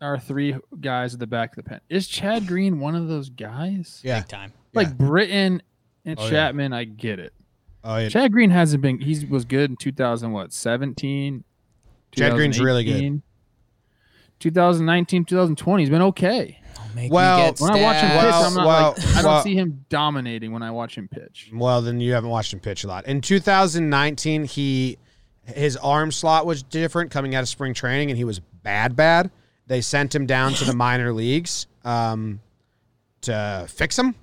are 0.00 0.18
three 0.18 0.56
guys 0.80 1.14
at 1.14 1.20
the 1.20 1.28
back 1.28 1.50
of 1.56 1.56
the 1.56 1.62
pen. 1.62 1.80
Is 1.88 2.08
Chad 2.08 2.48
Green 2.48 2.80
one 2.80 2.96
of 2.96 3.06
those 3.06 3.28
guys? 3.30 4.00
Yeah. 4.02 4.18
Big 4.18 4.28
time. 4.28 4.52
Like 4.74 4.88
Yeah. 4.88 4.94
Britton 4.94 5.62
and 6.04 6.18
Oh, 6.18 6.24
yeah. 6.24 6.30
Chapman, 6.30 6.72
I 6.72 6.84
get 6.84 7.18
it. 7.18 7.32
Oh, 7.84 7.96
yeah. 7.98 8.08
Chad 8.08 8.32
Green 8.32 8.50
hasn't 8.50 8.82
been. 8.82 8.98
He 9.00 9.24
was 9.26 9.44
good 9.44 9.70
in 9.70 9.76
2000. 9.76 10.30
What 10.32 10.52
17? 10.52 11.42
Chad 12.12 12.32
Green's 12.34 12.60
really 12.60 12.84
good. 12.84 13.22
2019, 14.40 15.24
2020. 15.24 15.82
He's 15.82 15.90
been 15.90 16.02
okay. 16.02 16.58
Make 16.94 17.10
Well, 17.12 17.38
me 17.38 17.44
get 17.52 17.60
When 17.60 17.70
I 17.72 17.82
watch 17.82 17.96
him 17.96 18.10
pitch, 18.10 18.22
Well, 18.22 18.44
I'm 18.44 18.54
not 18.54 18.66
well, 18.66 18.94
like 18.98 19.06
I 19.08 19.22
don't 19.22 19.24
well- 19.32 19.42
see 19.42 19.54
him 19.54 19.84
dominating 19.88 20.52
when 20.52 20.62
I 20.62 20.70
watch 20.70 20.96
him 20.98 21.08
pitch. 21.08 21.50
Well, 21.54 21.80
then 21.80 22.00
you 22.00 22.12
haven't 22.12 22.28
watched 22.30 22.52
him 22.52 22.60
pitch 22.60 22.84
a 22.84 22.88
lot. 22.88 23.06
In 23.06 23.20
2019, 23.20 24.44
he 24.44 24.98
his 25.44 25.76
arm 25.78 26.12
slot 26.12 26.44
was 26.46 26.62
different 26.62 27.10
coming 27.10 27.34
out 27.34 27.42
of 27.42 27.48
spring 27.48 27.74
training, 27.74 28.10
and 28.10 28.18
he 28.18 28.24
was 28.24 28.38
bad, 28.62 28.94
bad. 28.94 29.30
They 29.66 29.80
sent 29.80 30.14
him 30.14 30.26
down 30.26 30.52
to 30.54 30.64
the 30.64 30.74
minor 30.74 31.12
leagues 31.12 31.66
um, 31.84 32.40
to 33.22 33.66
fix 33.68 33.98
him, 33.98 34.14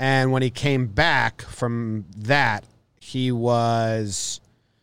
and 0.00 0.32
when 0.32 0.40
he 0.42 0.48
came 0.50 0.86
back 0.86 1.42
from 1.42 2.06
that, 2.16 2.64
he 3.00 3.30
was 3.30 4.40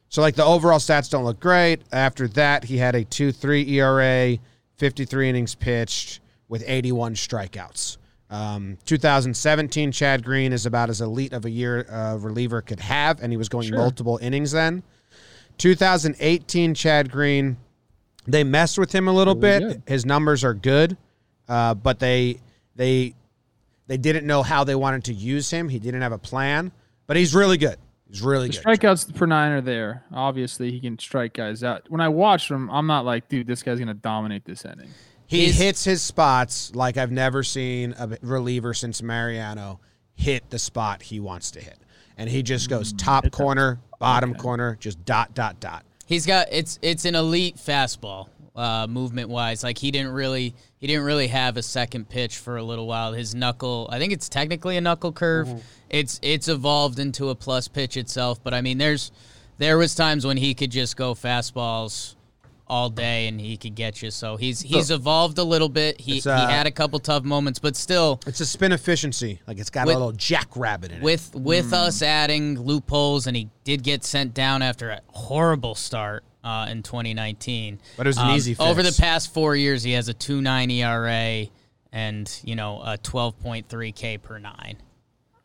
so 0.09 0.21
like 0.21 0.35
the 0.35 0.45
overall 0.45 0.79
stats 0.79 1.09
don't 1.09 1.25
look 1.25 1.39
great. 1.39 1.81
After 1.91 2.27
that, 2.29 2.63
he 2.63 2.77
had 2.77 2.93
a 2.95 3.03
two 3.03 3.31
three 3.31 3.67
ERA, 3.79 4.37
53 4.77 5.29
innings 5.29 5.55
pitched 5.55 6.19
with 6.47 6.63
81 6.65 7.15
strikeouts. 7.15 7.97
Um, 8.29 8.77
2017, 8.85 9.91
Chad 9.91 10.23
Green 10.23 10.53
is 10.53 10.65
about 10.65 10.89
as 10.89 11.01
elite 11.01 11.33
of 11.33 11.45
a 11.45 11.49
year 11.49 11.85
uh, 11.89 12.17
reliever 12.19 12.61
could 12.61 12.79
have, 12.81 13.21
and 13.23 13.31
he 13.33 13.37
was 13.37 13.49
going 13.49 13.67
Sure. 13.69 13.77
multiple 13.77 14.19
innings 14.21 14.51
then. 14.51 14.83
2018, 15.57 16.73
Chad 16.73 17.11
Green, 17.11 17.57
they 18.27 18.43
messed 18.43 18.77
with 18.77 18.93
him 18.93 19.07
a 19.07 19.11
little 19.13 19.33
Really 19.35 19.59
bit. 19.59 19.67
good. 19.69 19.83
His 19.87 20.05
numbers 20.05 20.43
are 20.43 20.53
good, 20.53 20.97
uh, 21.47 21.73
but 21.73 21.99
they 21.99 22.39
they 22.75 23.15
they 23.87 23.97
didn't 23.97 24.25
know 24.27 24.43
how 24.43 24.63
they 24.63 24.75
wanted 24.75 25.05
to 25.05 25.13
use 25.13 25.49
him. 25.49 25.69
He 25.69 25.79
didn't 25.79 26.01
have 26.01 26.11
a 26.11 26.17
plan, 26.17 26.71
but 27.07 27.17
he's 27.17 27.33
really 27.33 27.57
good. 27.57 27.77
He's 28.09 28.21
really 28.21 28.47
The 28.49 28.53
good. 28.53 28.63
strikeouts 28.79 29.15
per 29.15 29.25
nine 29.25 29.51
are 29.51 29.61
there. 29.61 30.03
Obviously, 30.13 30.71
he 30.71 30.79
can 30.79 30.97
strike 30.99 31.33
guys 31.33 31.63
out. 31.63 31.83
When 31.89 31.99
I 32.01 32.07
watch 32.09 32.49
him, 32.49 32.69
I'm 32.69 32.87
not 32.87 33.03
like, 33.05 33.27
dude, 33.27 33.47
this 33.47 33.63
guy's 33.63 33.79
gonna 33.79 33.93
dominate 33.93 34.45
this 34.45 34.63
inning. 34.65 34.89
He 35.25 35.45
He's- 35.45 35.57
hits 35.57 35.83
his 35.83 36.01
spots 36.01 36.73
like 36.73 36.95
I've 36.95 37.11
never 37.11 37.43
seen 37.43 37.93
a 37.99 38.17
reliever 38.21 38.73
since 38.73 39.01
Mariano 39.03 39.81
hit 40.15 40.49
the 40.49 40.57
spot 40.59 41.01
he 41.01 41.19
wants 41.19 41.51
to 41.51 41.59
hit. 41.61 41.77
And 42.17 42.29
he 42.29 42.41
just 42.43 42.69
goes 42.69 42.93
top 42.93 43.29
corner, 43.31 43.79
bottom 43.99 44.33
corner, 44.35 44.77
just 44.79 45.03
dot, 45.05 45.33
dot, 45.35 45.59
dot. 45.59 45.83
He's 46.05 46.25
got 46.25 46.47
it's 46.49 46.79
it's 46.81 47.03
an 47.03 47.13
elite 47.15 47.57
fastball, 47.57 48.29
uh, 48.55 48.87
movement 48.89 49.27
wise. 49.29 49.63
Like 49.63 49.77
he 49.77 49.91
didn't 49.91 50.13
really 50.13 50.55
he 50.79 50.87
didn't 50.87 51.03
really 51.03 51.27
have 51.27 51.57
a 51.57 51.63
second 51.63 52.07
pitch 52.09 52.37
for 52.37 52.57
a 52.57 52.63
little 52.63 52.87
while. 52.87 53.13
His 53.13 53.33
knuckle, 53.33 53.89
I 53.91 53.97
think 53.99 54.13
it's 54.13 54.29
technically 54.29 54.77
a 54.77 54.81
knuckle 54.81 55.11
curve. 55.11 55.49
It's 55.89 56.19
it's 56.21 56.47
evolved 56.47 56.99
into 56.99 57.29
a 57.29 57.35
plus 57.35 57.67
pitch 57.67 57.97
itself. 57.97 58.43
But 58.43 58.53
I 58.53 58.61
mean, 58.61 58.77
there's 58.77 59.11
there 59.57 59.77
was 59.77 59.95
times 59.95 60.25
when 60.25 60.37
he 60.37 60.53
could 60.53 60.71
just 60.71 60.95
go 60.97 61.13
fastballs 61.15 62.15
all 62.69 62.89
day 62.89 63.27
and 63.29 63.39
he 63.39 63.55
could 63.57 63.75
get 63.75 64.01
you. 64.03 64.11
So 64.11 64.35
he's 64.35 64.59
he's 64.61 64.91
evolved 64.91 65.37
a 65.39 65.43
little 65.43 65.69
bit. 65.69 65.99
He 65.99 66.21
uh, 66.29 66.47
he 66.47 66.53
had 66.53 66.67
a 66.67 66.71
couple 66.71 66.99
tough 66.99 67.23
moments, 67.23 67.59
but 67.59 67.75
still 67.75 68.19
It's 68.27 68.41
a 68.41 68.45
spin 68.45 68.71
efficiency. 68.73 69.39
Like 69.47 69.57
it's 69.57 69.69
got 69.69 69.87
With- 69.87 69.95
a 69.95 69.99
little 69.99 70.11
jackrabbit 70.11 70.91
in 70.91 70.97
it. 70.97 71.03
with 71.03 71.33
with 71.33 71.73
us 71.73 72.01
adding 72.01 72.59
loopholes, 72.59 73.25
and 73.25 73.35
he 73.35 73.49
did 73.63 73.83
get 73.83 74.03
sent 74.03 74.33
down 74.33 74.61
after 74.61 74.89
a 74.89 75.01
horrible 75.07 75.75
start 75.75 76.23
uh, 76.47 76.67
in 76.69 76.81
2019. 76.81 77.79
But 77.97 78.07
it 78.07 78.09
was 78.09 78.17
an 78.17 78.29
easy 78.29 78.55
Over 78.57 78.81
the 78.81 78.95
past 78.97 79.33
four 79.33 79.55
years, 79.55 79.83
he 79.83 79.91
has 79.91 80.07
a 80.07 80.13
2.9 80.13 80.71
ERA 80.71 81.47
and 81.91 82.39
you 82.43 82.55
know 82.55 82.81
a 82.81 82.97
12.3 82.97 83.93
K 83.95 84.17
per 84.17 84.39
nine. 84.39 84.77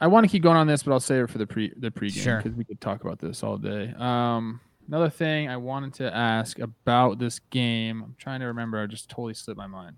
I 0.01 0.07
want 0.07 0.25
to 0.25 0.29
keep 0.29 0.43
going 0.43 0.57
on 0.57 0.67
this, 0.67 0.83
but 0.83 0.93
I'll 0.93 1.01
save 1.01 1.25
it 1.25 1.31
for 1.31 1.38
the 1.38 1.47
pre 1.47 1.73
the 1.77 1.91
pregame 1.91 2.23
Sure. 2.23 2.37
because 2.37 2.55
we 2.57 2.65
could 2.65 2.81
talk 2.81 3.03
about 3.03 3.19
this 3.19 3.43
all 3.43 3.57
day. 3.57 3.93
Um, 3.99 4.61
another 4.87 5.11
thing 5.11 5.49
I 5.49 5.57
wanted 5.57 5.95
to 5.95 6.15
ask 6.15 6.59
about 6.61 7.19
this 7.19 7.41
game. 7.51 8.03
I'm 8.03 8.15
trying 8.19 8.41
to 8.41 8.47
remember. 8.47 8.81
I 8.81 8.87
just 8.87 9.09
totally 9.09 9.35
slipped 9.35 9.59
my 9.59 9.67
mind. 9.67 9.97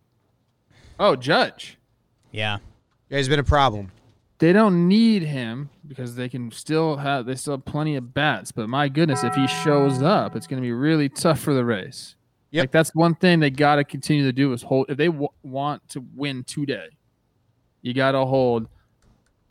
Oh, 0.99 1.17
Judge. 1.17 1.77
Yeah, 2.33 2.59
yeah, 3.11 3.19
he's 3.19 3.29
been 3.29 3.39
a 3.39 3.45
problem. 3.45 3.93
They 4.39 4.53
don't 4.53 4.89
need 4.89 5.23
him 5.23 5.71
because 5.87 6.17
they 6.17 6.29
can 6.29 6.51
still 6.51 6.97
have 6.97 7.27
they 7.27 7.37
still 7.37 7.55
have 7.55 7.65
plenty 7.65 7.97
of 7.97 8.13
bats. 8.15 8.51
But 8.53 8.69
my 8.69 8.89
goodness, 8.89 9.23
if 9.23 9.35
he 9.35 9.47
shows 9.47 10.03
up, 10.03 10.35
it's 10.35 10.47
going 10.47 10.61
to 10.61 10.67
be 10.67 10.73
really 10.73 11.09
tough 11.09 11.41
for 11.41 11.55
the 11.55 11.65
race. 11.65 12.17
Yep. 12.51 12.63
Like 12.63 12.71
that's 12.73 12.95
one 12.95 13.15
thing 13.15 13.41
they 13.41 13.51
got 13.51 13.77
to 13.77 13.85
continue 13.85 14.25
to 14.25 14.33
do 14.33 14.53
is 14.53 14.63
hold. 14.63 14.87
If 14.89 14.97
they 14.97 15.07
w- 15.07 15.29
want 15.43 15.89
to 15.91 16.05
win 16.15 16.45
today, 16.45 16.89
you 17.83 17.95
got 17.95 18.13
to 18.13 18.25
hold. 18.25 18.69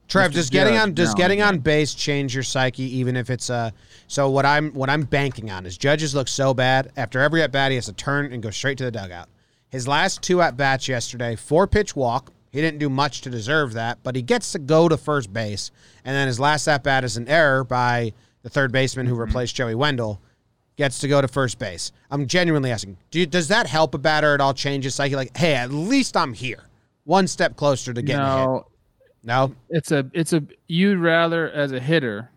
Trev, 0.10 0.32
Mr. 0.32 0.36
does 0.36 0.50
getting 0.50 0.78
on 0.78 0.94
does 0.94 1.14
getting 1.14 1.42
on 1.42 1.60
base 1.60 1.94
change 1.94 2.34
your 2.34 2.44
psyche, 2.44 2.84
even 2.98 3.16
if 3.16 3.30
it's 3.30 3.50
uh 3.50 3.72
so 4.08 4.30
what 4.30 4.46
I'm 4.46 4.72
what 4.74 4.90
I'm 4.90 5.04
banking 5.04 5.50
on 5.50 5.66
is 5.66 5.78
judges 5.78 6.14
look 6.14 6.28
so 6.28 6.54
bad 6.54 6.92
after 6.98 7.22
every 7.22 7.42
at 7.42 7.52
bat 7.54 7.72
he 7.72 7.76
has 7.76 7.86
to 7.86 7.94
turn 7.94 8.32
and 8.34 8.44
go 8.44 8.50
straight 8.50 8.78
to 8.80 8.84
the 8.84 8.92
dugout. 8.92 9.30
His 9.70 9.88
last 9.88 10.22
two 10.22 10.42
at 10.42 10.58
bats 10.58 10.88
yesterday, 10.88 11.36
four 11.36 11.68
pitch 11.68 11.96
walk. 11.96 12.32
He 12.54 12.62
didn't 12.62 12.80
do 12.80 12.88
much 12.90 13.20
to 13.22 13.30
deserve 13.30 13.74
that, 13.74 14.00
but 14.04 14.16
he 14.16 14.22
gets 14.22 14.54
to 14.54 14.60
go 14.60 14.88
to 14.88 14.96
first 14.96 15.34
base. 15.34 15.72
And 16.06 16.16
then 16.16 16.28
his 16.28 16.40
last 16.40 16.68
at 16.68 16.84
bat 16.84 17.04
is 17.04 17.18
an 17.18 17.28
error 17.28 17.64
by 17.66 18.14
the 18.44 18.50
third 18.50 18.72
baseman 18.72 19.08
Mm-hmm. 19.08 19.16
who 19.16 19.22
replaced 19.22 19.56
Joey 19.56 19.76
Wendle. 19.76 20.22
Gets 20.76 21.00
to 21.00 21.08
go 21.08 21.22
to 21.22 21.28
first 21.28 21.60
base. 21.60 21.92
I'm 22.10 22.26
genuinely 22.26 22.72
asking, 22.72 22.98
do 23.12 23.20
you, 23.20 23.26
does 23.28 23.48
that 23.50 23.68
help 23.68 23.94
a 23.94 24.00
batter 24.00 24.34
at 24.34 24.42
all? 24.42 24.54
Change 24.56 24.86
his 24.86 24.96
psyche? 24.96 25.16
Like, 25.16 25.36
hey, 25.38 25.54
at 25.54 25.72
least 25.72 26.18
I'm 26.18 26.34
here, 26.34 26.64
one 27.04 27.28
step 27.28 27.56
closer 27.56 27.94
to 27.94 28.02
getting 28.02 28.22
a 28.26 28.38
hit. 28.40 28.46
no, 28.48 28.66
No, 29.24 29.56
it's 29.70 29.92
a 29.92 30.10
it's 30.14 30.34
a 30.34 30.44
you'd 30.68 30.98
rather 31.00 31.50
as 31.52 31.72
a 31.74 31.80
hitter 31.80 32.32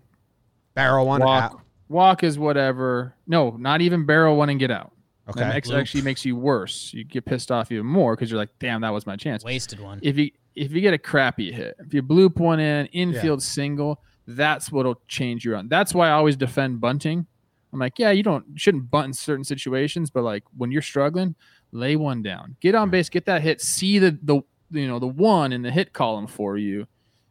barrel 0.74 1.06
one 1.06 1.20
walk 1.22 1.44
out. 1.52 1.60
walk 1.88 2.22
is 2.24 2.38
whatever. 2.38 3.14
No, 3.26 3.50
not 3.58 3.80
even 3.80 4.04
barrel 4.04 4.36
one 4.36 4.50
and 4.50 4.58
get 4.60 4.70
out. 4.70 4.92
Okay. 5.28 5.40
That 5.40 5.54
makes, 5.54 5.70
actually 5.70 6.02
makes 6.02 6.24
you 6.24 6.36
worse. 6.36 6.92
You 6.94 7.02
get 7.04 7.24
pissed 7.24 7.50
off 7.50 7.72
even 7.72 7.86
more 7.86 8.14
because 8.14 8.30
you're 8.30 8.38
like, 8.38 8.56
damn, 8.60 8.80
that 8.82 8.90
was 8.90 9.06
my 9.06 9.16
chance. 9.16 9.42
wasted 9.44 9.80
one. 9.80 9.98
If 10.02 10.16
you 10.18 10.30
if 10.54 10.72
you 10.72 10.80
get 10.80 10.94
a 10.94 10.98
crappy 10.98 11.52
hit, 11.52 11.76
if 11.80 11.92
you 11.92 12.02
bloop 12.02 12.36
one 12.38 12.60
in 12.60 12.86
infield 12.86 13.42
single, 13.42 14.00
that's 14.26 14.70
what'll 14.70 15.00
change 15.08 15.44
your 15.44 15.54
run. 15.54 15.68
That's 15.68 15.94
why 15.94 16.08
I 16.08 16.12
always 16.12 16.36
defend 16.36 16.80
bunting. 16.80 17.26
I'm 17.72 17.78
like, 17.80 17.98
yeah, 17.98 18.10
you 18.12 18.22
don't 18.22 18.44
you 18.52 18.58
shouldn't 18.58 18.90
bunt 18.90 19.06
in 19.08 19.12
certain 19.12 19.44
situations, 19.44 20.10
but 20.10 20.22
like 20.22 20.44
when 20.56 20.70
you're 20.70 20.80
struggling, 20.82 21.34
lay 21.72 21.96
one 21.96 22.22
down, 22.22 22.56
get 22.60 22.74
on 22.74 22.88
base, 22.90 23.08
get 23.08 23.26
that 23.26 23.42
hit, 23.42 23.60
see 23.60 23.98
the 23.98 24.16
the 24.22 24.40
you 24.70 24.86
know 24.86 24.98
the 24.98 25.06
one 25.08 25.52
in 25.52 25.62
the 25.62 25.70
hit 25.72 25.92
column 25.92 26.26
for 26.28 26.56
you, 26.56 26.86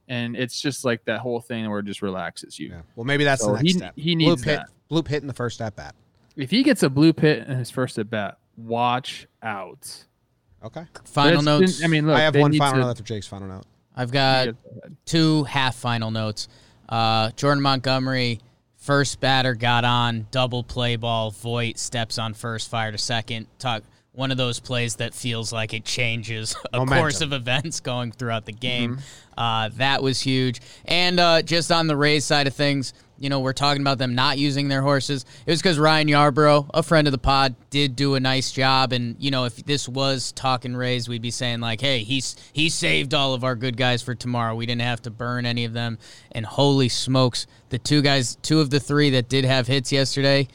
and 0.10 0.36
it's 0.36 0.62
just 0.62 0.84
like 0.86 1.04
that 1.06 1.22
whole 1.22 1.40
thing 1.40 1.68
where 1.70 1.80
it 1.80 1.86
just 1.86 2.02
relaxes 2.02 2.60
you. 2.60 2.70
Yeah. 2.70 2.82
Well, 2.96 3.06
maybe 3.06 3.24
that's 3.24 3.42
So 3.42 3.48
the 3.48 3.54
next 3.54 3.64
he- 3.64 3.70
step. 3.78 3.94
he 3.96 4.16
needs 4.16 4.42
bloop 4.42 4.46
hit, 4.46 4.56
that. 4.58 4.70
bloop 4.92 5.08
hit 5.08 5.22
in 5.22 5.28
the 5.28 5.34
first 5.34 5.62
at 5.62 5.76
bat. 5.78 5.96
If 6.36 6.52
he 6.52 6.64
gets 6.64 6.84
a 6.84 6.90
blue 6.90 7.14
pit 7.14 7.48
in 7.48 7.58
his 7.58 7.70
first 7.72 7.98
at 7.98 8.10
bat, 8.10 8.38
watch 8.58 9.28
out. 9.42 10.06
Okay. 10.64 10.86
Final 11.06 11.36
it's 11.38 11.46
notes. 11.46 11.78
been- 11.78 11.86
I 11.86 11.88
mean, 11.88 12.08
look, 12.08 12.18
I 12.18 12.22
have 12.22 12.36
one 12.36 12.54
final 12.58 12.82
to- 12.82 12.88
note 12.88 12.98
for 12.98 13.04
Jake's 13.04 13.28
final 13.28 13.48
note. 13.48 13.64
I've 13.96 14.12
got 14.12 14.50
two 15.06 15.44
half 15.46 15.76
final 15.76 16.12
notes. 16.12 16.48
Uh, 16.90 17.32
Jordan 17.32 17.62
Montgomery, 17.64 18.40
first 18.78 19.20
batter 19.22 19.56
got 19.56 19.86
on, 19.86 20.28
double 20.32 20.64
play 20.64 20.98
ball. 20.98 21.32
Voit 21.32 21.78
steps 21.80 22.18
on 22.20 22.34
first, 22.34 22.70
fire 22.70 22.92
to 22.92 22.98
second. 22.98 23.48
Talk 23.58 23.84
one 24.12 24.32
of 24.32 24.38
those 24.38 24.60
plays 24.60 24.96
that 24.98 25.14
feels 25.14 25.52
like 25.54 25.74
it 25.74 25.84
changes 25.86 26.56
a 26.74 26.78
Momentum. 26.80 26.98
course 27.00 27.22
of 27.22 27.32
events 27.34 27.80
going 27.80 28.12
throughout 28.12 28.46
the 28.46 28.52
game. 28.54 29.00
Uh, 29.38 29.70
that 29.76 30.02
was 30.04 30.20
huge. 30.22 30.62
And 30.86 31.20
uh, 31.20 31.42
just 31.42 31.72
on 31.72 31.88
the 31.88 31.96
Rays 31.98 32.26
side 32.26 32.48
of 32.48 32.54
things, 32.56 32.94
you 33.18 33.30
know, 33.30 33.40
we're 33.40 33.54
talking 33.54 33.82
about 33.82 33.98
them 33.98 34.16
not 34.16 34.38
using 34.38 34.68
their 34.68 34.82
horses. 34.82 35.26
It 35.46 35.52
was 35.52 35.62
because 35.62 35.80
Ryan 35.80 36.08
Yarbrough, 36.08 36.70
a 36.74 36.84
friend 36.84 37.08
of 37.08 37.12
the 37.12 37.18
pod, 37.18 37.56
did 37.70 37.96
do 37.96 38.16
a 38.16 38.20
nice 38.20 38.52
job. 38.52 38.94
And 38.94 39.16
you 39.20 39.32
know, 39.32 39.46
if 39.46 39.56
this 39.66 39.88
was 39.88 40.32
talking 40.32 40.76
Rays, 40.76 41.08
we'd 41.08 41.22
be 41.22 41.32
saying 41.32 41.60
like, 41.60 41.82
"Hey, 41.82 42.00
he's 42.00 42.36
he 42.54 42.70
saved 42.70 43.14
all 43.14 43.34
of 43.34 43.44
our 43.44 43.56
good 43.56 43.78
guys 43.78 44.02
for 44.02 44.16
tomorrow. 44.16 44.56
We 44.56 44.66
didn't 44.66 44.82
have 44.82 45.02
to 45.04 45.12
burn 45.12 45.46
any 45.46 45.66
of 45.66 45.74
them." 45.74 45.98
And 46.32 46.46
holy 46.46 46.90
smokes, 46.90 47.48
the 47.70 47.80
two 47.80 48.02
guys, 48.02 48.36
two 48.42 48.60
of 48.60 48.70
the 48.70 48.80
three 48.80 49.12
that 49.12 49.30
did 49.30 49.46
have 49.46 49.68
hits 49.68 49.92
yesterday. 49.92 50.48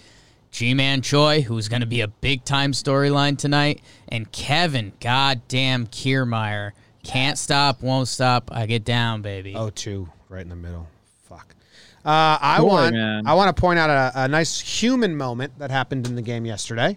Ji-Man 0.50 1.00
Choi, 1.00 1.42
who's 1.42 1.68
going 1.68 1.80
to 1.80 1.86
be 1.86 2.00
a 2.00 2.08
big 2.08 2.44
time 2.44 2.72
storyline 2.72 3.38
tonight, 3.38 3.82
and 4.08 4.30
Kevin, 4.32 4.92
goddamn 5.00 5.86
Kiermaier, 5.86 6.72
can't 7.04 7.38
stop, 7.38 7.82
won't 7.82 8.08
stop. 8.08 8.50
I 8.52 8.66
get 8.66 8.84
down, 8.84 9.22
baby. 9.22 9.54
Oh, 9.54 9.70
two 9.70 10.08
right 10.28 10.42
in 10.42 10.48
the 10.48 10.56
middle. 10.56 10.88
Fuck. 11.28 11.54
Uh, 12.04 12.38
I 12.40 12.58
Boy, 12.60 12.66
want 12.66 12.94
man. 12.94 13.26
I 13.26 13.34
want 13.34 13.54
to 13.54 13.60
point 13.60 13.78
out 13.78 13.90
a, 13.90 14.24
a 14.24 14.28
nice 14.28 14.58
human 14.58 15.16
moment 15.16 15.58
that 15.58 15.70
happened 15.70 16.06
in 16.06 16.14
the 16.14 16.22
game 16.22 16.46
yesterday. 16.46 16.96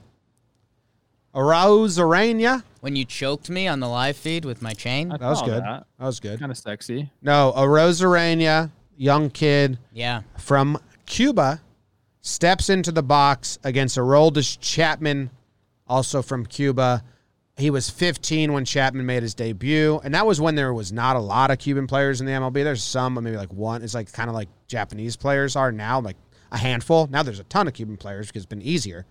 Arozarena. 1.36 2.64
When 2.82 2.96
you 2.96 3.06
choked 3.06 3.50
me 3.50 3.68
on 3.68 3.80
the 3.80 3.88
live 3.88 4.16
feed 4.16 4.46
with 4.46 4.62
my 4.62 4.74
chain, 4.74 5.10
That 5.10 5.22
was 5.22 5.42
good. 5.42 5.64
That. 5.64 5.86
That 6.00 6.06
was 6.06 6.20
good. 6.20 6.40
Kind 6.40 6.52
of 6.52 6.58
sexy. 6.58 7.10
No, 7.22 7.54
Arozarena, 7.56 8.72
young 8.96 9.30
kid 9.30 9.80
yeah, 9.92 10.22
from 10.38 10.78
Cuba, 11.06 11.62
steps 12.22 12.70
into 12.70 12.92
the 12.92 13.04
box 13.04 13.58
against 13.64 13.98
Aroldis 13.98 14.58
Chapman, 14.60 15.32
also 15.88 16.22
from 16.22 16.46
Cuba. 16.46 17.04
He 17.56 17.70
was 17.70 17.90
15 17.90 18.52
when 18.52 18.66
Chapman 18.66 19.06
made 19.06 19.22
his 19.22 19.36
debut, 19.36 20.02
and 20.04 20.16
that 20.16 20.26
was 20.26 20.42
when 20.42 20.56
there 20.56 20.74
was 20.74 20.92
not 20.92 21.16
a 21.16 21.20
lot 21.20 21.52
of 21.52 21.60
Cuban 21.60 21.86
players 21.86 22.20
in 22.20 22.26
the 22.26 22.32
MLB. 22.32 22.64
There's 22.64 22.84
some, 22.84 23.16
but 23.16 23.22
maybe 23.22 23.38
like 23.38 23.54
one. 23.54 23.84
It's 23.84 23.94
like 23.94 24.12
kind 24.12 24.30
of 24.30 24.36
like 24.36 24.50
Japanese 24.68 25.16
players 25.16 25.56
are 25.56 25.72
now, 25.72 26.02
like 26.02 26.18
a 26.52 26.58
handful. 26.58 27.08
Now 27.08 27.22
there's 27.22 27.40
a 27.40 27.44
ton 27.46 27.68
of 27.68 27.74
Cuban 27.74 27.98
players 27.98 28.28
because 28.28 28.44
it's 28.44 28.50
been 28.50 28.62
easier. 28.62 29.06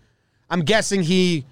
I'm 0.50 0.62
guessing 0.62 1.02
he, 1.02 1.46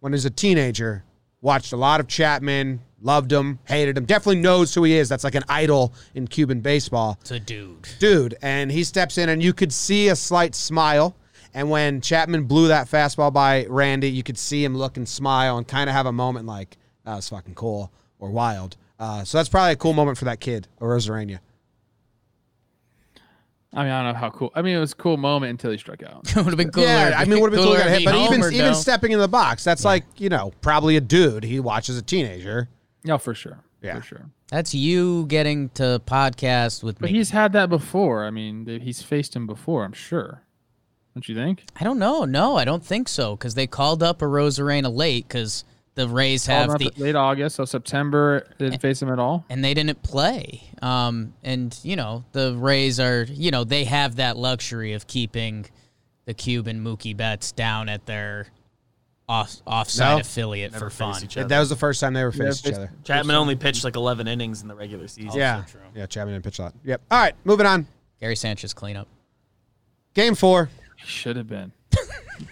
when 0.00 0.12
he 0.12 0.14
was 0.14 0.26
a 0.26 0.30
teenager, 0.30 1.02
Watched 1.44 1.74
a 1.74 1.76
lot 1.76 2.00
of 2.00 2.08
Chapman, 2.08 2.80
loved 3.02 3.30
him, 3.30 3.58
hated 3.64 3.98
him, 3.98 4.06
definitely 4.06 4.40
knows 4.40 4.74
who 4.74 4.82
he 4.84 4.94
is. 4.94 5.10
That's 5.10 5.24
like 5.24 5.34
an 5.34 5.44
idol 5.46 5.92
in 6.14 6.26
Cuban 6.26 6.60
baseball. 6.62 7.18
It's 7.20 7.32
a 7.32 7.38
dude. 7.38 7.86
Dude, 7.98 8.34
and 8.40 8.72
he 8.72 8.82
steps 8.82 9.18
in, 9.18 9.28
and 9.28 9.42
you 9.42 9.52
could 9.52 9.70
see 9.70 10.08
a 10.08 10.16
slight 10.16 10.54
smile. 10.54 11.14
And 11.54 11.70
when 11.70 12.00
Chapman 12.00 12.44
blew 12.44 12.68
that 12.68 12.88
fastball 12.88 13.32
by 13.32 13.64
Randy, 13.66 14.10
you 14.10 14.24
could 14.24 14.36
see 14.36 14.64
him 14.64 14.76
look 14.76 14.96
and 14.96 15.08
smile 15.08 15.56
and 15.56 15.66
kind 15.66 15.88
of 15.88 15.94
have 15.94 16.06
a 16.06 16.12
moment 16.12 16.46
like, 16.46 16.76
that 17.04 17.14
was 17.14 17.28
fucking 17.28 17.54
cool 17.54 17.92
or 18.18 18.30
wild. 18.30 18.76
Uh, 18.98 19.22
so 19.24 19.38
that's 19.38 19.48
probably 19.48 19.72
a 19.72 19.76
cool 19.76 19.92
moment 19.92 20.18
for 20.18 20.24
that 20.24 20.40
kid, 20.40 20.66
Arozarena. 20.80 21.38
I 23.72 23.82
mean, 23.82 23.92
I 23.92 24.02
don't 24.02 24.12
know 24.14 24.18
how 24.18 24.30
cool. 24.30 24.52
I 24.54 24.62
mean, 24.62 24.76
it 24.76 24.80
was 24.80 24.92
a 24.92 24.96
cool 24.96 25.16
moment 25.16 25.50
until 25.50 25.72
he 25.72 25.78
struck 25.78 26.02
out. 26.02 26.28
it 26.28 26.36
would 26.36 26.46
have 26.46 26.56
been 26.56 26.70
cooler. 26.70 26.86
Yeah, 26.86 27.14
I 27.16 27.24
mean, 27.24 27.38
it 27.38 27.40
would 27.40 27.52
have 27.52 27.60
been 27.60 27.66
cool 27.66 27.76
cooler 27.76 27.88
hit, 27.88 28.04
but 28.04 28.14
even 28.14 28.40
even 28.52 28.66
though. 28.66 28.72
stepping 28.72 29.12
in 29.12 29.18
the 29.18 29.28
box, 29.28 29.64
that's 29.64 29.84
like 29.84 30.04
you 30.16 30.28
know 30.28 30.52
probably 30.60 30.96
a 30.96 31.00
dude 31.00 31.42
he 31.42 31.58
watches 31.58 31.98
a 31.98 32.02
teenager. 32.02 32.68
Yeah, 33.02 33.16
for 33.16 33.34
sure. 33.34 33.58
Yeah. 33.82 33.96
for 33.96 34.02
sure. 34.02 34.30
That's 34.48 34.74
you 34.74 35.26
getting 35.26 35.68
to 35.70 36.00
podcast 36.06 36.82
with 36.84 37.00
But 37.00 37.10
me. 37.10 37.18
he's 37.18 37.30
had 37.30 37.52
that 37.52 37.68
before. 37.68 38.24
I 38.24 38.30
mean, 38.30 38.66
he's 38.80 39.02
faced 39.02 39.34
him 39.34 39.46
before. 39.46 39.84
I'm 39.84 39.92
sure. 39.92 40.43
Don't 41.14 41.28
you 41.28 41.34
think? 41.34 41.64
I 41.80 41.84
don't 41.84 41.98
know. 41.98 42.24
No, 42.24 42.56
I 42.56 42.64
don't 42.64 42.84
think 42.84 43.08
so 43.08 43.36
because 43.36 43.54
they 43.54 43.66
called 43.66 44.02
up 44.02 44.18
Arozarena 44.18 44.92
late 44.94 45.28
because 45.28 45.64
the 45.94 46.08
Rays 46.08 46.46
Called 46.46 46.56
him 46.64 46.70
have 46.72 46.82
up 46.88 46.94
the 46.94 47.02
late 47.02 47.14
August, 47.14 47.54
so 47.56 47.64
September 47.64 48.48
didn't 48.58 48.80
face 48.80 49.00
him 49.00 49.08
at 49.12 49.20
all. 49.20 49.44
and 49.48 49.64
they 49.64 49.74
didn't 49.74 50.02
play. 50.02 50.62
Um, 50.82 51.34
and 51.44 51.78
you 51.84 51.94
know 51.94 52.24
the 52.32 52.56
Rays 52.56 52.98
are 52.98 53.22
you 53.30 53.52
know 53.52 53.62
they 53.62 53.84
have 53.84 54.16
that 54.16 54.36
luxury 54.36 54.92
of 54.94 55.06
keeping 55.06 55.66
the 56.24 56.34
Cuban 56.34 56.82
Mookie 56.82 57.16
Betts 57.16 57.52
down 57.52 57.88
at 57.88 58.06
their 58.06 58.48
off 59.28 59.54
offside 59.66 60.16
No. 60.16 60.20
affiliate 60.20 60.72
Never 60.72 60.90
for 60.90 60.96
fun. 60.96 61.22
each 61.24 61.36
other. 61.36 61.46
That 61.46 61.60
was 61.60 61.68
the 61.68 61.76
first 61.76 62.00
time 62.00 62.12
they 62.14 62.22
ever 62.22 62.32
faced 62.32 62.66
each 62.66 62.74
other. 62.74 62.90
Chapman 63.04 63.36
only 63.36 63.54
pitched 63.54 63.84
like 63.84 63.94
11 63.96 64.26
innings 64.26 64.62
in 64.62 64.68
the 64.68 64.74
regular 64.74 65.06
season. 65.06 65.38
Yeah, 65.38 65.62
true. 65.70 65.80
yeah. 65.94 66.06
Chapman 66.06 66.34
didn't 66.34 66.44
pitch 66.44 66.58
a 66.58 66.62
lot. 66.62 66.74
Yep. 66.84 67.02
All 67.10 67.20
right, 67.20 67.34
moving 67.44 67.66
on. 67.66 67.86
Gary 68.20 68.34
Sanchez 68.36 68.74
cleanup. 68.74 69.06
Game 70.14 70.34
four. 70.34 70.70
He 70.96 71.06
should 71.06 71.36
have 71.36 71.48
been. 71.48 71.72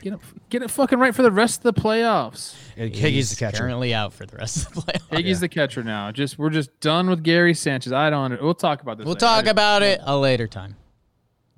get 0.02 0.14
it, 0.14 0.20
get 0.50 0.62
it 0.62 0.70
fucking 0.70 0.98
right 0.98 1.14
for 1.14 1.22
the 1.22 1.30
rest 1.30 1.64
of 1.64 1.74
the 1.74 1.80
playoffs. 1.80 2.54
Higgy's 2.76 3.30
the 3.30 3.36
catcher. 3.36 3.58
Currently 3.58 3.92
out 3.94 4.12
for 4.12 4.26
the 4.26 4.36
rest 4.36 4.66
of 4.66 4.74
the 4.74 4.80
playoffs. 4.82 5.08
Higgy's 5.10 5.40
the 5.40 5.48
catcher 5.48 5.82
now. 5.82 6.10
Just 6.12 6.38
we're 6.38 6.50
just 6.50 6.78
done 6.80 7.08
with 7.10 7.22
Gary 7.22 7.54
Sanchez. 7.54 7.92
I 7.92 8.10
don't. 8.10 8.40
We'll 8.40 8.54
talk 8.54 8.82
about 8.82 8.98
this. 8.98 9.04
We'll 9.04 9.14
later. 9.14 9.26
talk 9.26 9.46
about 9.46 9.82
it 9.82 10.00
a 10.02 10.16
later 10.16 10.46
time. 10.46 10.76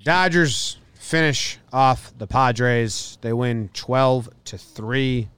Dodgers 0.02 0.78
finish 0.94 1.58
off 1.72 2.12
the 2.18 2.26
Padres. 2.26 3.18
They 3.20 3.32
win 3.32 3.70
12 3.74 4.28
to 4.46 4.58
3. 4.58 5.28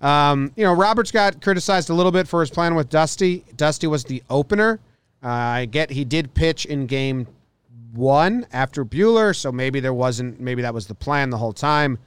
Um, 0.00 0.52
you 0.56 0.64
know, 0.64 0.72
Roberts 0.72 1.12
got 1.12 1.40
criticized 1.40 1.88
a 1.88 1.94
little 1.94 2.10
bit 2.10 2.26
for 2.26 2.40
his 2.40 2.50
plan 2.50 2.74
with 2.74 2.88
Dusty. 2.88 3.44
Dusty 3.54 3.86
was 3.86 4.04
the 4.04 4.22
opener. 4.28 4.80
Uh, 5.22 5.28
I 5.28 5.64
get 5.66 5.90
he 5.90 6.04
did 6.04 6.34
pitch 6.34 6.66
in 6.66 6.86
game 6.86 7.28
one 7.92 8.46
after 8.52 8.84
Buehler, 8.84 9.36
so 9.36 9.52
maybe 9.52 9.80
there 9.80 9.94
wasn't, 9.94 10.40
maybe 10.40 10.62
that 10.62 10.74
was 10.74 10.86
the 10.86 10.94
plan 10.94 11.30
the 11.30 11.38
whole 11.38 11.52
time. 11.52 11.98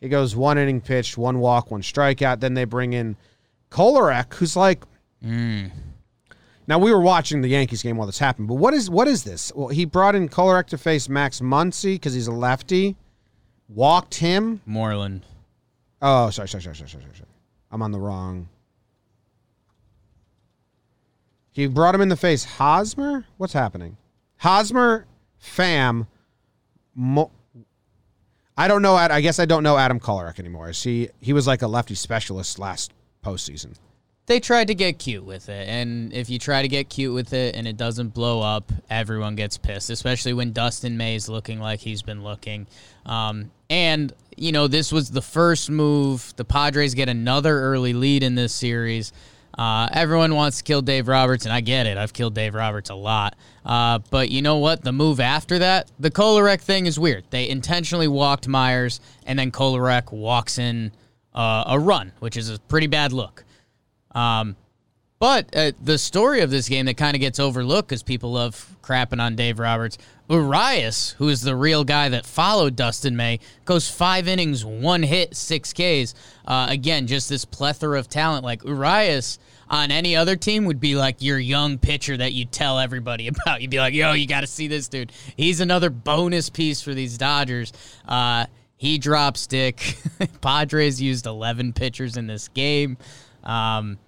He 0.00 0.08
goes 0.08 0.34
one 0.34 0.58
inning 0.58 0.80
pitched, 0.80 1.16
one 1.18 1.38
walk, 1.38 1.70
one 1.70 1.82
strikeout. 1.82 2.40
Then 2.40 2.54
they 2.54 2.64
bring 2.64 2.92
in 2.92 3.16
Kolarek, 3.70 4.34
who's 4.34 4.56
like, 4.56 4.82
mm. 5.24 5.70
now 6.66 6.78
we 6.78 6.92
were 6.92 7.00
watching 7.00 7.42
the 7.42 7.48
Yankees 7.48 7.82
game 7.82 7.96
while 7.96 8.06
this 8.06 8.18
happened, 8.18 8.48
but 8.48 8.54
what 8.54 8.74
is 8.74 8.90
what 8.90 9.06
is 9.06 9.24
this? 9.24 9.52
Well, 9.54 9.68
he 9.68 9.84
brought 9.84 10.14
in 10.14 10.28
Kolarek 10.28 10.66
to 10.68 10.78
face 10.78 11.08
Max 11.08 11.40
Muncy 11.40 11.94
because 11.94 12.14
he's 12.14 12.26
a 12.26 12.32
lefty. 12.32 12.96
Walked 13.68 14.14
him. 14.16 14.60
Moreland. 14.66 15.24
Oh, 16.02 16.30
sorry, 16.30 16.48
sorry, 16.48 16.62
sorry, 16.62 16.76
sorry, 16.76 16.88
sorry, 16.88 17.02
sorry. 17.02 17.28
I'm 17.70 17.82
on 17.82 17.92
the 17.92 18.00
wrong. 18.00 18.48
He 21.52 21.66
brought 21.66 21.94
him 21.94 22.00
in 22.00 22.08
the 22.08 22.16
face. 22.16 22.44
Hosmer? 22.44 23.26
What's 23.36 23.52
happening? 23.52 23.96
Hosmer, 24.38 25.06
Fam. 25.40 26.06
Mo- 26.94 27.32
I 28.56 28.68
don't 28.68 28.82
know. 28.82 28.94
I 28.94 29.20
guess 29.22 29.38
I 29.38 29.46
don't 29.46 29.62
know 29.62 29.78
Adam 29.78 29.98
Kolarek 29.98 30.38
anymore. 30.38 30.68
Is 30.68 30.82
he? 30.82 31.08
He 31.20 31.32
was 31.32 31.46
like 31.46 31.62
a 31.62 31.66
lefty 31.66 31.94
specialist 31.94 32.58
last 32.58 32.92
postseason. 33.24 33.74
They 34.26 34.38
tried 34.38 34.68
to 34.68 34.74
get 34.74 34.98
cute 34.98 35.24
with 35.24 35.48
it, 35.48 35.66
and 35.68 36.12
if 36.12 36.30
you 36.30 36.38
try 36.38 36.62
to 36.62 36.68
get 36.68 36.88
cute 36.88 37.12
with 37.12 37.32
it 37.32 37.56
and 37.56 37.66
it 37.66 37.76
doesn't 37.76 38.10
blow 38.10 38.40
up, 38.42 38.70
everyone 38.88 39.34
gets 39.34 39.56
pissed. 39.56 39.90
Especially 39.90 40.34
when 40.34 40.52
Dustin 40.52 40.96
May's 40.96 41.28
looking 41.28 41.58
like 41.58 41.80
he's 41.80 42.02
been 42.02 42.22
looking. 42.22 42.66
Um, 43.06 43.50
and 43.70 44.12
you 44.36 44.52
know, 44.52 44.68
this 44.68 44.92
was 44.92 45.10
the 45.10 45.22
first 45.22 45.70
move. 45.70 46.34
The 46.36 46.44
Padres 46.44 46.94
get 46.94 47.08
another 47.08 47.58
early 47.60 47.94
lead 47.94 48.22
in 48.22 48.34
this 48.34 48.54
series. 48.54 49.12
Uh, 49.60 49.86
everyone 49.92 50.34
wants 50.34 50.56
to 50.56 50.64
kill 50.64 50.80
Dave 50.80 51.06
Roberts, 51.06 51.44
and 51.44 51.52
I 51.52 51.60
get 51.60 51.84
it. 51.84 51.98
I've 51.98 52.14
killed 52.14 52.34
Dave 52.34 52.54
Roberts 52.54 52.88
a 52.88 52.94
lot. 52.94 53.36
Uh, 53.62 53.98
but 54.08 54.30
you 54.30 54.40
know 54.40 54.56
what? 54.56 54.82
The 54.82 54.90
move 54.90 55.20
after 55.20 55.58
that, 55.58 55.90
the 55.98 56.10
Kolarek 56.10 56.62
thing 56.62 56.86
is 56.86 56.98
weird. 56.98 57.24
They 57.28 57.46
intentionally 57.46 58.08
walked 58.08 58.48
Myers, 58.48 59.00
and 59.26 59.38
then 59.38 59.52
Kolarek 59.52 60.12
walks 60.12 60.56
in 60.56 60.92
uh, 61.34 61.64
a 61.66 61.78
run, 61.78 62.12
which 62.20 62.38
is 62.38 62.48
a 62.48 62.58
pretty 62.58 62.86
bad 62.86 63.12
look. 63.12 63.44
Um, 64.12 64.56
but 65.20 65.54
uh, 65.54 65.72
the 65.82 65.98
story 65.98 66.40
of 66.40 66.50
this 66.50 66.68
game 66.68 66.86
that 66.86 66.96
kind 66.96 67.14
of 67.14 67.20
gets 67.20 67.38
overlooked 67.38 67.90
because 67.90 68.02
people 68.02 68.32
love 68.32 68.74
crapping 68.82 69.20
on 69.20 69.36
Dave 69.36 69.58
Roberts. 69.58 69.98
Urias, 70.30 71.10
who 71.18 71.28
is 71.28 71.42
the 71.42 71.54
real 71.54 71.84
guy 71.84 72.08
that 72.08 72.24
followed 72.24 72.74
Dustin 72.74 73.16
May, 73.16 73.38
goes 73.66 73.88
five 73.88 74.26
innings, 74.26 74.64
one 74.64 75.02
hit, 75.02 75.36
six 75.36 75.72
Ks. 75.72 76.14
Uh, 76.46 76.68
again, 76.70 77.06
just 77.06 77.28
this 77.28 77.44
plethora 77.44 77.98
of 77.98 78.08
talent. 78.08 78.44
Like 78.44 78.64
Urias 78.64 79.38
on 79.68 79.90
any 79.90 80.16
other 80.16 80.36
team 80.36 80.64
would 80.64 80.80
be 80.80 80.96
like 80.96 81.20
your 81.20 81.38
young 81.38 81.76
pitcher 81.76 82.16
that 82.16 82.32
you 82.32 82.46
tell 82.46 82.78
everybody 82.78 83.28
about. 83.46 83.60
You'd 83.60 83.70
be 83.70 83.78
like, 83.78 83.92
yo, 83.92 84.14
you 84.14 84.26
got 84.26 84.40
to 84.40 84.46
see 84.46 84.68
this 84.68 84.88
dude. 84.88 85.12
He's 85.36 85.60
another 85.60 85.90
bonus 85.90 86.48
piece 86.48 86.80
for 86.80 86.94
these 86.94 87.18
Dodgers. 87.18 87.74
Uh, 88.08 88.46
he 88.78 88.96
drops 88.96 89.40
stick. 89.40 89.98
Padres 90.40 91.02
used 91.02 91.26
11 91.26 91.74
pitchers 91.74 92.16
in 92.16 92.26
this 92.26 92.48
game. 92.48 92.96
Um, 93.44 93.98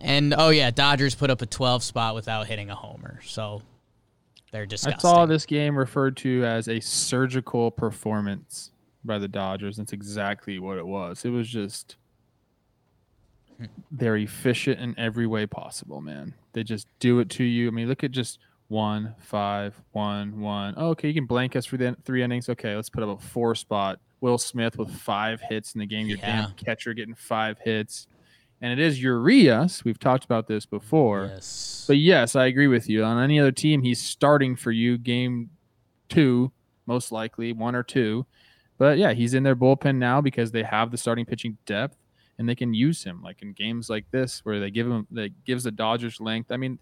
and 0.00 0.34
oh 0.36 0.50
yeah, 0.50 0.70
Dodgers 0.70 1.14
put 1.14 1.30
up 1.30 1.42
a 1.42 1.46
12 1.46 1.82
spot 1.82 2.14
without 2.14 2.46
hitting 2.46 2.70
a 2.70 2.74
homer. 2.74 3.20
So 3.24 3.62
they're 4.52 4.66
disgusting. 4.66 5.10
I 5.10 5.12
saw 5.12 5.26
this 5.26 5.46
game 5.46 5.76
referred 5.76 6.16
to 6.18 6.44
as 6.44 6.68
a 6.68 6.80
surgical 6.80 7.70
performance 7.70 8.70
by 9.04 9.18
the 9.18 9.28
Dodgers. 9.28 9.76
That's 9.76 9.92
exactly 9.92 10.58
what 10.58 10.78
it 10.78 10.86
was. 10.86 11.24
It 11.24 11.30
was 11.30 11.48
just 11.48 11.96
hmm. 13.58 13.66
they're 13.90 14.16
efficient 14.16 14.80
in 14.80 14.98
every 14.98 15.26
way 15.26 15.46
possible, 15.46 16.00
man. 16.00 16.34
They 16.52 16.62
just 16.62 16.88
do 16.98 17.20
it 17.20 17.30
to 17.30 17.44
you. 17.44 17.68
I 17.68 17.70
mean, 17.70 17.88
look 17.88 18.04
at 18.04 18.10
just 18.12 18.38
one, 18.68 19.14
five, 19.18 19.80
one, 19.92 20.40
one. 20.40 20.74
Oh, 20.76 20.88
okay, 20.90 21.08
you 21.08 21.14
can 21.14 21.26
blank 21.26 21.54
us 21.54 21.66
for 21.66 21.76
the 21.76 21.96
three 22.04 22.22
innings. 22.22 22.48
Okay, 22.48 22.74
let's 22.74 22.90
put 22.90 23.02
up 23.02 23.20
a 23.20 23.22
four 23.22 23.54
spot. 23.54 24.00
Will 24.20 24.38
Smith 24.38 24.78
with 24.78 24.90
five 24.90 25.40
hits 25.40 25.74
in 25.74 25.78
the 25.78 25.86
game. 25.86 26.06
Your 26.06 26.18
Yeah. 26.18 26.42
damn 26.42 26.52
catcher 26.52 26.94
getting 26.94 27.14
five 27.14 27.58
hits. 27.62 28.08
And 28.60 28.72
it 28.72 28.78
is 28.78 29.02
Urias. 29.02 29.84
We've 29.84 29.98
talked 29.98 30.24
about 30.24 30.46
this 30.46 30.64
before. 30.64 31.30
Yes. 31.32 31.84
But 31.86 31.98
yes, 31.98 32.34
I 32.36 32.46
agree 32.46 32.68
with 32.68 32.88
you. 32.88 33.04
On 33.04 33.22
any 33.22 33.38
other 33.38 33.52
team, 33.52 33.82
he's 33.82 34.02
starting 34.02 34.56
for 34.56 34.72
you 34.72 34.96
game 34.96 35.50
two, 36.08 36.50
most 36.86 37.12
likely 37.12 37.52
one 37.52 37.74
or 37.74 37.82
two. 37.82 38.24
But 38.78 38.98
yeah, 38.98 39.12
he's 39.12 39.34
in 39.34 39.42
their 39.42 39.56
bullpen 39.56 39.96
now 39.96 40.20
because 40.20 40.50
they 40.50 40.62
have 40.62 40.90
the 40.90 40.96
starting 40.96 41.26
pitching 41.26 41.56
depth 41.66 41.96
and 42.38 42.48
they 42.48 42.54
can 42.54 42.74
use 42.74 43.02
him 43.02 43.22
like 43.22 43.42
in 43.42 43.52
games 43.52 43.88
like 43.88 44.10
this 44.10 44.40
where 44.44 44.60
they 44.60 44.70
give 44.70 44.86
him 44.86 45.06
that 45.12 45.44
gives 45.44 45.64
the 45.64 45.70
Dodgers 45.70 46.20
length. 46.20 46.52
I 46.52 46.56
mean, 46.56 46.78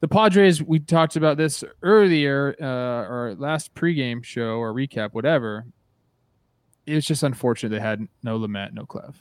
the 0.00 0.08
Padres, 0.08 0.62
we 0.62 0.78
talked 0.80 1.16
about 1.16 1.36
this 1.36 1.64
earlier 1.82 2.54
uh, 2.60 3.08
or 3.08 3.34
last 3.38 3.74
pregame 3.74 4.22
show 4.22 4.58
or 4.58 4.72
recap, 4.74 5.12
whatever. 5.12 5.64
It's 6.86 7.06
just 7.06 7.22
unfortunate 7.22 7.70
they 7.70 7.80
had 7.80 8.06
no 8.22 8.38
Lamet, 8.38 8.74
no 8.74 8.84
Clev, 8.84 9.14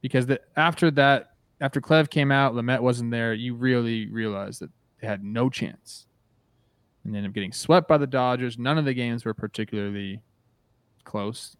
because 0.00 0.26
the, 0.26 0.40
after 0.56 0.90
that, 0.92 1.32
after 1.60 1.80
Clev 1.80 2.08
came 2.10 2.30
out, 2.30 2.54
Lamet 2.54 2.80
wasn't 2.80 3.10
there. 3.10 3.34
You 3.34 3.54
really 3.54 4.06
realized 4.08 4.60
that 4.60 4.70
they 5.00 5.06
had 5.08 5.22
no 5.24 5.48
chance, 5.50 6.06
and 7.04 7.12
they 7.14 7.18
ended 7.18 7.30
up 7.30 7.34
getting 7.34 7.52
swept 7.52 7.88
by 7.88 7.98
the 7.98 8.06
Dodgers. 8.06 8.58
None 8.58 8.78
of 8.78 8.84
the 8.84 8.94
games 8.94 9.24
were 9.24 9.34
particularly 9.34 10.20
close. 11.04 11.56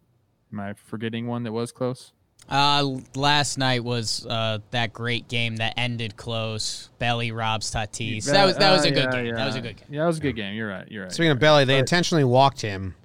Am 0.51 0.59
I 0.59 0.73
forgetting 0.73 1.27
one 1.27 1.43
that 1.43 1.51
was 1.51 1.71
close? 1.71 2.13
Uh, 2.47 2.97
last 3.15 3.57
night 3.57 3.83
was 3.83 4.25
uh, 4.27 4.59
that 4.71 4.91
great 4.93 5.27
game 5.27 5.57
that 5.57 5.73
ended 5.77 6.15
close. 6.15 6.89
Belly 6.97 7.31
robs 7.31 7.69
Tatis. 7.71 8.25
That 8.25 8.45
was 8.45 8.57
that 8.57 8.71
was 8.71 8.85
a 8.85 8.87
Uh, 8.87 8.91
good 8.91 9.03
yeah, 9.03 9.11
game. 9.11 9.25
yeah. 9.27 9.35
That 9.35 9.45
was 9.45 9.55
a 9.55 9.61
good 9.61 9.75
game. 9.77 9.87
Yeah, 9.91 10.01
that 10.01 10.07
was 10.07 10.17
a 10.17 10.21
good 10.21 10.35
game. 10.35 10.55
You're 10.55 10.69
right. 10.69 10.89
You're 10.89 11.03
right. 11.03 11.11
Speaking 11.11 11.31
of 11.31 11.39
Belly, 11.39 11.65
they 11.65 11.77
intentionally 11.77 12.23
walked 12.23 12.61
him, 12.61 12.95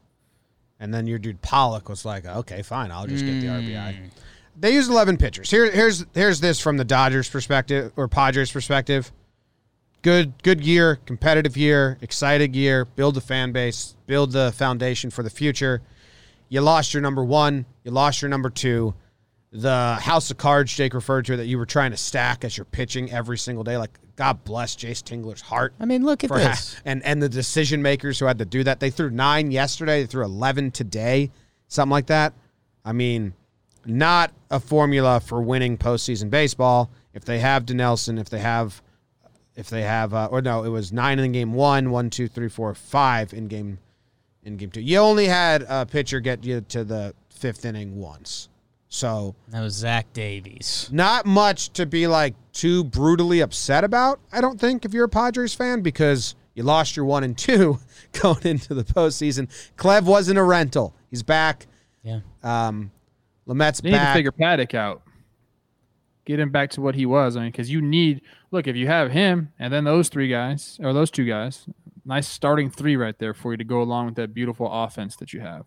and 0.81 0.95
then 0.95 1.07
your 1.07 1.19
dude 1.19 1.43
Pollock 1.43 1.89
was 1.91 2.05
like, 2.07 2.25
"Okay, 2.25 2.63
fine, 2.63 2.91
I'll 2.93 3.07
just 3.07 3.25
get 3.25 3.41
the 3.41 3.49
RBI." 3.49 4.11
They 4.57 4.73
used 4.75 4.91
eleven 4.91 5.17
pitchers. 5.17 5.51
Here, 5.51 5.71
here's 5.71 6.05
here's 6.15 6.41
this 6.41 6.61
from 6.61 6.77
the 6.77 6.85
Dodgers' 6.85 7.29
perspective 7.29 7.93
or 7.97 8.09
Padres' 8.09 8.53
perspective. 8.53 9.13
Good, 10.03 10.35
good 10.43 10.63
year, 10.65 10.97
competitive 11.07 11.57
year, 11.57 11.97
excited 12.03 12.55
year. 12.55 12.85
Build 12.85 13.15
the 13.15 13.23
fan 13.23 13.53
base, 13.53 13.97
build 14.07 14.33
the 14.33 14.53
foundation 14.53 15.11
for 15.11 15.23
the 15.23 15.31
future. 15.31 15.81
You 16.51 16.61
lost 16.61 16.93
your 16.93 17.01
number 17.01 17.25
one, 17.25 17.65
you 17.85 17.91
lost 17.91 18.21
your 18.21 18.29
number 18.29 18.51
two. 18.51 18.95
the 19.51 19.95
house 20.01 20.31
of 20.31 20.37
cards 20.37 20.75
Jake 20.75 20.93
referred 20.95 21.25
to 21.27 21.37
that 21.39 21.47
you 21.47 21.57
were 21.59 21.65
trying 21.67 21.93
to 21.93 21.97
stack 21.97 22.45
as 22.45 22.57
you're 22.57 22.65
pitching 22.67 23.11
every 23.13 23.39
single 23.39 23.65
day. 23.65 23.79
Like 23.79 23.99
God 24.17 24.45
bless 24.45 24.77
Jayce 24.77 25.03
Tingler's 25.03 25.41
heart. 25.41 25.73
I 25.81 25.87
mean, 25.87 26.05
look 26.05 26.23
at 26.23 26.29
for 26.29 26.39
this. 26.39 26.75
ha- 26.75 26.81
and 26.85 27.03
and 27.03 27.23
the 27.23 27.29
decision 27.31 27.81
makers 27.81 28.19
who 28.19 28.27
had 28.27 28.39
to 28.39 28.45
do 28.45 28.63
that. 28.65 28.81
They 28.81 28.91
threw 28.91 29.11
nine 29.11 29.51
yesterday. 29.51 30.03
They 30.03 30.07
threw 30.07 30.23
eleven 30.25 30.71
today, 30.71 31.31
something 31.69 31.91
like 31.91 32.07
that. 32.07 32.35
I 32.85 32.93
mean, 32.93 33.33
not 33.87 34.33
a 34.51 34.61
formula 34.61 35.21
for 35.21 35.41
winning 35.43 35.77
postseason 35.79 36.31
baseball. 36.31 36.91
If 37.13 37.25
they 37.25 37.39
have 37.41 37.65
Dinelson, 37.65 38.19
if 38.21 38.29
they 38.29 38.41
have, 38.41 38.83
if 39.57 39.71
they 39.71 39.83
have, 39.83 40.13
uh, 40.15 40.29
or 40.31 40.43
no, 40.43 40.65
it 40.65 40.69
was 40.69 40.93
nine 40.93 41.19
in 41.19 41.33
game 41.33 41.53
one, 41.53 41.91
one, 41.91 42.11
two, 42.11 42.27
three, 42.29 42.49
four, 42.49 42.75
five 42.75 43.33
in 43.33 43.47
game, 43.49 43.79
in 44.43 44.57
game 44.57 44.71
two. 44.71 44.81
You 44.81 44.99
only 44.99 45.27
had 45.27 45.65
a 45.69 45.87
pitcher 45.87 46.21
get 46.21 46.45
you 46.45 46.61
to 46.63 46.85
the 46.85 47.15
fifth 47.31 47.65
inning 47.65 47.97
once, 47.99 48.49
so 48.89 49.35
That 49.49 49.61
was 49.61 49.75
Zach 49.75 50.13
Davies. 50.13 50.89
not 50.93 51.27
much 51.27 51.71
to 51.75 51.87
be 51.87 52.07
like 52.07 52.35
too 52.53 52.85
brutally 52.85 53.41
upset 53.41 53.85
about. 53.85 54.19
I 54.33 54.41
don't 54.41 54.59
think 54.61 54.85
if 54.85 54.93
you're 54.95 55.05
a 55.05 55.09
Padres 55.09 55.55
fan 55.55 55.83
because 55.83 56.35
you 56.55 56.63
lost 56.63 56.97
your 56.97 57.05
one 57.05 57.23
and 57.25 57.37
two 57.37 57.79
going 58.23 58.43
into 58.45 58.75
the 58.75 58.85
postseason. 58.85 59.49
Clev 59.77 60.03
wasn't 60.05 60.39
a 60.39 60.43
rental. 60.45 60.95
He's 61.11 61.23
back. 61.23 61.67
Yeah. 62.03 62.21
Um, 62.43 62.91
Lamet's 63.47 63.81
They 63.81 63.91
need 63.91 63.99
to 63.99 64.13
figure 64.13 64.33
Paddock 64.33 64.75
out. 64.75 65.03
Get 66.25 66.41
him 66.41 66.51
back 66.51 66.71
to 66.71 66.81
what 66.81 66.95
he 66.95 67.05
was. 67.05 67.37
I 67.37 67.41
mean, 67.41 67.51
because 67.51 67.71
you 67.71 67.83
need 67.83 68.23
look 68.51 68.67
if 68.67 68.77
you 68.77 68.87
have 68.87 69.11
him 69.11 69.53
and 69.59 69.73
then 69.73 69.85
those 69.85 70.09
three 70.09 70.29
guys 70.29 70.79
or 70.83 70.93
those 70.93 71.11
two 71.11 71.27
guys, 71.27 71.67
nice 72.05 72.27
starting 72.27 72.71
three 72.71 72.97
right 72.97 73.19
there 73.19 73.35
for 73.35 73.53
you 73.53 73.59
to 73.59 73.65
go 73.65 73.83
along 73.83 74.07
with 74.07 74.15
that 74.15 74.33
beautiful 74.33 74.71
offense 74.71 75.17
that 75.17 75.33
you 75.33 75.41
have. 75.41 75.67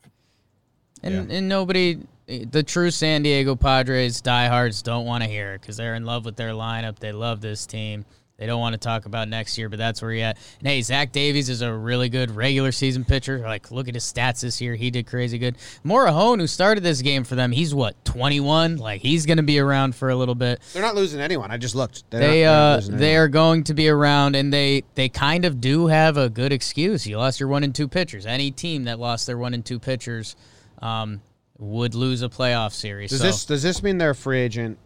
And 1.03 1.31
and 1.31 1.47
nobody, 1.47 1.99
the 2.25 2.63
true 2.63 2.89
San 2.89 3.21
Diego 3.21 3.55
Padres 3.55 4.19
diehards 4.19 4.81
don't 4.81 5.05
want 5.05 5.23
to 5.23 5.29
hear 5.29 5.53
it 5.53 5.61
because 5.61 5.77
they're 5.77 5.93
in 5.93 6.05
love 6.05 6.25
with 6.25 6.37
their 6.37 6.51
lineup. 6.51 6.97
They 6.97 7.11
love 7.11 7.41
this 7.41 7.67
team. 7.67 8.05
They 8.37 8.45
don't 8.45 8.59
want 8.59 8.73
to 8.73 8.77
talk 8.77 9.05
about 9.07 9.27
next 9.27 9.57
year, 9.57 9.67
but 9.67 9.79
that's 9.79 9.99
where 9.99 10.11
he 10.11 10.21
at. 10.21 10.37
And 10.59 10.67
hey, 10.67 10.83
Zach 10.83 11.11
Davies 11.11 11.49
is 11.49 11.63
a 11.63 11.73
really 11.73 12.07
good 12.07 12.29
regular 12.29 12.71
season 12.71 13.03
pitcher. 13.03 13.39
Like, 13.39 13.71
look 13.71 13.87
at 13.87 13.95
his 13.95 14.03
stats 14.03 14.41
this 14.41 14.61
year. 14.61 14.75
He 14.75 14.91
did 14.91 15.07
crazy 15.07 15.39
good. 15.39 15.55
Morejon, 15.83 16.39
who 16.39 16.45
started 16.45 16.83
this 16.83 17.01
game 17.01 17.23
for 17.23 17.33
them, 17.33 17.51
he's 17.51 17.73
what, 17.73 17.95
21? 18.05 18.77
Like, 18.77 19.01
he's 19.01 19.25
going 19.25 19.37
to 19.37 19.43
be 19.43 19.57
around 19.57 19.95
for 19.95 20.09
a 20.09 20.15
little 20.15 20.35
bit. 20.35 20.61
They're 20.73 20.83
not 20.83 20.93
losing 20.93 21.19
anyone. 21.19 21.49
I 21.49 21.57
just 21.57 21.73
looked. 21.73 22.03
They're 22.11 22.19
They 22.19 22.43
not, 22.43 22.51
uh 22.51 22.81
they 22.89 23.17
are 23.17 23.27
going 23.27 23.63
to 23.65 23.73
be 23.73 23.89
around 23.89 24.35
and 24.35 24.53
they 24.53 24.83
they 24.93 25.09
kind 25.09 25.43
of 25.43 25.59
do 25.59 25.87
have 25.87 26.17
a 26.17 26.29
good 26.29 26.53
excuse. 26.53 27.07
You 27.07 27.17
lost 27.17 27.39
your 27.39 27.49
one 27.49 27.63
and 27.63 27.73
two 27.73 27.87
pitchers. 27.87 28.27
Any 28.27 28.51
team 28.51 28.83
that 28.83 28.99
lost 28.99 29.25
their 29.25 29.37
one 29.39 29.55
and 29.55 29.65
two 29.65 29.79
pitchers 29.79 30.35
um 30.79 31.21
would 31.57 31.95
lose 31.95 32.21
a 32.21 32.29
playoff 32.29 32.71
series. 32.71 33.09
Does 33.09 33.19
so 33.21 33.25
this 33.25 33.45
does 33.45 33.63
this 33.63 33.81
mean 33.81 33.97
they're 33.97 34.11
a 34.11 34.15
free 34.15 34.39
agent 34.41 34.77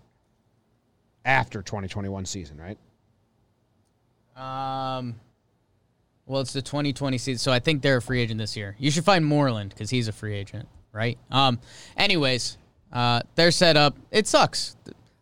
after 1.25 1.61
2021 1.61 2.25
season? 2.25 2.57
Right. 2.57 2.77
Um 4.35 5.15
well 6.25 6.41
it's 6.41 6.53
the 6.53 6.61
2020 6.61 7.17
season. 7.17 7.39
So 7.39 7.51
I 7.51 7.59
think 7.59 7.81
they're 7.81 7.97
a 7.97 8.01
free 8.01 8.21
agent 8.21 8.39
this 8.39 8.55
year. 8.55 8.75
You 8.79 8.91
should 8.91 9.05
find 9.05 9.25
Moreland 9.25 9.75
cuz 9.75 9.89
he's 9.89 10.07
a 10.07 10.11
free 10.13 10.35
agent, 10.35 10.67
right? 10.91 11.17
Um 11.29 11.59
anyways, 11.97 12.57
uh 12.91 13.21
they're 13.35 13.51
set 13.51 13.77
up. 13.77 13.95
It 14.11 14.27
sucks. 14.27 14.75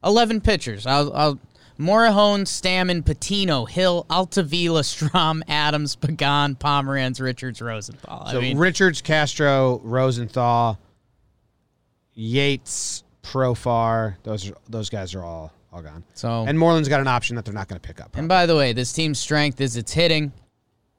11 0.04 0.42
pitchers. 0.42 0.86
I'll 0.86 1.14
I'll 1.14 1.40
Morejon, 1.80 2.42
Stammen, 2.42 3.06
Patino, 3.06 3.64
Hill, 3.64 4.06
Altavilla, 4.10 4.82
Strahm, 4.82 5.42
Adams, 5.48 5.96
Pagan, 5.96 6.56
Pomeranz, 6.58 7.22
Richards, 7.22 7.62
Rosenthal. 7.62 8.24
I 8.26 8.34
So 8.34 8.42
mean, 8.42 8.58
Richards, 8.58 9.02
Castro, 9.02 9.80
Rosenthal, 9.86 10.78
Yates, 12.14 13.06
Profar. 13.24 14.16
Those 14.24 14.50
are, 14.50 14.56
those 14.68 14.90
guys 14.90 15.16
are 15.16 15.24
all 15.24 15.54
all 15.72 15.82
gone. 15.82 16.04
so 16.14 16.46
And 16.48 16.58
Moreland's 16.58 16.90
got 16.90 17.02
an 17.02 17.08
option 17.08 17.36
that 17.36 17.46
they're 17.46 17.54
not 17.54 17.68
going 17.68 17.80
to 17.80 17.88
pick 17.88 18.02
up. 18.02 18.16
And 18.18 18.28
by 18.28 18.46
the 18.46 18.56
way, 18.56 18.74
this 18.74 18.92
team's 18.92 19.20
strength 19.20 19.62
is 19.62 19.78
its 19.78 19.94
hitting 19.94 20.32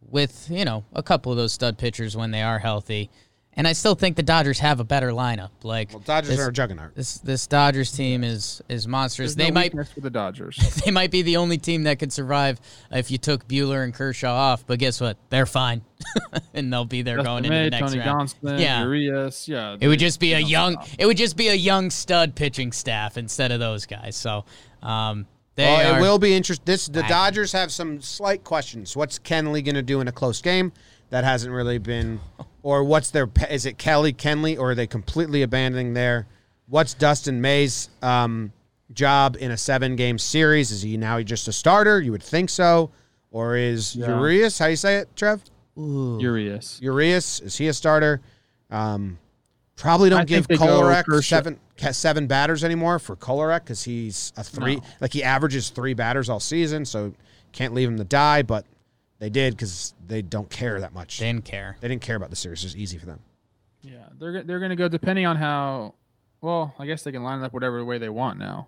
with, 0.01 0.49
you 0.51 0.65
know, 0.65 0.85
a 0.93 1.03
couple 1.03 1.33
of 1.33 1.39
those 1.39 1.53
stud 1.53 1.79
pitchers 1.79 2.17
when 2.17 2.31
they 2.31 2.43
are 2.43 2.59
healthy. 2.59 3.11
And 3.55 3.67
I 3.67 3.73
still 3.73 3.97
think 3.97 4.17
the 4.17 4.23
Dodgers 4.23 4.61
have 4.61 4.79
a 4.79 4.85
better 4.85 5.11
lineup. 5.11 5.51
Like 5.65 5.91
Well, 5.91 5.99
Dodgers 5.99 6.31
this, 6.31 6.41
are 6.41 6.49
a 6.49 6.53
juggernaut. 6.53 6.95
this 6.95 7.19
this 7.19 7.47
Dodgers 7.49 7.91
team 7.93 8.23
is 8.23 8.63
is 8.69 8.87
monstrous. 8.87 9.35
There's 9.35 9.37
they 9.37 9.51
no 9.51 9.55
might 9.55 9.73
for 9.93 10.01
the 10.01 10.09
Dodgers. 10.09 10.57
they 10.85 10.91
might 10.93 11.11
be 11.11 11.23
the 11.23 11.37
only 11.37 11.59
team 11.59 11.83
that 11.83 11.99
could 11.99 12.13
survive 12.13 12.61
if 12.93 13.11
you 13.11 13.19
took 13.19 13.47
Buehler 13.49 13.83
and 13.83 13.93
Kershaw 13.93 14.33
off, 14.33 14.65
but 14.67 14.79
guess 14.79 15.01
what? 15.01 15.17
They're 15.31 15.47
fine. 15.47 15.83
and 16.55 16.73
they'll 16.73 16.85
be 16.85 17.03
there 17.03 17.23
going 17.23 17.43
Dustin 17.43 17.53
into 17.53 17.65
the 17.77 17.81
next 17.81 17.93
Tony 17.93 17.99
round. 17.99 18.19
Johnston, 18.21 18.59
Yeah. 18.59 18.83
Urias, 18.85 19.49
yeah. 19.49 19.77
It 19.81 19.89
would 19.89 19.99
just 19.99 20.21
be 20.21 20.33
a 20.33 20.39
young 20.39 20.75
stop. 20.75 20.89
it 20.99 21.07
would 21.07 21.17
just 21.19 21.37
be 21.37 21.49
a 21.49 21.55
young 21.55 21.91
stud 21.91 22.35
pitching 22.37 22.71
staff 22.73 23.19
instead 23.19 23.51
of 23.53 23.59
those 23.61 23.85
guys. 23.85 24.15
So 24.17 24.45
um 24.83 25.27
they 25.57 25.65
Well, 25.65 25.95
are, 25.95 25.99
it 25.99 26.01
will 26.03 26.19
be 26.21 26.33
interesting. 26.35 26.65
This 26.67 26.87
the 26.87 27.05
I- 27.05 27.09
Dodgers 27.09 27.51
have 27.53 27.73
some 27.73 28.01
slight 28.01 28.45
questions. 28.45 28.97
What's 28.97 29.19
Kenley 29.19 29.63
going 29.65 29.75
to 29.75 29.83
do 29.83 30.01
in 30.01 30.07
a 30.09 30.13
close 30.13 30.41
game? 30.41 30.73
That 31.11 31.25
hasn't 31.25 31.53
really 31.53 31.79
been, 31.79 32.21
or 32.63 32.85
what's 32.85 33.11
their? 33.11 33.29
Is 33.51 33.67
it 33.67 33.79
Kelly 33.79 34.13
Kenley, 34.13 34.59
or 34.59 34.71
are 34.71 34.75
they 34.75 34.87
completely 34.87 35.43
abandoning 35.43 35.95
their? 35.95 36.27
What's 36.67 36.95
Dustin 36.95 37.41
May's 37.41 37.89
um, 38.03 38.53
job 38.93 39.37
in 39.41 39.51
a 39.51 39.57
seven-game 39.57 40.19
series? 40.19 40.71
Is 40.71 40.83
he 40.83 40.97
now 40.97 41.21
just 41.23 41.49
a 41.49 41.53
starter? 41.53 42.01
You 42.01 42.13
would 42.13 42.23
think 42.23 42.49
so, 42.51 42.91
or 43.31 43.57
is 43.57 43.97
Yeah. 43.97 44.09
Urias? 44.09 44.59
How 44.59 44.67
do 44.67 44.71
you 44.71 44.77
say 44.77 44.97
it, 44.99 45.15
Trev? 45.17 45.43
Urias. 45.77 46.79
Urias 46.83 47.41
is 47.41 47.57
he 47.57 47.69
a 47.69 47.73
starter? 47.73 48.21
Um, 48.71 49.19
probably 49.77 50.11
don't 50.11 50.21
I 50.21 50.25
give 50.25 50.47
think 50.47 50.61
Kolarek 50.61 51.25
seven 51.25 51.59
seven 51.93 52.27
batters 52.27 52.63
anymore 52.65 52.99
for 52.99 53.17
Kolarek 53.17 53.61
because 53.61 53.83
he's 53.83 54.33
a 54.37 54.45
three. 54.45 54.77
No. 54.77 54.83
Like 55.01 55.13
he 55.13 55.23
averages 55.23 55.71
three 55.71 55.95
batters 55.95 56.29
all 56.29 56.41
season, 56.41 56.85
so 56.85 57.15
can't 57.53 57.75
leave 57.75 57.89
him 57.89 57.97
to 57.97 58.05
die. 58.05 58.43
But 58.43 58.67
they 59.21 59.31
did 59.31 59.55
because 59.55 59.95
they 60.07 60.23
don't 60.23 60.51
care 60.51 60.81
that 60.81 60.93
much. 60.93 61.19
They 61.19 61.27
didn't 61.27 61.45
care. 61.45 61.77
They 61.81 61.89
didn't 61.89 62.03
care 62.03 62.17
about 62.17 62.31
the 62.31 62.37
series. 62.37 62.65
It 62.65 62.67
was 62.67 62.77
easy 62.77 62.99
for 62.99 63.07
them. 63.07 63.21
Yeah, 63.83 64.07
they're 64.19 64.43
they're 64.43 64.59
going 64.59 64.71
to 64.71 64.77
go 64.77 64.89
depending 64.89 65.27
on 65.27 65.37
how. 65.37 65.95
Well, 66.41 66.75
I 66.79 66.87
guess 66.87 67.03
they 67.03 67.13
can 67.13 67.23
line 67.23 67.41
it 67.41 67.45
up 67.45 67.53
whatever 67.53 67.85
way 67.85 67.99
they 67.99 68.09
want 68.09 68.39
now. 68.39 68.67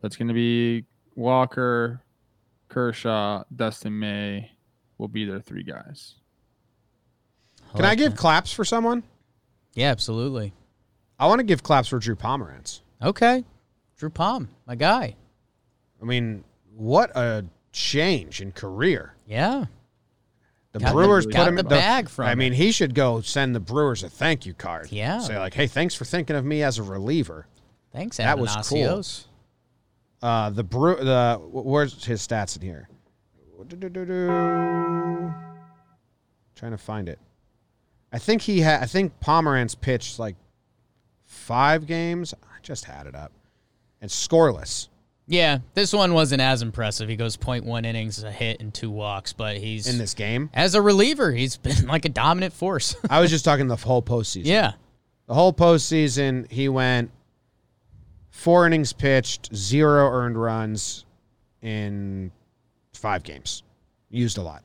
That's 0.00 0.16
going 0.16 0.28
to 0.28 0.34
be 0.34 0.84
Walker, 1.14 2.02
Kershaw, 2.68 3.44
Dustin 3.54 3.96
May 3.96 4.50
will 4.98 5.06
be 5.06 5.24
their 5.24 5.40
three 5.40 5.62
guys. 5.62 6.16
Can 7.76 7.84
I 7.84 7.94
give 7.94 8.12
that. 8.12 8.18
claps 8.18 8.52
for 8.52 8.64
someone? 8.64 9.04
Yeah, 9.74 9.90
absolutely. 9.90 10.52
I 11.18 11.26
want 11.26 11.38
to 11.38 11.44
give 11.44 11.62
claps 11.62 11.88
for 11.88 12.00
Drew 12.00 12.16
Pomeranz. 12.16 12.80
Okay. 13.00 13.44
Drew 13.96 14.10
Palm, 14.10 14.48
my 14.66 14.74
guy. 14.74 15.14
I 16.00 16.04
mean, 16.04 16.42
what 16.74 17.16
a 17.16 17.44
change 17.72 18.40
in 18.40 18.52
career. 18.52 19.14
Yeah. 19.26 19.66
The 20.72 20.78
Got 20.78 20.88
the- 20.88 20.92
Brewers 20.94 21.26
got 21.26 21.38
put 21.40 21.48
him 21.48 21.54
the 21.56 21.60
in 21.62 21.66
bag 21.68 22.08
from 22.08 22.26
I 22.26 22.34
mean, 22.34 22.52
he 22.52 22.72
should 22.72 22.94
go 22.94 23.20
send 23.20 23.54
the 23.54 23.60
Brewers 23.60 24.02
a 24.02 24.08
thank 24.08 24.46
you 24.46 24.54
card. 24.54 24.90
Yeah. 24.90 25.18
Say 25.18 25.38
like, 25.38 25.54
"Hey, 25.54 25.66
thanks 25.66 25.94
for 25.94 26.04
thinking 26.04 26.34
of 26.36 26.44
me 26.44 26.62
as 26.62 26.78
a 26.78 26.82
reliever." 26.82 27.46
Thanks, 27.92 28.16
That 28.16 28.38
was 28.38 28.54
cool. 28.68 29.02
Uh, 30.22 30.50
the 30.50 30.62
brew 30.64 30.96
the 30.96 31.38
where's 31.50 32.04
his 32.04 32.26
stats 32.26 32.56
in 32.56 32.62
here? 32.62 32.88
Trying 36.54 36.72
to 36.72 36.78
find 36.78 37.08
it. 37.08 37.18
I 38.12 38.18
think 38.18 38.42
he 38.42 38.60
had. 38.60 38.82
I 38.82 38.86
think 38.86 39.18
Pomeranz 39.20 39.78
pitched 39.78 40.18
like 40.18 40.36
five 41.24 41.86
games. 41.86 42.34
I 42.42 42.58
just 42.62 42.84
had 42.84 43.06
it 43.06 43.14
up, 43.14 43.32
and 44.00 44.10
scoreless. 44.10 44.88
Yeah, 45.26 45.58
this 45.74 45.92
one 45.92 46.14
wasn't 46.14 46.42
as 46.42 46.62
impressive. 46.62 47.08
He 47.08 47.16
goes 47.16 47.36
0.1 47.36 47.86
innings, 47.86 48.22
a 48.22 48.30
hit, 48.30 48.60
and 48.60 48.74
two 48.74 48.90
walks, 48.90 49.32
but 49.32 49.56
he's 49.56 49.86
in 49.86 49.98
this 49.98 50.14
game. 50.14 50.50
as 50.52 50.74
a 50.74 50.82
reliever, 50.82 51.32
he's 51.32 51.56
been 51.56 51.86
like 51.86 52.04
a 52.04 52.08
dominant 52.08 52.52
force. 52.52 52.96
I 53.10 53.20
was 53.20 53.30
just 53.30 53.44
talking 53.44 53.68
the 53.68 53.76
whole 53.76 54.02
postseason. 54.02 54.46
yeah. 54.46 54.72
The 55.28 55.34
whole 55.34 55.52
postseason, 55.52 56.50
he 56.50 56.68
went 56.68 57.10
four 58.30 58.66
innings 58.66 58.92
pitched, 58.92 59.54
zero 59.54 60.08
earned 60.10 60.36
runs 60.36 61.04
in 61.62 62.32
five 62.92 63.22
games. 63.22 63.62
Used 64.10 64.36
a 64.36 64.42
lot. 64.42 64.62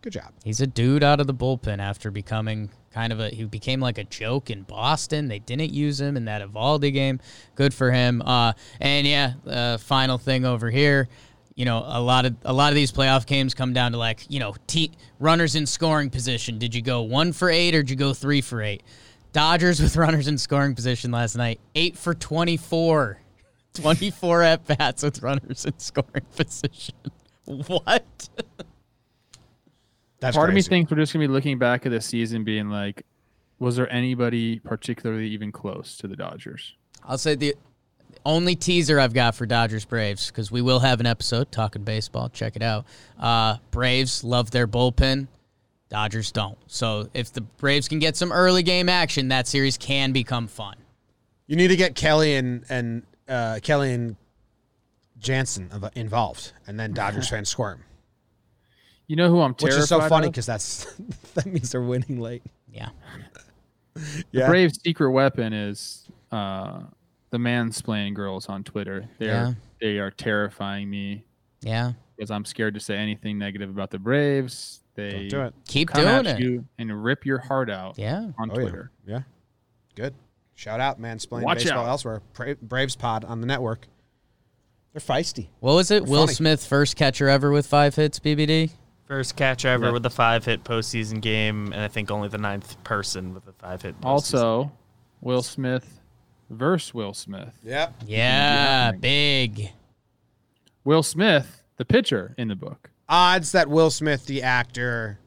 Good 0.00 0.14
job. 0.14 0.32
He's 0.42 0.60
a 0.60 0.66
dude 0.66 1.04
out 1.04 1.20
of 1.20 1.26
the 1.26 1.34
bullpen 1.34 1.78
after 1.78 2.10
becoming 2.10 2.70
kind 2.92 3.12
of 3.12 3.20
a 3.20 3.28
he 3.30 3.44
became 3.44 3.80
like 3.80 3.98
a 3.98 4.04
joke 4.04 4.50
in 4.50 4.62
Boston. 4.62 5.28
They 5.28 5.38
didn't 5.38 5.72
use 5.72 6.00
him 6.00 6.16
in 6.16 6.26
that 6.26 6.42
Eovaldi 6.42 6.92
game. 6.92 7.20
Good 7.54 7.74
for 7.74 7.90
him. 7.90 8.22
Uh, 8.22 8.52
and 8.80 9.06
yeah, 9.06 9.34
uh, 9.46 9.78
final 9.78 10.18
thing 10.18 10.44
over 10.44 10.70
here. 10.70 11.08
You 11.54 11.64
know, 11.64 11.84
a 11.86 12.00
lot 12.00 12.24
of 12.24 12.36
a 12.44 12.52
lot 12.52 12.70
of 12.70 12.74
these 12.74 12.92
playoff 12.92 13.26
games 13.26 13.54
come 13.54 13.72
down 13.72 13.92
to 13.92 13.98
like 13.98 14.24
you 14.28 14.40
know, 14.40 14.54
t- 14.66 14.92
runners 15.18 15.54
in 15.54 15.66
scoring 15.66 16.10
position. 16.10 16.58
Did 16.58 16.74
you 16.74 16.82
go 16.82 17.02
one 17.02 17.32
for 17.32 17.50
eight 17.50 17.74
or 17.74 17.82
did 17.82 17.90
you 17.90 17.96
go 17.96 18.14
three 18.14 18.40
for 18.40 18.62
eight? 18.62 18.82
Dodgers 19.32 19.80
with 19.80 19.96
runners 19.98 20.28
in 20.28 20.38
scoring 20.38 20.74
position 20.74 21.10
last 21.10 21.36
night, 21.36 21.60
eight 21.74 21.96
for 21.96 22.14
24. 22.14 23.18
24 23.74 24.42
at 24.42 24.66
bats 24.66 25.02
with 25.02 25.22
runners 25.22 25.64
in 25.64 25.78
scoring 25.78 26.26
position. 26.36 26.94
What? 27.44 28.28
That's 30.22 30.36
Part 30.36 30.48
of 30.48 30.54
me 30.54 30.62
thinks 30.62 30.88
we're 30.88 30.98
just 30.98 31.12
going 31.12 31.24
to 31.24 31.28
be 31.28 31.32
looking 31.32 31.58
back 31.58 31.84
at 31.84 31.90
the 31.90 32.00
season, 32.00 32.44
being 32.44 32.70
like, 32.70 33.04
was 33.58 33.74
there 33.74 33.92
anybody 33.92 34.60
particularly 34.60 35.26
even 35.30 35.50
close 35.50 35.96
to 35.96 36.06
the 36.06 36.14
Dodgers? 36.14 36.76
I'll 37.04 37.18
say 37.18 37.34
the 37.34 37.56
Only 38.24 38.54
teaser 38.54 39.00
I've 39.00 39.14
got 39.14 39.34
for 39.34 39.46
Dodgers 39.46 39.84
Braves 39.84 40.28
because 40.28 40.52
we 40.52 40.62
will 40.62 40.78
have 40.78 41.00
an 41.00 41.06
episode 41.06 41.50
talking 41.50 41.82
baseball. 41.82 42.28
Check 42.28 42.54
it 42.54 42.62
out. 42.62 42.86
Uh, 43.18 43.56
Braves 43.72 44.22
love 44.22 44.52
their 44.52 44.68
bullpen. 44.68 45.26
Dodgers 45.88 46.30
don't. 46.30 46.56
So 46.68 47.08
if 47.14 47.32
the 47.32 47.40
Braves 47.40 47.88
can 47.88 47.98
get 47.98 48.16
some 48.16 48.30
early 48.30 48.62
game 48.62 48.88
action, 48.88 49.26
that 49.28 49.48
series 49.48 49.76
can 49.76 50.12
become 50.12 50.46
fun. 50.46 50.76
You 51.48 51.56
need 51.56 51.68
to 51.68 51.76
get 51.76 51.96
Kelly 51.96 52.36
and 52.36 52.64
and 52.68 53.02
uh, 53.28 53.58
Kelly 53.60 53.92
and 53.92 54.14
Jansen 55.18 55.68
involved, 55.96 56.52
and 56.68 56.78
then 56.78 56.92
Dodgers 56.92 57.28
fans 57.30 57.48
squirm, 57.48 57.82
You 59.12 59.16
know 59.16 59.28
who 59.28 59.42
I'm 59.42 59.52
terrified 59.54 59.76
which 59.76 59.82
is 59.82 59.88
so 59.90 60.00
funny 60.08 60.28
because 60.28 60.46
that's 60.46 60.86
that 61.34 61.44
means 61.44 61.70
they're 61.70 61.82
winning 61.82 62.18
late. 62.18 62.42
Yeah. 62.72 62.88
Yeah, 64.30 64.46
Braves' 64.48 64.80
secret 64.82 65.10
weapon 65.10 65.52
is 65.52 66.06
uh, 66.30 66.80
the 67.28 67.36
mansplaining 67.36 68.14
girls 68.14 68.48
on 68.48 68.64
Twitter. 68.64 69.06
They're 69.18 69.28
Yeah. 69.28 69.52
they 69.82 69.98
are 69.98 70.10
terrifying 70.10 70.88
me 70.88 71.24
Yeah. 71.60 71.92
because 72.16 72.30
I'm 72.30 72.46
scared 72.46 72.72
to 72.72 72.80
say 72.80 72.96
anything 72.96 73.36
negative 73.38 73.68
about 73.68 73.90
the 73.90 73.98
Braves. 73.98 74.80
They 74.94 75.10
Don't 75.10 75.28
do 75.28 75.40
it. 75.42 75.54
Keep 75.68 75.88
come 75.90 76.04
doing 76.04 76.26
at 76.26 76.26
it. 76.26 76.40
you 76.40 76.64
and 76.78 77.04
rip 77.04 77.26
your 77.26 77.36
heart 77.38 77.68
out 77.68 77.98
Yeah. 77.98 78.30
on 78.38 78.50
Oh. 78.50 78.54
Twitter. 78.54 78.90
Yeah, 79.06 79.24
good. 79.94 80.14
Shout 80.54 80.80
out, 80.80 80.98
mansplain 80.98 81.42
Watch 81.42 81.58
baseball 81.58 81.84
out. 81.84 81.88
elsewhere. 81.90 82.22
Bra- 82.32 82.54
Braves 82.62 82.96
pod 82.96 83.26
on 83.26 83.42
the 83.42 83.46
network. 83.46 83.88
They're 84.94 85.00
feisty. 85.00 85.48
What 85.60 85.74
was 85.74 85.90
it? 85.90 86.04
They're 86.04 86.10
Will 86.12 86.22
funny. 86.26 86.34
Smith, 86.34 86.64
first 86.66 86.96
catcher 86.96 87.28
ever 87.28 87.50
with 87.50 87.66
five 87.66 87.94
hits, 87.96 88.18
BBD? 88.18 88.70
First 89.06 89.36
catch 89.36 89.64
ever 89.64 89.86
Yeah. 89.86 89.90
with 89.92 90.06
a 90.06 90.10
five 90.10 90.44
hit 90.44 90.64
postseason 90.64 91.20
game, 91.20 91.72
and 91.72 91.82
I 91.82 91.88
think 91.88 92.10
only 92.10 92.28
the 92.28 92.38
ninth 92.38 92.82
person 92.84 93.34
with 93.34 93.46
a 93.46 93.52
five 93.52 93.82
hit. 93.82 93.94
Also, 94.02 94.72
Will 95.20 95.42
Smith 95.42 96.00
versus 96.50 96.94
Will 96.94 97.12
Smith. 97.14 97.58
Yep. 97.62 97.94
Yeah. 98.06 98.84
happening. 98.86 99.00
Big. 99.00 99.70
Will 100.84 101.02
Smith, 101.02 101.62
the 101.76 101.84
pitcher 101.84 102.34
in 102.38 102.48
the 102.48 102.56
book. 102.56 102.90
Odds 103.08 103.52
that 103.52 103.68
Will 103.68 103.90
Smith, 103.90 104.26
the 104.26 104.42
actor, 104.42 105.18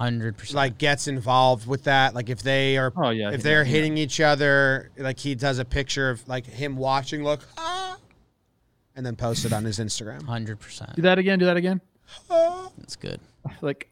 100%. 0.00 0.54
like 0.54 0.78
gets 0.78 1.06
involved 1.08 1.66
with 1.66 1.84
that. 1.84 2.14
Like 2.14 2.28
if 2.30 2.42
they 2.42 2.78
are, 2.78 2.92
Oh, 2.96 3.10
yeah, 3.10 3.30
if 3.32 3.42
they're 3.42 3.62
yeah. 3.62 3.70
hitting 3.70 3.98
each 3.98 4.20
other, 4.20 4.90
like 4.96 5.18
he 5.18 5.34
does 5.34 5.58
a 5.58 5.64
picture 5.64 6.08
of 6.10 6.26
like 6.28 6.46
him 6.46 6.76
watching, 6.76 7.22
look, 7.24 7.40
ah, 7.58 7.96
and 8.96 9.04
then 9.04 9.16
post 9.16 9.44
it 9.44 9.52
on 9.52 9.64
his 9.64 9.78
Instagram. 9.78 10.22
100%. 10.22 10.94
Do 10.96 11.02
that 11.02 11.18
again. 11.18 11.38
Do 11.38 11.44
that 11.44 11.56
again. 11.56 11.80
That's 12.78 12.96
good. 12.96 13.20
Like, 13.62 13.88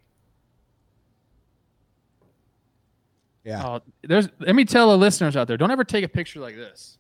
Yeah. 3.45 3.65
oh, 3.65 3.81
there's. 4.03 4.29
Let 4.41 4.55
me 4.57 4.65
tell 4.65 4.91
the 4.91 4.99
listeners 4.99 5.37
out 5.37 5.47
there: 5.49 5.57
don't 5.57 5.71
ever 5.71 5.85
take 5.85 6.05
a 6.05 6.09
picture 6.09 6.41
like 6.41 6.57
this. 6.57 6.99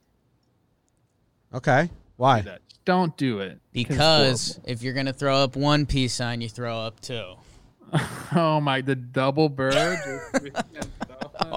Okay. 1.52 1.90
Why? 2.16 2.40
Do 2.40 2.50
don't 2.84 3.16
do 3.16 3.40
it. 3.40 3.58
Because 3.72 4.58
if 4.64 4.82
you're 4.82 4.94
going 4.94 5.06
to 5.06 5.12
throw 5.12 5.36
up 5.36 5.56
one 5.56 5.86
peace 5.86 6.14
sign, 6.14 6.40
you 6.40 6.48
throw 6.48 6.78
up 6.78 7.00
two. 7.00 7.34
Horrible. 7.92 8.08
oh 8.36 8.60
my, 8.60 8.80
the 8.80 8.94
double 8.96 9.48
bird. 9.48 9.74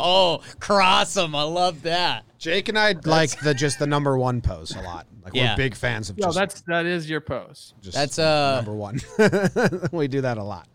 Oh, 0.01 0.41
cross 0.59 1.13
them. 1.13 1.35
I 1.35 1.43
love 1.43 1.81
that. 1.83 2.23
Jake 2.37 2.69
and 2.69 2.77
I 2.77 2.95
like 3.05 3.39
the 3.41 3.53
just 3.53 3.79
the 3.79 3.87
number 3.87 4.17
one 4.17 4.39
pose 4.41 4.75
a 4.75 4.81
lot. 4.81 5.07
Like 5.23 5.33
Yeah. 5.33 5.53
we're 5.53 5.57
big 5.57 5.75
fans 5.75 6.09
of 6.09 6.17
Yo, 6.17 6.27
just, 6.27 6.37
that's 6.37 6.61
that 6.61 6.85
is 6.85 7.09
your 7.09 7.21
pose. 7.21 7.73
just 7.81 7.95
That's, 7.95 8.19
uh, 8.19 8.57
number 8.57 8.73
one. 8.73 8.99
we 9.91 10.07
do 10.07 10.21
that 10.21 10.37
a 10.37 10.43
lot. 10.43 10.67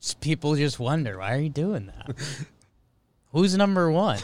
Just 0.00 0.20
people 0.20 0.54
just 0.56 0.78
wonder, 0.78 1.18
why 1.18 1.34
are 1.36 1.40
you 1.40 1.48
doing 1.50 1.86
that? 1.86 2.16
Who's 3.32 3.56
number 3.56 3.90
one? 3.90 4.18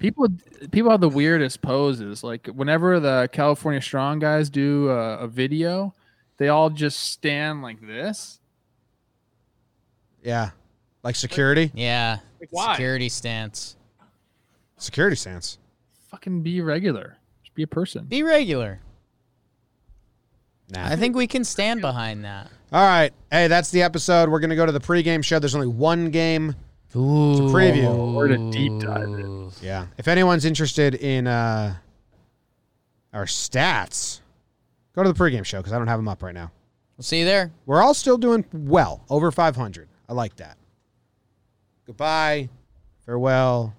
People 0.00 0.28
people 0.70 0.90
have 0.90 1.00
the 1.00 1.08
weirdest 1.08 1.60
poses. 1.60 2.22
Like 2.24 2.46
whenever 2.46 2.98
the 3.00 3.28
California 3.32 3.80
Strong 3.80 4.20
guys 4.20 4.48
do 4.48 4.88
a, 4.90 5.18
a 5.18 5.28
video, 5.28 5.94
they 6.38 6.48
all 6.48 6.70
just 6.70 7.00
stand 7.00 7.62
like 7.62 7.80
this. 7.86 8.40
Yeah. 10.26 10.50
Like 11.02 11.14
security, 11.14 11.70
Yeah. 11.72 12.18
Like, 12.40 12.48
why? 12.50 12.74
Security 12.74 13.08
stance. 13.08 13.76
security 14.76 15.16
stance. 15.16 15.58
Fucking 16.10 16.42
be 16.42 16.60
regular. 16.60 17.16
Just 17.44 17.54
be 17.54 17.62
a 17.62 17.66
person. 17.66 18.04
Be 18.06 18.22
regular. 18.24 18.80
Nah. 20.68 20.84
I 20.86 20.96
think 20.96 21.14
we 21.14 21.28
can 21.28 21.44
stand 21.44 21.80
behind 21.80 22.24
that. 22.24 22.50
All 22.72 22.84
right. 22.84 23.12
Hey, 23.30 23.46
that's 23.46 23.70
the 23.70 23.82
episode. 23.82 24.28
We're 24.28 24.40
gonna 24.40 24.56
go 24.56 24.66
to 24.66 24.72
the 24.72 24.80
pregame 24.80 25.24
show. 25.24 25.38
There's 25.38 25.54
only 25.54 25.68
one 25.68 26.10
game. 26.10 26.56
Ooh. 26.96 27.50
preview. 27.52 28.14
We're 28.14 28.28
going 28.28 28.50
to 28.50 28.58
deep 28.58 28.80
dive 28.80 29.10
it. 29.10 29.62
Yeah. 29.62 29.86
If 29.98 30.08
anyone's 30.08 30.46
interested 30.46 30.94
in 30.94 31.26
uh 31.26 31.74
our 33.12 33.26
stats, 33.26 34.20
go 34.94 35.02
to 35.02 35.12
the 35.12 35.18
pregame 35.18 35.44
show 35.44 35.58
because 35.58 35.72
I 35.72 35.78
don't 35.78 35.88
have 35.88 35.98
them 35.98 36.08
up 36.08 36.22
right 36.22 36.34
now. 36.34 36.50
We'll 36.96 37.02
see 37.04 37.18
you 37.18 37.24
there. 37.26 37.52
We're 37.66 37.82
all 37.82 37.92
still 37.92 38.16
doing 38.16 38.46
well, 38.52 39.04
over 39.10 39.30
500. 39.30 39.88
I 40.08 40.12
like 40.12 40.36
that. 40.36 40.56
Goodbye. 41.86 42.48
Farewell. 43.04 43.74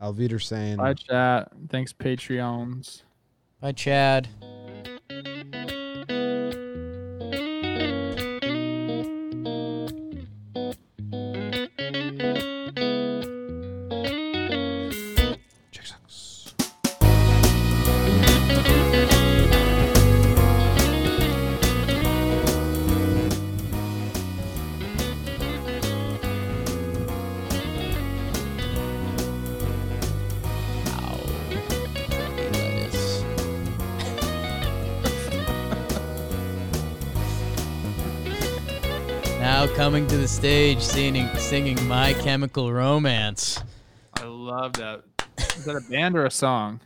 Auf 0.00 0.16
Wiedersehen. 0.16 0.78
Bye 0.78 0.94
chat. 0.94 1.52
Thanks 1.68 1.92
Patreons. 1.92 3.02
Bye, 3.60 3.72
Chad. 3.72 4.28
Stage, 40.42 40.80
singing, 40.80 41.28
singing 41.36 41.86
"My 41.86 42.14
Chemical 42.14 42.72
Romance." 42.72 43.62
I 44.14 44.24
love 44.24 44.72
that. 44.72 45.04
Is 45.38 45.66
that 45.66 45.76
a 45.76 45.80
band 45.88 46.16
or 46.16 46.26
a 46.26 46.32
song? 46.32 46.80